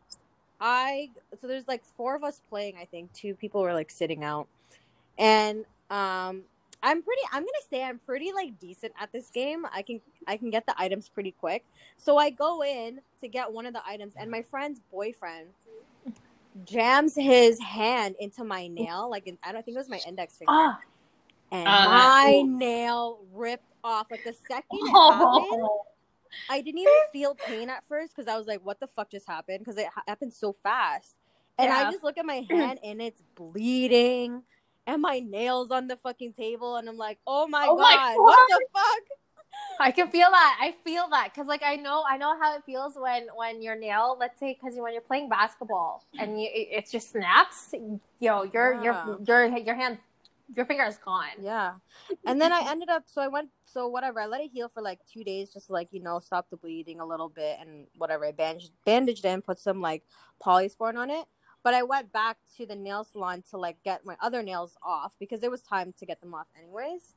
I, 0.65 1.09
so 1.41 1.47
there's 1.47 1.67
like 1.67 1.83
four 1.83 2.15
of 2.15 2.23
us 2.23 2.41
playing. 2.49 2.77
I 2.79 2.85
think 2.85 3.11
two 3.11 3.35
people 3.35 3.61
were 3.61 3.73
like 3.73 3.91
sitting 3.91 4.23
out, 4.23 4.47
and 5.17 5.65
um, 5.89 6.43
I'm 6.81 7.03
pretty. 7.03 7.21
I'm 7.33 7.41
gonna 7.43 7.67
say 7.69 7.83
I'm 7.83 7.99
pretty 7.99 8.31
like 8.31 8.57
decent 8.59 8.93
at 8.97 9.11
this 9.11 9.29
game. 9.29 9.65
I 9.73 9.81
can 9.81 9.99
I 10.25 10.37
can 10.37 10.49
get 10.49 10.65
the 10.65 10.73
items 10.77 11.09
pretty 11.09 11.31
quick. 11.31 11.65
So 11.97 12.17
I 12.17 12.29
go 12.29 12.63
in 12.63 13.01
to 13.19 13.27
get 13.27 13.51
one 13.51 13.65
of 13.65 13.73
the 13.73 13.85
items, 13.85 14.13
and 14.17 14.31
my 14.31 14.41
friend's 14.41 14.79
boyfriend 14.89 15.49
jams 16.65 17.13
his 17.15 17.59
hand 17.59 18.15
into 18.21 18.45
my 18.45 18.67
nail, 18.67 19.09
like 19.09 19.27
in, 19.27 19.37
I 19.43 19.51
don't 19.51 19.65
think 19.65 19.75
it 19.75 19.79
was 19.79 19.89
my 19.89 19.99
index 20.07 20.37
finger, 20.37 20.53
ah 20.53 20.79
and 21.51 21.67
Ah, 21.67 22.23
my 22.23 22.41
ooh. 22.41 22.57
nail 22.57 23.19
ripped 23.33 23.71
off. 23.83 24.09
Like 24.09 24.23
the 24.23 24.33
second 24.47 24.65
it 24.71 24.91
happened, 25.11 25.45
Oh, 25.51 25.85
I 26.49 26.61
didn't 26.61 26.79
even 26.79 26.93
feel 27.11 27.35
pain 27.35 27.69
at 27.69 27.83
first 27.87 28.15
because 28.15 28.27
I 28.31 28.37
was 28.37 28.47
like, 28.47 28.61
"What 28.65 28.79
the 28.79 28.87
fuck 28.87 29.11
just 29.11 29.27
happened?" 29.27 29.59
Because 29.59 29.77
it 29.77 29.87
ha- 29.93 30.03
happened 30.07 30.33
so 30.33 30.53
fast, 30.53 31.15
and 31.57 31.71
I 31.71 31.89
just 31.91 32.03
look 32.03 32.17
at 32.17 32.25
my 32.25 32.41
hand 32.49 32.79
and 32.83 33.01
it's 33.01 33.21
bleeding, 33.35 34.43
and 34.87 35.01
my 35.01 35.19
nails 35.19 35.71
on 35.71 35.87
the 35.87 35.97
fucking 35.97 36.33
table, 36.33 36.75
and 36.77 36.87
I'm 36.89 36.97
like, 36.97 37.19
"Oh 37.25 37.47
my 37.47 37.67
Oh 37.67 37.75
god, 37.77 37.81
my 37.81 38.15
what 38.17 38.47
the 38.49 38.65
fuck?" 38.73 39.17
I 39.79 39.91
can 39.91 40.09
feel 40.09 40.29
that. 40.29 40.59
I 40.61 40.75
feel 40.83 41.09
that 41.09 41.31
because, 41.33 41.47
like, 41.47 41.63
I 41.65 41.75
know, 41.75 42.03
I 42.07 42.17
know 42.17 42.39
how 42.39 42.55
it 42.55 42.63
feels 42.65 42.93
when 42.95 43.27
when 43.35 43.61
your 43.61 43.75
nail, 43.75 44.15
let's 44.19 44.39
say, 44.39 44.53
because 44.59 44.77
when 44.77 44.93
you're 44.93 45.01
playing 45.01 45.29
basketball 45.29 46.03
and 46.19 46.39
you, 46.39 46.47
it, 46.53 46.67
it 46.71 46.89
just 46.91 47.11
snaps. 47.11 47.73
Yo, 48.19 48.43
your 48.43 48.73
Yeah. 48.83 49.03
your 49.25 49.47
your 49.47 49.57
your 49.57 49.75
hand, 49.75 49.97
your 50.55 50.65
finger 50.65 50.83
is 50.83 50.97
gone. 50.97 51.41
Yeah. 51.41 51.73
And 52.25 52.41
then 52.41 52.51
I 52.51 52.69
ended 52.69 52.89
up 52.89 53.03
so 53.05 53.21
I 53.21 53.27
went 53.27 53.49
so 53.65 53.87
whatever, 53.87 54.19
I 54.21 54.25
let 54.25 54.41
it 54.41 54.51
heal 54.53 54.69
for 54.69 54.81
like 54.81 54.99
two 55.11 55.23
days 55.23 55.51
just 55.51 55.69
like, 55.69 55.89
you 55.91 56.01
know, 56.01 56.19
stop 56.19 56.49
the 56.49 56.57
bleeding 56.57 56.99
a 56.99 57.05
little 57.05 57.29
bit 57.29 57.57
and 57.59 57.87
whatever. 57.97 58.25
I 58.25 58.31
bandaged 58.31 58.71
bandaged 58.85 59.25
in, 59.25 59.41
put 59.41 59.59
some 59.59 59.81
like 59.81 60.03
polysporin 60.43 60.97
on 60.97 61.09
it. 61.09 61.25
But 61.63 61.73
I 61.73 61.83
went 61.83 62.11
back 62.11 62.37
to 62.57 62.65
the 62.65 62.75
nail 62.75 63.05
salon 63.05 63.43
to 63.51 63.57
like 63.57 63.77
get 63.83 64.05
my 64.05 64.17
other 64.21 64.43
nails 64.43 64.75
off 64.83 65.15
because 65.19 65.43
it 65.43 65.51
was 65.51 65.61
time 65.61 65.93
to 65.97 66.05
get 66.05 66.19
them 66.19 66.33
off 66.33 66.47
anyways. 66.59 67.15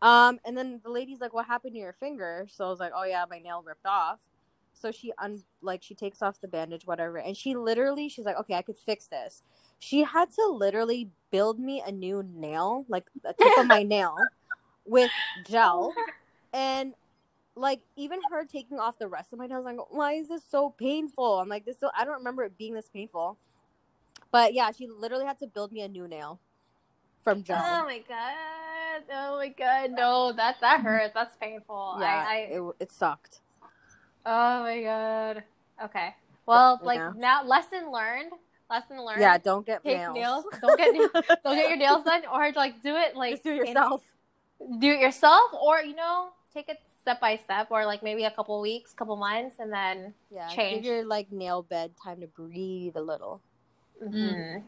Um, 0.00 0.40
and 0.44 0.56
then 0.56 0.80
the 0.82 0.90
lady's 0.90 1.20
like, 1.20 1.32
"What 1.32 1.46
happened 1.46 1.74
to 1.74 1.78
your 1.78 1.92
finger?" 1.92 2.46
So 2.50 2.66
I 2.66 2.68
was 2.70 2.80
like, 2.80 2.92
"Oh 2.94 3.04
yeah, 3.04 3.24
my 3.28 3.38
nail 3.38 3.62
ripped 3.64 3.86
off." 3.86 4.20
So 4.72 4.90
she 4.90 5.12
un 5.18 5.42
like 5.62 5.82
she 5.82 5.94
takes 5.94 6.20
off 6.22 6.40
the 6.40 6.48
bandage, 6.48 6.86
whatever, 6.86 7.18
and 7.18 7.36
she 7.36 7.54
literally 7.54 8.08
she's 8.08 8.24
like, 8.24 8.38
"Okay, 8.38 8.54
I 8.54 8.62
could 8.62 8.76
fix 8.76 9.06
this." 9.06 9.42
She 9.78 10.02
had 10.02 10.30
to 10.32 10.46
literally 10.46 11.10
build 11.30 11.58
me 11.58 11.82
a 11.84 11.92
new 11.92 12.22
nail, 12.22 12.84
like 12.88 13.06
a 13.24 13.32
tip 13.32 13.58
of 13.58 13.66
my 13.66 13.82
nail, 13.82 14.16
with 14.86 15.10
gel, 15.46 15.92
and 16.52 16.94
like 17.56 17.80
even 17.96 18.20
her 18.30 18.44
taking 18.44 18.78
off 18.78 18.98
the 18.98 19.08
rest 19.08 19.32
of 19.32 19.38
my 19.38 19.46
nails. 19.46 19.66
I'm 19.66 19.76
like, 19.76 19.86
"Why 19.92 20.14
is 20.14 20.28
this 20.28 20.42
so 20.48 20.70
painful?" 20.70 21.40
I'm 21.40 21.48
like, 21.48 21.64
"This 21.64 21.78
so 21.78 21.90
I 21.96 22.04
don't 22.04 22.18
remember 22.18 22.44
it 22.44 22.56
being 22.56 22.74
this 22.74 22.88
painful." 22.88 23.36
But 24.30 24.54
yeah, 24.54 24.70
she 24.72 24.86
literally 24.86 25.24
had 25.24 25.38
to 25.40 25.46
build 25.46 25.72
me 25.72 25.82
a 25.82 25.88
new 25.88 26.08
nail 26.08 26.40
from 27.22 27.42
gel. 27.42 27.62
Oh 27.64 27.84
my 27.84 27.98
god! 28.08 29.02
Oh 29.12 29.36
my 29.36 29.48
god! 29.48 29.90
No, 29.92 30.32
that 30.32 30.60
that 30.60 30.78
mm-hmm. 30.78 30.86
hurt. 30.86 31.12
That's 31.14 31.36
painful. 31.36 31.98
yeah, 32.00 32.26
I, 32.28 32.34
I 32.34 32.36
it, 32.50 32.62
it 32.80 32.92
sucked. 32.92 33.40
oh 34.26 34.62
my 34.62 34.82
god. 34.82 35.44
Okay. 35.82 36.14
Well, 36.46 36.78
like 36.82 37.16
now, 37.16 37.42
lesson 37.44 37.90
learned. 37.90 38.32
Lesson 38.70 39.04
learned. 39.04 39.20
Yeah, 39.20 39.38
don't 39.38 39.64
get 39.66 39.84
Take 39.84 39.98
nails. 39.98 40.14
nails. 40.14 40.44
Don't 40.60 40.78
get 40.78 40.92
nails. 40.94 41.10
Don't 41.44 41.56
get 41.56 41.68
your 41.68 41.76
nails 41.76 42.04
done, 42.04 42.22
or 42.32 42.50
like 42.56 42.82
do 42.82 42.96
it 42.96 43.14
like 43.14 43.32
Just 43.34 43.44
do 43.44 43.50
it 43.50 43.60
in- 43.60 43.66
yourself. 43.68 44.02
do 44.78 44.90
it 44.90 45.00
yourself, 45.00 45.52
or 45.60 45.80
you 45.82 45.94
know, 45.94 46.28
take 46.52 46.68
it 46.68 46.78
step 47.00 47.20
by 47.20 47.36
step, 47.36 47.68
or 47.70 47.84
like 47.84 48.02
maybe 48.02 48.24
a 48.24 48.30
couple 48.30 48.58
weeks, 48.62 48.92
couple 48.94 49.16
months, 49.16 49.56
and 49.58 49.70
then. 49.72 50.14
Yeah, 50.30 50.48
change. 50.48 50.82
give 50.84 50.92
your 50.92 51.04
like 51.04 51.30
nail 51.30 51.62
bed 51.62 51.92
time 52.02 52.20
to 52.22 52.26
breathe 52.26 52.96
a 52.96 53.02
little. 53.02 53.40
Mhm. 54.02 54.62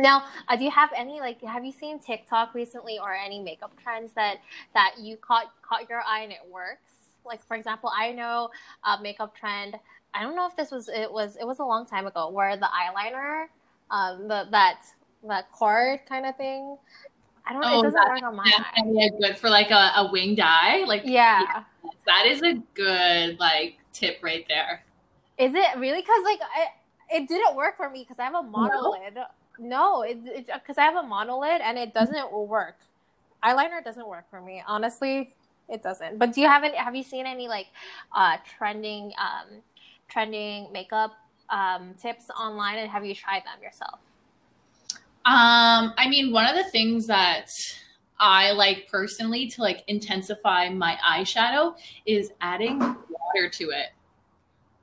Now, 0.00 0.24
uh, 0.48 0.56
do 0.56 0.64
you 0.64 0.70
have 0.70 0.90
any 0.96 1.20
like? 1.20 1.40
Have 1.42 1.64
you 1.64 1.72
seen 1.72 1.98
TikTok 2.00 2.54
recently, 2.54 2.98
or 2.98 3.14
any 3.14 3.40
makeup 3.40 3.72
trends 3.82 4.12
that 4.14 4.38
that 4.74 4.94
you 5.00 5.16
caught 5.16 5.46
caught 5.62 5.88
your 5.88 6.02
eye 6.06 6.20
and 6.20 6.32
it 6.32 6.38
works? 6.50 6.82
Like, 7.24 7.44
for 7.46 7.56
example, 7.56 7.92
I 7.96 8.12
know 8.12 8.50
a 8.84 9.00
makeup 9.02 9.34
trend. 9.36 9.76
I 10.14 10.22
don't 10.22 10.34
know 10.34 10.46
if 10.46 10.56
this 10.56 10.70
was 10.70 10.88
it 10.88 11.12
was 11.12 11.36
it 11.36 11.46
was 11.46 11.58
a 11.58 11.64
long 11.64 11.86
time 11.86 12.06
ago 12.06 12.30
where 12.30 12.56
the 12.56 12.66
eyeliner, 12.68 13.46
um, 13.90 14.28
the 14.28 14.46
that 14.50 14.80
that 15.26 15.50
cord 15.52 16.00
kind 16.08 16.26
of 16.26 16.36
thing. 16.36 16.76
I 17.46 17.52
don't. 17.52 17.64
Oh, 17.64 17.80
it 17.80 17.82
doesn't 17.84 17.92
that- 17.94 18.08
work 18.10 18.22
on 18.22 18.36
my 18.36 18.44
Yeah, 18.46 18.64
eye. 18.76 18.82
yeah, 18.86 19.08
good 19.20 19.38
for 19.38 19.48
like 19.48 19.70
a, 19.70 19.92
a 19.96 20.08
winged 20.10 20.40
eye. 20.40 20.84
Like 20.86 21.02
Yeah. 21.04 21.64
that 22.06 22.26
is 22.26 22.42
a 22.42 22.54
good 22.74 23.38
like 23.38 23.78
tip 23.92 24.18
right 24.22 24.44
there. 24.48 24.82
Is 25.38 25.54
it 25.54 25.66
really? 25.78 26.00
Because 26.00 26.24
like 26.24 26.40
I, 26.42 26.66
it 27.16 27.28
didn't 27.28 27.54
work 27.56 27.76
for 27.76 27.88
me 27.88 28.00
because 28.02 28.18
I 28.18 28.24
have 28.24 28.34
a 28.34 28.42
monolid. 28.42 29.24
No, 29.58 30.02
it 30.02 30.46
because 30.46 30.78
I 30.78 30.82
have 30.82 30.96
a 30.96 31.06
monolid 31.06 31.60
and 31.60 31.78
it 31.78 31.94
doesn't 31.94 32.32
work. 32.32 32.76
Eyeliner 33.42 33.82
doesn't 33.84 34.06
work 34.06 34.24
for 34.30 34.40
me. 34.40 34.62
Honestly, 34.66 35.32
it 35.68 35.82
doesn't. 35.82 36.18
But 36.18 36.32
do 36.32 36.40
you 36.40 36.48
have 36.48 36.64
any? 36.64 36.76
Have 36.76 36.94
you 36.96 37.02
seen 37.02 37.24
any 37.26 37.48
like 37.48 37.68
uh, 38.14 38.36
trending 38.58 39.12
um, 39.18 39.62
trending 40.08 40.72
makeup 40.72 41.12
um, 41.50 41.94
tips 42.00 42.30
online, 42.30 42.78
and 42.78 42.90
have 42.90 43.04
you 43.04 43.14
tried 43.14 43.40
them 43.40 43.62
yourself? 43.62 44.00
Um, 45.24 45.92
I 45.96 46.06
mean, 46.08 46.32
one 46.32 46.46
of 46.46 46.56
the 46.56 46.70
things 46.70 47.06
that 47.06 47.50
I 48.18 48.52
like 48.52 48.88
personally 48.90 49.46
to 49.48 49.62
like 49.62 49.84
intensify 49.86 50.68
my 50.70 50.96
eyeshadow 51.06 51.76
is 52.06 52.32
adding 52.40 52.78
water 52.78 53.48
to 53.52 53.70
it. 53.70 53.90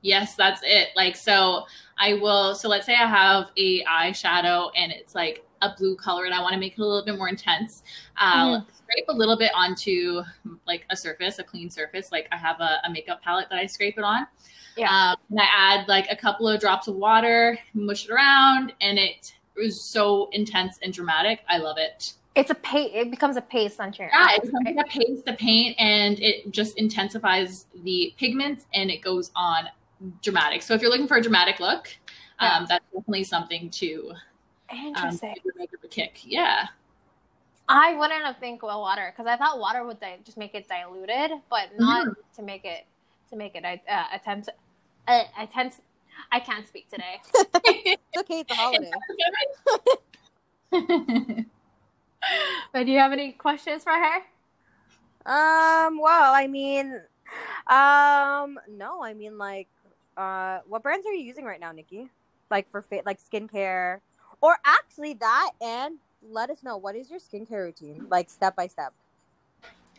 Yes, 0.02 0.36
that's 0.36 0.60
it. 0.64 0.88
Like 0.94 1.16
so 1.16 1.64
I 1.98 2.14
will 2.14 2.54
so 2.54 2.68
let's 2.68 2.86
say 2.86 2.94
I 2.94 3.06
have 3.06 3.50
a 3.56 3.84
eyeshadow 3.84 4.70
and 4.76 4.92
it's 4.92 5.14
like 5.14 5.45
a 5.62 5.70
blue 5.76 5.96
color 5.96 6.24
and 6.24 6.34
I 6.34 6.40
want 6.40 6.54
to 6.54 6.60
make 6.60 6.72
it 6.74 6.78
a 6.80 6.84
little 6.84 7.04
bit 7.04 7.16
more 7.16 7.28
intense. 7.28 7.82
I'll 8.16 8.66
scrape 8.72 9.06
a 9.08 9.12
little 9.12 9.36
bit 9.36 9.52
onto 9.54 10.22
like 10.66 10.84
a 10.90 10.96
surface, 10.96 11.38
a 11.38 11.44
clean 11.44 11.70
surface. 11.70 12.12
Like 12.12 12.28
I 12.32 12.36
have 12.36 12.60
a, 12.60 12.78
a 12.84 12.90
makeup 12.90 13.22
palette 13.22 13.48
that 13.50 13.58
I 13.58 13.66
scrape 13.66 13.98
it 13.98 14.04
on. 14.04 14.26
Yeah. 14.76 14.90
Um, 14.90 15.16
and 15.30 15.40
I 15.40 15.46
add 15.54 15.88
like 15.88 16.06
a 16.10 16.16
couple 16.16 16.48
of 16.48 16.60
drops 16.60 16.86
of 16.88 16.96
water, 16.96 17.58
mush 17.72 18.04
it 18.04 18.10
around, 18.10 18.74
and 18.80 18.98
it 18.98 19.32
was 19.56 19.80
so 19.80 20.28
intense 20.32 20.78
and 20.82 20.92
dramatic. 20.92 21.40
I 21.48 21.58
love 21.58 21.78
it. 21.78 22.12
It's 22.34 22.50
a 22.50 22.54
paste. 22.56 22.94
It 22.94 23.10
becomes 23.10 23.38
a 23.38 23.40
paste 23.40 23.80
on 23.80 23.94
your 23.94 24.10
Yeah, 24.12 24.34
it 24.34 24.42
becomes 24.42 24.66
right? 24.66 24.76
a 24.78 24.84
paste 24.84 25.24
the 25.24 25.32
paint, 25.32 25.74
and 25.78 26.20
it 26.20 26.50
just 26.50 26.76
intensifies 26.76 27.64
the 27.82 28.12
pigments, 28.18 28.66
and 28.74 28.90
it 28.90 29.00
goes 29.00 29.30
on 29.34 29.68
dramatic. 30.22 30.60
So 30.60 30.74
if 30.74 30.82
you're 30.82 30.90
looking 30.90 31.08
for 31.08 31.16
a 31.16 31.22
dramatic 31.22 31.58
look, 31.58 31.88
Yeah. 32.38 32.58
um, 32.58 32.66
that's 32.68 32.84
definitely 32.92 33.24
something 33.24 33.70
to 33.70 34.12
Interesting. 34.72 35.34
give 35.34 35.44
your 35.44 35.54
makeup 35.56 35.80
a 35.84 35.88
kick. 35.88 36.20
Yeah. 36.24 36.66
I 37.68 37.94
wouldn't 37.94 38.24
have 38.24 38.38
think 38.38 38.62
well 38.62 38.80
water 38.80 39.12
because 39.12 39.28
I 39.28 39.36
thought 39.36 39.58
water 39.58 39.84
would 39.84 39.98
di- 40.00 40.18
just 40.24 40.36
make 40.36 40.54
it 40.54 40.68
diluted, 40.68 41.32
but 41.50 41.70
not 41.78 42.06
to 42.36 42.42
make 42.42 42.64
it 42.64 42.86
to 43.30 43.36
make 43.36 43.56
it 43.56 43.64
uh, 43.64 44.04
attempt. 44.14 44.48
Uh, 45.08 45.24
attempt. 45.38 45.80
I 46.30 46.40
can't 46.40 46.66
speak 46.66 46.88
today. 46.88 47.20
It's 47.64 48.18
okay, 48.18 48.40
it's 48.40 48.50
a 48.50 48.54
holiday. 48.54 48.90
But 52.72 52.86
do 52.86 52.92
you 52.92 52.98
have 52.98 53.12
any 53.12 53.32
questions 53.32 53.84
for 53.84 53.92
her? 53.92 54.16
Um, 55.26 55.98
well, 56.00 56.32
I 56.34 56.46
mean, 56.46 57.00
um, 57.66 58.58
no, 58.68 59.02
I 59.02 59.14
mean, 59.14 59.38
like, 59.38 59.68
uh, 60.16 60.60
what 60.66 60.82
brands 60.82 61.06
are 61.06 61.12
you 61.12 61.24
using 61.24 61.44
right 61.44 61.60
now, 61.60 61.72
Nikki? 61.72 62.08
Like 62.50 62.70
for 62.70 62.82
fit, 62.82 63.04
like 63.04 63.18
skincare, 63.20 64.00
or 64.46 64.56
actually 64.64 65.14
that, 65.14 65.50
and 65.60 65.96
let 66.22 66.50
us 66.50 66.62
know 66.62 66.76
what 66.76 66.94
is 66.94 67.10
your 67.10 67.18
skincare 67.18 67.64
routine, 67.64 68.06
like 68.08 68.30
step 68.30 68.54
by 68.54 68.68
step. 68.68 68.92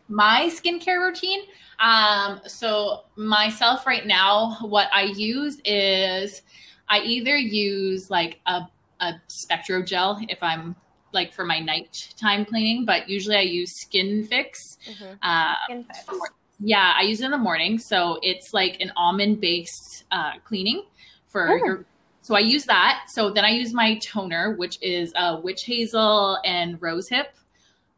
my 0.07 0.49
skincare 0.49 1.05
routine. 1.05 1.41
Um, 1.79 2.39
so 2.47 3.03
myself 3.17 3.85
right 3.85 4.07
now, 4.07 4.55
what 4.61 4.87
I 4.93 5.01
use 5.03 5.59
is 5.65 6.43
I 6.87 6.99
either 7.01 7.35
use 7.35 8.09
like 8.09 8.39
a, 8.45 8.61
a 9.01 9.15
Spectro 9.27 9.83
Jel 9.83 10.17
if 10.29 10.41
I'm 10.41 10.77
like 11.11 11.33
for 11.33 11.43
my 11.43 11.59
nighttime 11.59 12.45
cleaning, 12.45 12.85
but 12.85 13.09
usually 13.09 13.35
I 13.35 13.41
use 13.41 13.73
Skinfix. 13.85 14.77
Uh, 15.21 15.55
Skinfix. 15.69 16.19
yeah, 16.61 16.93
I 16.97 17.01
use 17.01 17.19
it 17.19 17.25
in 17.25 17.31
the 17.31 17.37
morning. 17.37 17.77
So 17.77 18.17
it's 18.21 18.53
like 18.53 18.79
an 18.79 18.93
almond 18.95 19.41
based 19.41 20.05
uh, 20.11 20.33
cleaning 20.45 20.83
for 21.27 21.49
Oh. 21.49 21.65
your. 21.65 21.85
So 22.27 22.35
I 22.35 22.39
use 22.39 22.65
that. 22.65 23.05
So 23.07 23.29
then 23.29 23.45
I 23.45 23.51
use 23.51 23.71
my 23.71 23.97
toner, 23.99 24.53
which 24.57 24.79
is 24.81 25.13
uh, 25.15 25.39
witch 25.41 25.63
hazel 25.63 26.37
and 26.43 26.77
rose 26.81 27.07
hip. 27.07 27.33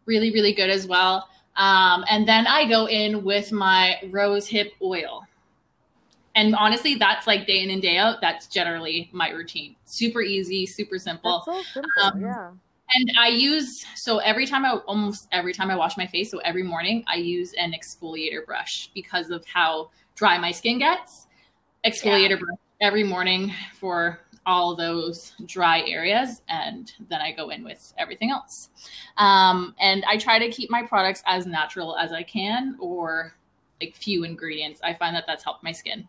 Really, 0.05 0.29
really 0.29 0.53
good 0.53 0.69
as 0.69 0.85
well. 0.85 1.27
Um, 1.55 2.05
and 2.07 2.27
then 2.27 2.45
I 2.45 2.69
go 2.69 2.87
in 2.87 3.23
with 3.23 3.51
my 3.51 3.95
rose 4.11 4.45
hip 4.45 4.73
oil. 4.83 5.23
And 6.35 6.53
honestly, 6.53 6.93
that's 6.93 7.25
like 7.25 7.47
day 7.47 7.63
in 7.63 7.71
and 7.71 7.81
day 7.81 7.97
out. 7.97 8.21
That's 8.21 8.45
generally 8.45 9.09
my 9.11 9.31
routine. 9.31 9.75
Super 9.85 10.21
easy, 10.21 10.67
super 10.67 10.99
simple. 10.99 11.41
So 11.43 11.63
simple, 11.73 11.91
um, 12.03 12.21
yeah. 12.21 12.51
And 12.93 13.11
I 13.19 13.29
use 13.29 13.83
so 13.95 14.19
every 14.19 14.45
time 14.45 14.63
I 14.63 14.73
almost 14.85 15.27
every 15.31 15.53
time 15.53 15.71
I 15.71 15.75
wash 15.75 15.97
my 15.97 16.05
face, 16.05 16.29
so 16.29 16.37
every 16.45 16.61
morning 16.61 17.03
I 17.07 17.15
use 17.15 17.53
an 17.53 17.73
exfoliator 17.73 18.45
brush 18.45 18.91
because 18.93 19.31
of 19.31 19.43
how 19.47 19.89
dry 20.13 20.37
my 20.37 20.51
skin 20.51 20.77
gets. 20.77 21.25
Exfoliator 21.83 22.39
brush 22.39 22.59
every 22.81 23.03
morning 23.03 23.53
for 23.73 24.19
all 24.45 24.75
those 24.75 25.33
dry 25.45 25.81
areas, 25.87 26.41
and 26.49 26.93
then 27.09 27.21
I 27.21 27.31
go 27.31 27.49
in 27.49 27.63
with 27.63 27.93
everything 27.97 28.31
else. 28.31 28.69
Um, 29.17 29.75
and 29.79 30.03
I 30.05 30.17
try 30.17 30.39
to 30.39 30.49
keep 30.49 30.71
my 30.71 30.83
products 30.83 31.21
as 31.25 31.45
natural 31.45 31.95
as 31.97 32.11
I 32.11 32.23
can, 32.23 32.75
or 32.79 33.33
like 33.81 33.95
few 33.95 34.23
ingredients. 34.23 34.81
I 34.83 34.93
find 34.93 35.15
that 35.15 35.25
that's 35.27 35.43
helped 35.43 35.63
my 35.63 35.71
skin. 35.71 36.07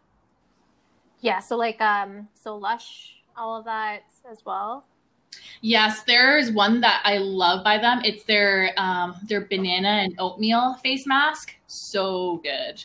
Yeah. 1.20 1.40
So 1.40 1.56
like 1.56 1.80
um, 1.80 2.28
so 2.34 2.56
Lush, 2.56 3.16
all 3.36 3.58
of 3.58 3.64
that 3.66 4.04
as 4.30 4.44
well. 4.44 4.86
Yes, 5.60 6.02
there's 6.04 6.50
one 6.50 6.80
that 6.80 7.02
I 7.04 7.18
love 7.18 7.62
by 7.62 7.78
them. 7.78 8.00
It's 8.04 8.24
their 8.24 8.72
um 8.76 9.16
their 9.28 9.42
banana 9.42 9.88
and 9.88 10.14
oatmeal 10.18 10.74
face 10.82 11.06
mask. 11.06 11.54
So 11.66 12.40
good. 12.42 12.84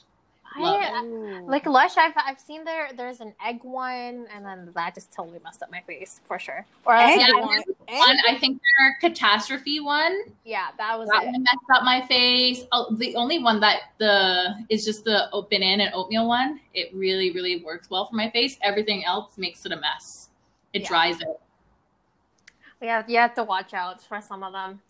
Love 0.58 0.82
I, 0.82 1.01
like 1.45 1.66
Lush, 1.66 1.97
I've 1.97 2.14
I've 2.16 2.39
seen 2.39 2.64
there. 2.64 2.89
There's 2.95 3.20
an 3.20 3.34
egg 3.45 3.60
one, 3.64 4.26
and 4.34 4.45
then 4.45 4.72
that 4.76 4.95
just 4.95 5.12
totally 5.12 5.39
messed 5.43 5.62
up 5.62 5.70
my 5.72 5.82
face 5.82 6.22
for 6.26 6.39
sure. 6.39 6.66
Or 6.86 6.95
Egg 6.95 7.20
Yeah, 7.20 7.39
one. 7.41 7.49
there's 7.49 7.66
One, 7.99 8.18
I 8.28 8.38
think 8.39 8.62
their 8.80 8.97
catastrophe 9.01 9.80
one. 9.80 10.18
yeah, 10.45 10.68
that 10.78 10.97
was 10.97 11.10
That 11.10 11.24
it. 11.24 11.26
one 11.28 11.43
messed 11.43 11.58
up 11.74 11.84
my 11.84 12.06
face. 12.08 12.64
Oh, 12.72 12.95
the 12.95 13.16
only 13.16 13.39
one 13.39 13.60
that 13.60 13.93
the 13.97 14.66
is 14.70 14.86
just 14.86 15.03
the 15.03 15.30
open 15.32 15.62
in 15.62 15.82
and 15.82 15.93
oatmeal 15.93 16.28
one. 16.28 16.62
It 16.74 16.93
really, 16.95 17.32
really 17.32 17.64
works 17.64 17.89
well 17.89 18.06
for 18.06 18.16
my 18.16 18.30
face. 18.30 18.58
Everything 18.62 19.03
else 19.03 19.38
makes 19.38 19.66
it 19.66 19.72
a 19.72 19.78
mess. 19.78 20.30
It 20.74 20.84
Yeah. 20.84 20.88
dries 20.88 21.22
it. 21.22 21.39
Yeah, 22.82 23.03
you 23.08 23.18
have 23.18 23.34
to 23.36 23.43
watch 23.43 23.74
out 23.74 24.01
for 24.03 24.22
some 24.22 24.43
of 24.43 24.53
them. 24.53 24.82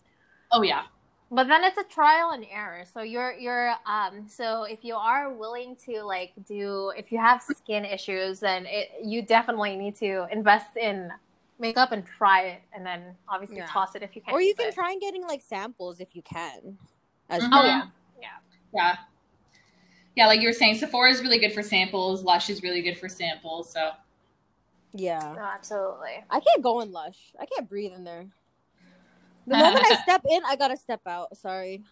Oh 0.52 0.62
yeah. 0.62 0.84
But 1.30 1.48
then 1.48 1.64
it's 1.64 1.76
a 1.78 1.84
trial 1.84 2.30
and 2.30 2.44
error. 2.50 2.84
So 2.92 3.02
you're 3.02 3.32
you're 3.34 3.74
um 3.86 4.28
so 4.28 4.64
if 4.64 4.84
you 4.84 4.94
are 4.94 5.32
willing 5.32 5.76
to 5.86 6.02
like 6.02 6.32
do 6.46 6.92
if 6.96 7.10
you 7.10 7.18
have 7.18 7.42
skin 7.42 7.84
issues, 7.84 8.40
then 8.40 8.66
it 8.66 8.90
you 9.04 9.22
definitely 9.22 9.76
need 9.76 9.96
to 9.96 10.26
invest 10.30 10.76
in 10.76 11.10
makeup 11.58 11.90
and 11.92 12.04
try 12.06 12.42
it, 12.42 12.62
and 12.74 12.84
then 12.84 13.14
obviously 13.28 13.56
Yeah. 13.58 13.66
toss 13.66 13.94
it 13.94 14.02
if 14.02 14.14
you 14.14 14.22
can. 14.22 14.34
Or 14.34 14.40
you 14.40 14.54
can 14.54 14.68
it. 14.68 14.74
try 14.74 14.92
and 14.92 15.00
getting 15.00 15.26
like 15.26 15.42
samples 15.42 16.00
if 16.00 16.14
you 16.14 16.22
can. 16.22 16.78
As 17.28 17.42
Mhm. 17.42 17.48
Oh 17.52 17.62
well. 17.62 17.92
yeah, 18.20 18.28
Yeah. 18.72 18.96
Yeah, 20.14 20.26
like 20.28 20.40
you 20.40 20.48
were 20.48 20.52
saying, 20.54 20.76
Sephora 20.76 21.10
is 21.10 21.20
really 21.20 21.38
good 21.38 21.52
for 21.52 21.62
samples. 21.62 22.22
Lush 22.22 22.48
is 22.48 22.62
really 22.62 22.80
good 22.82 22.96
for 22.96 23.08
samples. 23.08 23.70
So 23.70 23.92
Yeah. 24.92 25.34
no, 25.36 25.42
absolutely. 25.42 26.24
I 26.30 26.40
can't 26.40 26.62
go 26.62 26.80
in 26.80 26.90
Lush. 26.92 27.34
I 27.38 27.44
can't 27.46 27.68
breathe 27.68 27.92
in 27.92 28.04
there. 28.04 28.26
The 29.46 29.56
moment 29.56 29.84
I 29.86 29.94
step 30.02 30.22
in, 30.28 30.42
I 30.44 30.56
gotta 30.56 30.76
step 30.76 31.00
out. 31.06 31.36
Sorry. 31.36 31.82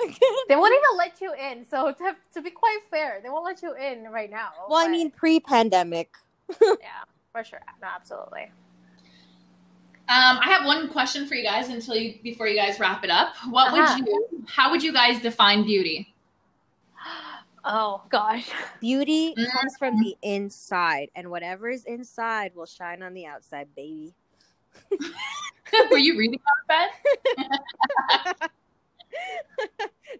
They 0.48 0.56
won't 0.56 0.72
even 0.72 0.96
let 0.96 1.20
you 1.20 1.34
in. 1.34 1.64
So 1.66 1.92
to 1.92 2.16
to 2.34 2.40
be 2.42 2.50
quite 2.50 2.78
fair, 2.90 3.20
they 3.22 3.28
won't 3.28 3.44
let 3.44 3.62
you 3.62 3.74
in 3.74 4.04
right 4.04 4.30
now. 4.30 4.48
well, 4.68 4.78
I 4.78 4.88
mean, 4.88 5.10
pre-pandemic. 5.10 6.14
yeah, 6.62 7.04
for 7.32 7.44
sure. 7.44 7.60
No, 7.82 7.88
absolutely. 7.94 8.50
Um, 10.08 10.38
I 10.40 10.44
have 10.46 10.64
one 10.64 10.88
question 10.88 11.26
for 11.26 11.34
you 11.34 11.42
guys 11.44 11.68
until 11.68 11.96
you 11.96 12.14
before 12.22 12.46
you 12.48 12.56
guys 12.56 12.80
wrap 12.80 13.04
it 13.04 13.10
up. 13.10 13.34
What 13.50 13.72
Uh-huh. 13.72 13.98
would 13.98 14.08
you? 14.08 14.44
How 14.46 14.70
would 14.70 14.82
you 14.82 14.92
guys 14.92 15.20
define 15.20 15.64
beauty? 15.64 16.14
Oh 17.64 18.02
gosh. 18.08 18.48
Beauty 18.80 19.34
Mhm. 19.36 19.50
comes 19.50 19.76
from 19.76 19.98
the 20.00 20.16
inside, 20.22 21.10
and 21.14 21.28
whatever 21.30 21.68
is 21.68 21.84
inside 21.84 22.54
will 22.54 22.64
shine 22.66 23.02
on 23.02 23.12
the 23.12 23.26
outside, 23.26 23.74
baby. 23.74 24.14
Were 25.90 25.98
you 25.98 26.18
reading 26.18 26.40
on 26.40 26.66
bed? 26.68 26.88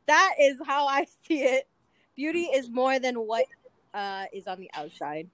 that 0.07 0.35
is 0.41 0.59
how 0.67 0.87
I 0.87 1.07
see 1.27 1.41
it. 1.41 1.69
Beauty 2.17 2.45
is 2.45 2.69
more 2.69 2.99
than 2.99 3.17
what 3.17 3.47
uh, 3.95 4.25
is 4.33 4.47
on 4.47 4.59
the 4.59 4.71
outside. 4.75 5.29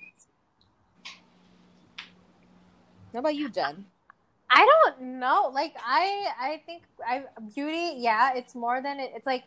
How 3.13 3.21
about 3.21 3.35
you, 3.35 3.49
Jen? 3.49 3.87
I 4.51 4.67
don't 4.67 5.19
know. 5.19 5.51
Like 5.53 5.75
I, 5.85 6.27
I 6.41 6.63
think 6.67 6.83
I 7.07 7.25
beauty. 7.55 7.95
Yeah, 7.99 8.35
it's 8.35 8.55
more 8.55 8.81
than 8.83 9.01
it, 9.01 9.13
it's 9.15 9.27
like 9.27 9.45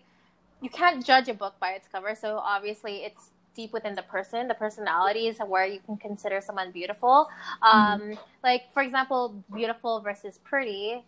you 0.62 0.70
can't 0.70 1.06
judge 1.06 1.30
a 1.30 1.34
book 1.34 1.56
by 1.60 1.72
its 1.72 1.88
cover. 1.88 2.16
So 2.16 2.38
obviously, 2.38 3.04
it's 3.04 3.32
deep 3.58 3.74
within 3.74 3.95
the 3.95 4.03
person. 4.03 4.47
The 4.47 4.60
personality 4.66 5.28
is 5.28 5.38
where 5.53 5.66
you 5.66 5.82
can 5.86 5.97
consider 5.97 6.39
someone 6.39 6.72
beautiful. 6.72 7.28
Um, 7.62 8.18
Like 8.43 8.72
for 8.74 8.82
example, 8.88 9.22
beautiful 9.53 9.99
versus 9.99 10.39
pretty. 10.49 11.03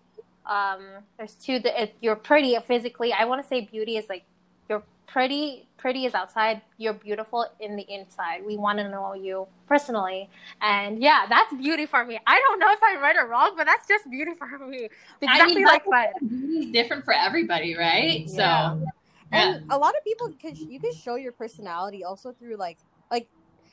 Um, 0.45 0.81
there's 1.15 1.35
two. 1.45 1.59
The, 1.59 1.71
if 1.83 1.91
you're 2.01 2.17
pretty 2.17 2.57
physically. 2.67 3.13
I 3.13 3.23
want 3.29 3.39
to 3.41 3.47
say 3.47 3.57
beauty 3.61 3.95
is 3.95 4.05
like 4.09 4.25
you're 4.67 4.83
pretty. 5.07 5.67
Pretty 5.77 6.03
is 6.03 6.13
outside. 6.13 6.59
You're 6.77 6.99
beautiful 7.07 7.47
in 7.61 7.77
the 7.79 7.85
inside. 7.87 8.43
We 8.45 8.57
want 8.57 8.79
to 8.79 8.89
know 8.89 9.13
you 9.13 9.47
personally, 9.65 10.27
and 10.59 10.99
yeah, 11.01 11.21
that's 11.29 11.53
beauty 11.53 11.85
for 11.85 12.03
me. 12.03 12.19
I 12.27 12.35
don't 12.43 12.59
know 12.59 12.69
if 12.77 12.79
I'm 12.83 12.99
right 12.99 13.15
or 13.15 13.25
wrong, 13.31 13.53
but 13.55 13.65
that's 13.65 13.87
just 13.87 14.03
beauty 14.09 14.33
for 14.37 14.49
me. 14.67 14.89
Exactly 15.21 15.55
mean, 15.55 15.63
like 15.63 15.85
that. 15.95 16.19
Beauty 16.19 16.57
is 16.65 16.71
different 16.73 17.05
for 17.05 17.13
everybody, 17.13 17.77
right? 17.77 18.27
Yeah. 18.27 18.75
So 18.75 18.85
yeah. 19.31 19.41
And 19.41 19.59
a 19.69 19.77
lot 19.77 19.95
of 19.97 20.03
people 20.03 20.27
can 20.39 20.55
you 20.67 20.79
can 20.79 20.91
show 20.93 21.15
your 21.15 21.31
personality 21.31 22.03
also 22.03 22.33
through 22.33 22.57
like 22.57 22.79
like 23.11 23.29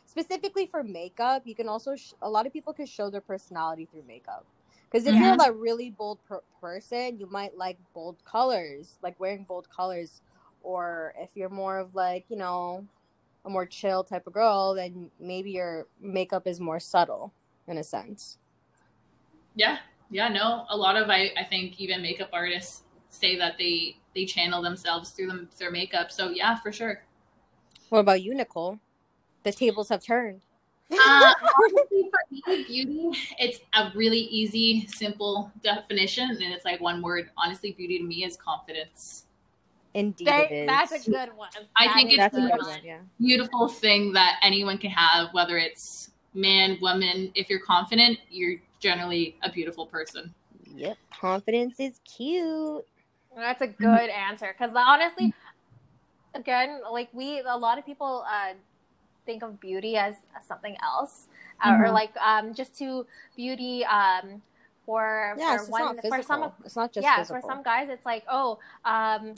specifically 0.06 0.66
for 0.66 0.82
makeup. 0.82 1.42
You 1.46 1.54
can 1.54 1.68
also 1.68 1.96
sh- 1.96 2.12
a 2.22 2.30
lot 2.30 2.46
of 2.46 2.52
people 2.52 2.74
can 2.74 2.86
show 2.86 3.10
their 3.10 3.20
personality 3.22 3.86
through 3.86 4.04
makeup. 4.04 4.46
Because 4.90 5.06
if 5.06 5.18
Mhm. 5.18 5.20
you're 5.20 5.36
a 5.42 5.52
really 5.52 5.90
bold 5.90 6.22
per- 6.24 6.44
person, 6.60 7.18
you 7.18 7.26
might 7.26 7.56
like 7.56 7.78
bold 7.94 8.22
colors, 8.24 8.98
like 9.02 9.18
wearing 9.18 9.44
bold 9.44 9.68
colors. 9.70 10.22
Or 10.60 11.14
if 11.18 11.36
you're 11.36 11.48
more 11.50 11.78
of 11.78 11.94
like 11.94 12.26
you 12.28 12.36
know 12.36 12.88
a 13.44 13.50
more 13.50 13.66
chill 13.66 14.04
type 14.04 14.26
of 14.26 14.34
girl, 14.34 14.74
then 14.74 15.12
maybe 15.18 15.52
your 15.52 15.88
makeup 16.00 16.46
is 16.46 16.60
more 16.60 16.80
subtle 16.80 17.34
in 17.68 17.78
a 17.78 17.84
sense. 17.84 18.38
Yeah, 19.54 19.78
yeah, 20.10 20.28
no. 20.28 20.66
A 20.68 20.76
lot 20.76 20.96
of 20.96 21.08
I, 21.10 21.32
I 21.36 21.44
think 21.44 21.80
even 21.80 22.02
makeup 22.02 22.30
artists 22.32 22.82
say 23.08 23.36
that 23.36 23.56
they 23.58 23.96
they 24.14 24.24
channel 24.24 24.62
themselves 24.62 25.10
through 25.10 25.28
them 25.28 25.48
their 25.58 25.70
makeup. 25.70 26.10
So 26.10 26.30
yeah, 26.30 26.56
for 26.56 26.72
sure. 26.72 27.02
What 27.88 28.00
about 28.00 28.22
you, 28.22 28.34
Nicole? 28.34 28.78
The 29.44 29.52
tables 29.52 29.88
have 29.90 30.02
turned. 30.02 30.42
Uh, 30.90 31.34
honestly, 31.60 32.10
for 32.10 32.50
me, 32.50 32.64
beauty, 32.64 33.18
it's 33.38 33.60
a 33.74 33.90
really 33.94 34.20
easy, 34.20 34.86
simple 34.88 35.50
definition, 35.62 36.30
and 36.30 36.52
it's 36.52 36.64
like 36.64 36.80
one 36.80 37.02
word. 37.02 37.30
Honestly, 37.36 37.72
beauty 37.72 37.98
to 37.98 38.04
me 38.04 38.24
is 38.24 38.36
confidence. 38.36 39.26
Indeed, 39.94 40.26
They- 40.26 40.48
is. 40.62 40.66
that's 40.66 40.92
a 41.06 41.10
good 41.10 41.36
one. 41.36 41.48
I 41.74 41.92
think 41.94 42.12
is 42.12 42.18
it's 42.18 42.36
a 42.36 42.40
good 42.40 42.50
good 42.52 42.60
one. 42.60 42.68
one. 42.68 42.80
Yeah. 42.84 42.98
Beautiful 43.18 43.68
thing 43.68 44.12
that 44.12 44.38
anyone 44.42 44.78
can 44.78 44.90
have, 44.90 45.32
whether 45.32 45.58
it's 45.58 46.10
man, 46.34 46.78
woman. 46.80 47.32
If 47.34 47.48
you're 47.48 47.60
confident, 47.60 48.18
you're 48.30 48.60
generally 48.78 49.36
a 49.42 49.50
beautiful 49.50 49.86
person. 49.86 50.34
Yep. 50.74 50.98
Confidence 51.18 51.80
is 51.80 52.00
cute. 52.04 52.84
That's 53.36 53.60
a 53.60 53.66
good 53.66 54.08
answer 54.10 54.54
because 54.58 54.74
honestly, 54.74 55.34
again, 56.34 56.80
like 56.90 57.08
we, 57.12 57.40
a 57.40 57.56
lot 57.56 57.78
of 57.78 57.84
people 57.84 58.24
uh, 58.28 58.54
think 59.26 59.42
of 59.42 59.60
beauty 59.60 59.96
as, 59.96 60.14
as 60.36 60.44
something 60.46 60.76
else, 60.82 61.28
uh, 61.64 61.76
or 61.78 61.86
Mhm. 61.88 61.92
like 61.92 62.16
um, 62.16 62.54
just 62.54 62.74
to 62.78 63.06
beauty 63.36 63.84
um, 63.84 64.42
for 64.86 65.34
Yeah, 65.38 65.50
for 65.50 65.58
just 65.58 65.70
one 65.70 66.00
for 66.08 66.22
some 66.22 66.52
it's 66.64 66.76
not 66.76 66.92
just 66.92 67.04
yeah 67.04 67.18
physical. 67.18 67.40
for 67.40 67.46
some 67.46 67.62
guys 67.62 67.88
it's 67.88 68.06
like 68.06 68.24
oh 68.30 68.58
um, 68.84 69.34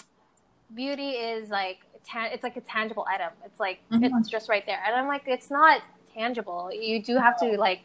beauty 0.75 1.11
is 1.11 1.49
like 1.51 1.79
tan- 2.05 2.31
it's 2.33 2.45
like 2.45 2.57
a 2.57 2.61
tangible 2.61 3.05
item. 3.09 3.33
It's 3.45 3.59
like 3.59 3.81
Mhm. 3.91 4.11
it's 4.21 4.29
just 4.29 4.49
right 4.49 4.65
there, 4.67 4.81
and 4.87 4.95
I'm 4.95 5.09
like 5.09 5.23
it's 5.27 5.51
not 5.51 5.83
tangible. 6.15 6.71
You 6.73 7.03
do 7.03 7.17
have 7.17 7.37
to 7.41 7.59
like 7.59 7.81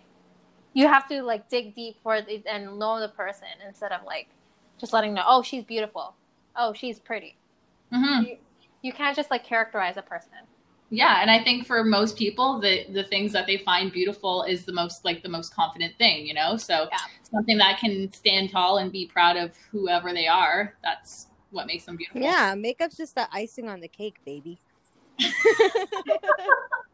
you 0.74 0.88
have 0.88 1.08
to 1.10 1.22
like 1.24 1.50
dig 1.50 1.74
deep 1.76 1.98
for 2.04 2.16
it 2.16 2.44
and 2.46 2.78
know 2.80 3.00
the 3.00 3.10
person 3.10 3.48
instead 3.68 3.92
of 3.92 4.04
like 4.06 4.30
just 4.84 4.92
letting 4.92 5.14
know 5.14 5.24
oh 5.26 5.42
she's 5.42 5.64
beautiful 5.64 6.14
oh 6.58 6.74
she's 6.74 7.00
pretty 7.00 7.38
hmm 7.94 8.24
you, 8.24 8.38
you 8.82 8.92
can't 8.92 9.16
just 9.16 9.32
like 9.32 9.46
characterize 9.46 9.96
a 9.96 10.02
person 10.02 10.30
Yeah, 10.90 11.22
and 11.22 11.32
I 11.32 11.42
think 11.42 11.66
for 11.66 11.84
most 11.86 12.18
people, 12.18 12.60
the 12.60 12.86
the 12.92 13.06
things 13.06 13.32
that 13.32 13.48
they 13.48 13.58
find 13.60 13.92
beautiful 13.94 14.44
is 14.44 14.66
the 14.66 14.74
most 14.74 15.06
like 15.06 15.24
the 15.24 15.30
most 15.30 15.56
confident 15.56 15.98
thing, 15.98 16.28
you 16.28 16.34
know. 16.34 16.58
So 16.58 16.88
Yeah. 16.92 16.98
something 17.32 17.58
that 17.58 17.80
can 17.80 18.12
stand 18.12 18.52
tall 18.52 18.78
and 18.80 18.92
be 18.92 19.08
proud 19.08 19.38
of 19.38 19.56
whoever 19.72 20.14
they 20.14 20.28
are. 20.28 20.76
That's 20.84 21.28
what 21.50 21.66
makes 21.66 21.86
them 21.86 21.96
beautiful. 21.96 22.22
Yeah, 22.22 22.54
makeup's 22.56 22.98
just 22.98 23.16
the 23.16 23.28
icing 23.32 23.70
on 23.70 23.80
the 23.80 23.88
cake, 23.88 24.18
baby. 24.26 24.60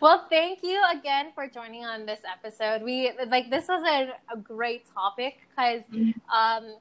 well 0.00 0.26
thank 0.30 0.60
you 0.62 0.80
again 0.92 1.26
for 1.34 1.46
joining 1.48 1.84
on 1.84 2.06
this 2.06 2.20
episode 2.30 2.82
we 2.82 3.12
like 3.28 3.50
this 3.50 3.66
was 3.68 3.82
a, 3.86 4.12
a 4.32 4.36
great 4.36 4.84
topic 4.94 5.38
because 5.50 5.82
Mhm. 5.92 6.14
um 6.32 6.76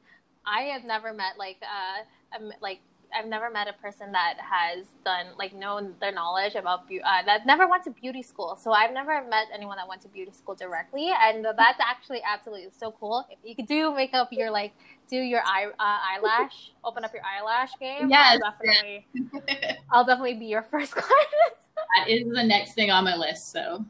i 0.45 0.61
have 0.63 0.83
never 0.83 1.13
met 1.13 1.37
like 1.37 1.57
uh 1.63 2.03
um, 2.37 2.51
like 2.61 2.79
I've 3.11 3.25
never 3.25 3.49
met 3.49 3.67
a 3.67 3.73
person 3.73 4.11
that 4.11 4.35
has 4.39 4.85
done 5.03 5.27
like 5.35 5.51
known 5.51 5.95
their 5.99 6.11
knowledge 6.11 6.53
about 6.53 6.87
beauty 6.87 7.03
uh, 7.03 7.23
that 7.25 7.43
never 7.43 7.67
went 7.67 7.83
to 7.85 7.89
beauty 7.89 8.21
school. 8.21 8.55
So 8.55 8.71
I've 8.71 8.93
never 8.93 9.23
met 9.27 9.47
anyone 9.51 9.77
that 9.77 9.87
went 9.87 10.01
to 10.03 10.07
beauty 10.09 10.31
school 10.31 10.53
directly, 10.53 11.09
and 11.19 11.43
that's 11.43 11.79
actually 11.79 12.21
absolutely 12.23 12.67
so 12.77 12.91
cool. 12.99 13.25
If 13.31 13.39
you 13.43 13.55
could 13.55 13.65
do 13.67 13.95
makeup, 13.95 14.29
your 14.31 14.51
like 14.51 14.73
do 15.09 15.17
your 15.17 15.41
eye 15.43 15.65
uh, 15.65 15.73
eyelash, 15.79 16.71
open 16.83 17.03
up 17.03 17.11
your 17.11 17.23
eyelash 17.25 17.71
game. 17.79 18.09
Yes, 18.11 18.39
I'll 18.43 18.51
definitely, 18.51 19.07
I'll 19.91 20.05
definitely 20.05 20.35
be 20.35 20.45
your 20.45 20.61
first 20.71 20.91
client. 20.91 21.55
That 21.97 22.09
is 22.09 22.23
the 22.27 22.43
next 22.43 22.73
thing 22.73 22.91
on 22.91 23.03
my 23.03 23.15
list. 23.15 23.51
So 23.51 23.85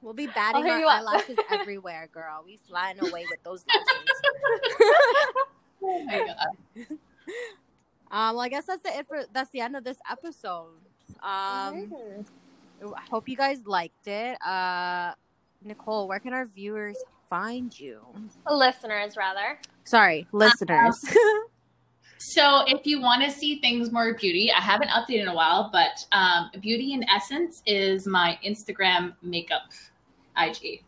We'll 0.00 0.14
be 0.14 0.28
batting 0.28 0.62
hit 0.64 0.70
our 0.72 0.78
you 0.78 0.86
up. 0.86 1.00
eyelashes 1.00 1.36
everywhere, 1.50 2.08
girl. 2.12 2.42
We 2.46 2.56
flying 2.68 3.00
away 3.00 3.26
with 3.28 3.42
those 3.42 3.64
lashes. 3.66 4.22
oh 5.82 6.04
my 6.04 6.18
god. 6.18 6.86
um, 8.10 8.34
well, 8.36 8.40
I 8.40 8.48
guess 8.48 8.66
that's 8.66 8.82
the 8.82 8.96
it 8.96 9.06
for 9.08 9.24
that's 9.32 9.50
the 9.50 9.60
end 9.60 9.74
of 9.76 9.82
this 9.84 9.98
episode. 10.10 10.68
Um, 11.22 12.24
I 12.80 13.00
hope 13.10 13.28
you 13.28 13.36
guys 13.36 13.66
liked 13.66 14.06
it. 14.06 14.40
Uh, 14.40 15.14
Nicole, 15.64 16.06
where 16.06 16.20
can 16.20 16.32
our 16.32 16.46
viewers 16.46 16.96
find 17.28 17.76
you? 17.78 18.00
listeners 18.48 19.16
rather. 19.16 19.58
Sorry, 19.84 20.26
listeners. 20.32 21.04
So 22.18 22.64
if 22.66 22.84
you 22.84 23.00
want 23.00 23.22
to 23.22 23.30
see 23.30 23.60
things 23.60 23.92
more 23.92 24.12
beauty, 24.14 24.50
I 24.52 24.60
haven't 24.60 24.88
updated 24.88 25.22
in 25.22 25.28
a 25.28 25.34
while, 25.34 25.70
but 25.72 26.04
um, 26.10 26.50
Beauty 26.60 26.92
in 26.92 27.04
Essence 27.08 27.62
is 27.64 28.06
my 28.08 28.36
Instagram 28.44 29.14
makeup 29.22 29.70
IG. 30.36 30.82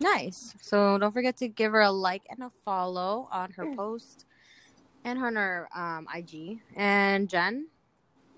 nice. 0.00 0.54
So 0.60 0.96
don't 0.96 1.12
forget 1.12 1.36
to 1.38 1.48
give 1.48 1.72
her 1.72 1.82
a 1.82 1.90
like 1.90 2.22
and 2.30 2.42
a 2.42 2.50
follow 2.64 3.28
on 3.30 3.50
her 3.52 3.74
post 3.76 4.24
and 5.04 5.18
on 5.22 5.36
her 5.36 5.68
um, 5.74 6.06
IG. 6.14 6.60
And 6.74 7.28
Jen, 7.28 7.66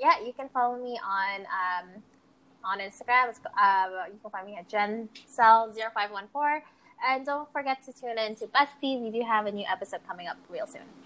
Yeah, 0.01 0.21
you 0.25 0.33
can 0.33 0.49
follow 0.49 0.83
me 0.83 0.99
on 1.05 1.43
um, 1.43 2.03
on 2.65 2.81
Instagram. 2.81 3.29
It's, 3.29 3.39
uh, 3.39 3.87
you 4.13 4.19
can 4.21 4.31
find 4.33 4.47
me 4.47 4.57
at 4.59 4.69
JenCell0514. 4.69 6.63
And 7.07 7.27
don't 7.27 7.51
forget 7.53 7.85
to 7.85 7.93
tune 7.93 8.19
in 8.19 8.35
to 8.37 8.47
Bestie. 8.47 9.01
We 9.01 9.11
do 9.11 9.23
have 9.27 9.47
a 9.47 9.53
new 9.53 9.67
episode 9.71 10.01
coming 10.09 10.27
up 10.27 10.39
real 10.49 10.67
soon. 10.67 11.04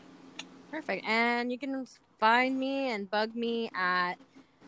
Perfect. 0.70 1.04
And 1.06 1.50
you 1.50 1.58
can 1.58 1.86
find 2.18 2.58
me 2.58 2.90
and 2.90 3.10
bug 3.10 3.34
me 3.34 3.70
at 3.74 4.14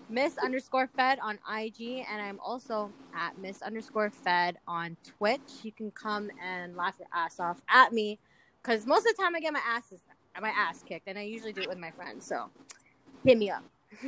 Miss 0.09 0.39
underscore 0.39 0.89
Fed 0.89 1.19
on 1.23 1.39
IG, 1.57 2.05
and 2.11 2.21
I'm 2.21 2.41
also 2.41 2.91
at 3.15 3.39
Miss 3.39 3.63
underscore 3.63 4.11
Fed 4.11 4.57
on 4.67 4.97
Twitch. 5.05 5.41
You 5.63 5.71
can 5.73 5.91
come 5.93 6.31
and 6.43 6.75
laugh 6.77 6.97
your 6.99 7.09
ass 7.15 7.39
off 7.39 7.63
at 7.69 7.93
me, 7.93 8.19
because 8.61 8.87
most 8.87 9.07
of 9.07 9.17
the 9.17 9.23
time 9.23 9.37
I 9.37 9.41
get 9.41 9.53
my 9.53 9.61
ass 9.65 9.93
my 10.41 10.51
ass 10.51 10.83
kicked, 10.87 11.07
and 11.07 11.19
I 11.19 11.23
usually 11.23 11.53
do 11.53 11.61
it 11.61 11.69
with 11.69 11.79
my 11.79 11.91
friends. 11.91 12.27
So 12.27 12.51
hit 13.25 13.39
me 13.39 13.51
up. 13.51 13.63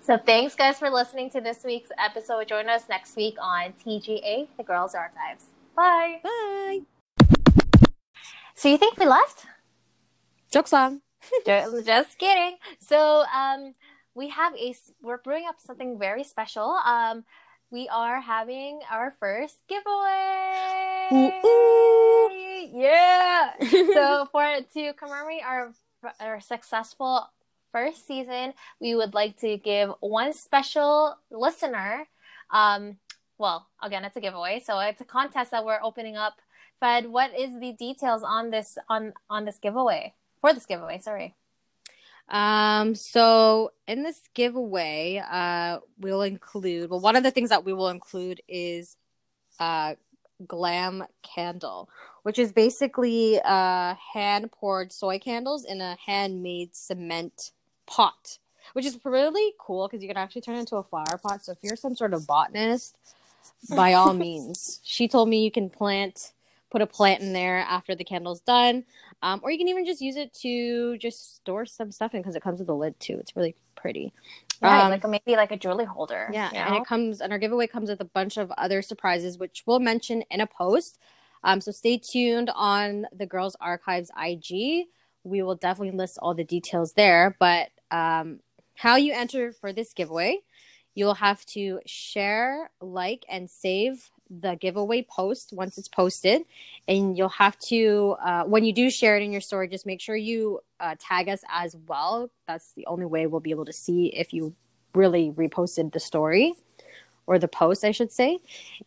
so 0.00 0.18
thanks 0.18 0.54
guys 0.54 0.78
for 0.78 0.90
listening 0.90 1.30
to 1.30 1.40
this 1.40 1.62
week's 1.64 1.90
episode. 1.98 2.48
Join 2.48 2.68
us 2.68 2.88
next 2.88 3.16
week 3.16 3.36
on 3.40 3.74
TGA, 3.84 4.48
the 4.56 4.64
Girls 4.64 4.94
Archives. 4.94 5.46
Bye. 5.76 6.20
Bye. 6.22 6.80
So 8.54 8.68
you 8.68 8.76
think 8.76 8.98
we 8.98 9.06
left? 9.06 9.46
Jokes 10.50 10.72
on. 10.72 11.00
just, 11.46 11.86
just 11.86 12.18
kidding. 12.18 12.56
So 12.80 13.24
um, 13.34 13.74
we 14.14 14.28
have 14.30 14.54
a 14.56 14.74
we're 15.00 15.18
brewing 15.18 15.44
up 15.48 15.56
something 15.58 15.98
very 15.98 16.24
special. 16.24 16.76
Um, 16.84 17.24
we 17.70 17.88
are 17.88 18.20
having 18.20 18.80
our 18.90 19.14
first 19.20 19.58
giveaway. 19.68 21.08
Ooh, 21.12 21.46
ooh. 21.46 22.30
Yeah. 22.72 23.52
so 23.60 24.28
for 24.32 24.44
to 24.74 24.92
commemorate 24.94 25.44
our 25.46 25.72
our 26.18 26.40
successful 26.40 27.28
first 27.70 28.06
season, 28.06 28.54
we 28.80 28.96
would 28.96 29.14
like 29.14 29.38
to 29.40 29.56
give 29.56 29.90
one 30.00 30.32
special 30.32 31.16
listener. 31.30 32.08
Um, 32.50 32.96
well, 33.38 33.68
again, 33.80 34.04
it's 34.04 34.16
a 34.16 34.20
giveaway, 34.20 34.60
so 34.64 34.80
it's 34.80 35.00
a 35.00 35.04
contest 35.04 35.52
that 35.52 35.64
we're 35.64 35.80
opening 35.80 36.16
up. 36.16 36.34
Fed, 36.80 37.06
what 37.06 37.38
is 37.38 37.60
the 37.60 37.72
details 37.72 38.22
on 38.24 38.50
this 38.50 38.76
on 38.88 39.12
on 39.28 39.44
this 39.44 39.58
giveaway 39.58 40.14
for 40.40 40.52
this 40.52 40.66
giveaway? 40.66 40.98
Sorry. 41.00 41.34
Um, 42.28 42.94
so 42.94 43.72
in 43.88 44.02
this 44.02 44.20
giveaway, 44.34 45.22
uh, 45.28 45.80
we'll 45.98 46.22
include, 46.22 46.90
well, 46.90 47.00
one 47.00 47.16
of 47.16 47.22
the 47.22 47.30
things 47.30 47.50
that 47.50 47.64
we 47.64 47.72
will 47.72 47.88
include 47.88 48.40
is, 48.48 48.96
uh, 49.58 49.94
glam 50.46 51.04
candle, 51.22 51.88
which 52.22 52.38
is 52.38 52.52
basically, 52.52 53.40
uh, 53.44 53.94
hand 54.14 54.52
poured 54.52 54.92
soy 54.92 55.18
candles 55.18 55.64
in 55.64 55.80
a 55.80 55.96
handmade 56.06 56.74
cement 56.74 57.50
pot, 57.86 58.38
which 58.74 58.86
is 58.86 58.98
really 59.04 59.52
cool 59.58 59.88
because 59.88 60.02
you 60.02 60.08
can 60.08 60.16
actually 60.16 60.40
turn 60.40 60.54
it 60.54 60.60
into 60.60 60.76
a 60.76 60.84
flower 60.84 61.18
pot. 61.20 61.44
So 61.44 61.52
if 61.52 61.58
you're 61.62 61.76
some 61.76 61.96
sort 61.96 62.14
of 62.14 62.26
botanist, 62.26 62.96
by 63.68 63.94
all 63.94 64.14
means, 64.14 64.80
she 64.84 65.08
told 65.08 65.28
me 65.28 65.42
you 65.42 65.50
can 65.50 65.68
plant 65.68 66.32
put 66.70 66.82
a 66.82 66.86
plant 66.86 67.20
in 67.20 67.32
there 67.32 67.58
after 67.58 67.94
the 67.94 68.04
candle's 68.04 68.40
done. 68.40 68.84
Um, 69.22 69.40
or 69.42 69.50
you 69.50 69.58
can 69.58 69.68
even 69.68 69.84
just 69.84 70.00
use 70.00 70.16
it 70.16 70.32
to 70.34 70.96
just 70.98 71.36
store 71.36 71.66
some 71.66 71.90
stuff 71.90 72.14
in 72.14 72.20
because 72.20 72.36
it 72.36 72.42
comes 72.42 72.60
with 72.60 72.68
a 72.68 72.74
lid 72.74 72.98
too. 73.00 73.16
It's 73.18 73.36
really 73.36 73.54
pretty. 73.74 74.12
Yeah, 74.62 74.84
um, 74.84 74.90
like 74.90 75.06
maybe 75.08 75.36
like 75.36 75.52
a 75.52 75.56
jewelry 75.56 75.84
holder. 75.84 76.30
Yeah, 76.32 76.50
and 76.54 76.74
know? 76.74 76.80
it 76.80 76.86
comes 76.86 77.20
and 77.20 77.32
our 77.32 77.38
giveaway 77.38 77.66
comes 77.66 77.90
with 77.90 78.00
a 78.00 78.06
bunch 78.06 78.36
of 78.36 78.50
other 78.52 78.82
surprises, 78.82 79.38
which 79.38 79.64
we'll 79.66 79.80
mention 79.80 80.22
in 80.30 80.40
a 80.40 80.46
post. 80.46 80.98
Um, 81.42 81.60
so 81.60 81.70
stay 81.70 81.98
tuned 81.98 82.50
on 82.54 83.06
the 83.12 83.26
Girls 83.26 83.56
Archives 83.60 84.10
IG. 84.20 84.86
We 85.24 85.42
will 85.42 85.54
definitely 85.54 85.96
list 85.96 86.18
all 86.20 86.34
the 86.34 86.44
details 86.44 86.92
there. 86.92 87.36
But 87.38 87.70
um, 87.90 88.40
how 88.74 88.96
you 88.96 89.12
enter 89.12 89.52
for 89.52 89.72
this 89.72 89.92
giveaway, 89.92 90.40
you'll 90.94 91.14
have 91.14 91.44
to 91.46 91.80
share, 91.86 92.70
like, 92.80 93.24
and 93.28 93.48
save 93.48 94.10
the 94.30 94.56
giveaway 94.56 95.02
post 95.02 95.52
once 95.52 95.76
it's 95.76 95.88
posted. 95.88 96.42
And 96.88 97.18
you'll 97.18 97.28
have 97.30 97.58
to 97.68 98.16
uh, 98.24 98.44
when 98.44 98.64
you 98.64 98.72
do 98.72 98.90
share 98.90 99.16
it 99.16 99.22
in 99.22 99.32
your 99.32 99.40
story 99.40 99.68
just 99.68 99.86
make 99.86 100.00
sure 100.00 100.16
you 100.16 100.60
uh, 100.78 100.94
tag 100.98 101.28
us 101.28 101.42
as 101.52 101.76
well. 101.86 102.30
That's 102.46 102.72
the 102.72 102.86
only 102.86 103.06
way 103.06 103.26
we'll 103.26 103.40
be 103.40 103.50
able 103.50 103.66
to 103.66 103.72
see 103.72 104.06
if 104.06 104.32
you 104.32 104.54
really 104.94 105.30
reposted 105.30 105.92
the 105.92 106.00
story 106.00 106.54
or 107.26 107.38
the 107.38 107.48
post 107.48 107.84
i 107.84 107.92
should 107.92 108.10
say. 108.10 108.38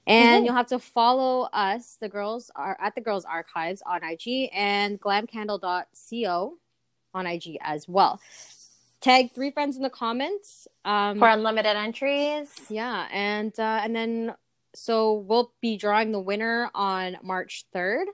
And 0.06 0.26
mm-hmm. 0.26 0.46
you'll 0.46 0.56
have 0.56 0.68
to 0.68 0.80
follow 0.80 1.48
us 1.54 1.98
the 2.00 2.10
girls 2.10 2.52
are 2.56 2.78
at 2.80 2.96
the 2.96 3.02
girls 3.02 3.26
archives 3.26 3.82
on 3.86 4.04
ig 4.04 4.50
and 4.54 5.00
glamcandle.co 5.00 6.58
on 7.14 7.28
ig 7.28 7.58
as 7.62 7.88
well. 7.88 8.20
Tag 9.00 9.32
three 9.34 9.52
friends 9.52 9.76
in 9.76 9.84
the 9.84 9.90
comments 9.90 10.68
um, 10.86 11.20
for 11.20 11.28
unlimited 11.30 11.76
entries. 11.76 12.50
Yeah 12.70 13.08
and 13.12 13.58
uh, 13.60 13.80
and 13.84 13.96
then 13.96 14.36
so 14.74 15.14
we'll 15.14 15.52
be 15.62 15.78
drawing 15.78 16.12
the 16.12 16.20
winner 16.20 16.70
on 16.74 17.18
March 17.22 17.66
3rd. 17.74 18.06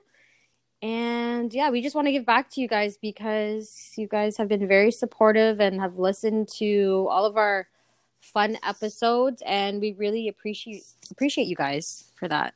And 0.82 1.52
yeah, 1.52 1.70
we 1.70 1.82
just 1.82 1.94
want 1.94 2.06
to 2.06 2.12
give 2.12 2.24
back 2.24 2.50
to 2.50 2.60
you 2.60 2.68
guys 2.68 2.96
because 2.96 3.92
you 3.96 4.06
guys 4.06 4.36
have 4.38 4.48
been 4.48 4.66
very 4.66 4.90
supportive 4.90 5.60
and 5.60 5.80
have 5.80 5.98
listened 5.98 6.48
to 6.56 7.06
all 7.10 7.26
of 7.26 7.36
our 7.36 7.68
fun 8.20 8.58
episodes 8.66 9.42
and 9.46 9.80
we 9.80 9.92
really 9.92 10.28
appreciate 10.28 10.84
appreciate 11.10 11.46
you 11.46 11.56
guys 11.56 12.10
for 12.14 12.28
that. 12.28 12.54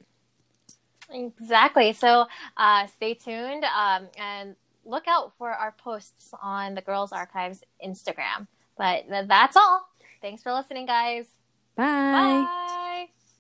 Exactly. 1.11 1.93
So 1.93 2.27
uh, 2.57 2.87
stay 2.87 3.15
tuned 3.15 3.65
um, 3.65 4.09
and 4.19 4.57
look 4.85 5.05
out 5.07 5.33
for 5.37 5.51
our 5.51 5.73
posts 5.73 6.33
on 6.43 6.75
the 6.75 6.83
Girls 6.83 7.13
Archives 7.13 7.63
Instagram. 7.85 8.47
But 8.77 9.05
that's 9.09 9.57
all. 9.57 9.87
Thanks 10.21 10.43
for 10.43 10.53
listening, 10.53 10.87
guys. 10.87 11.27
Bye. 11.77 11.85
Bye. 11.85 13.07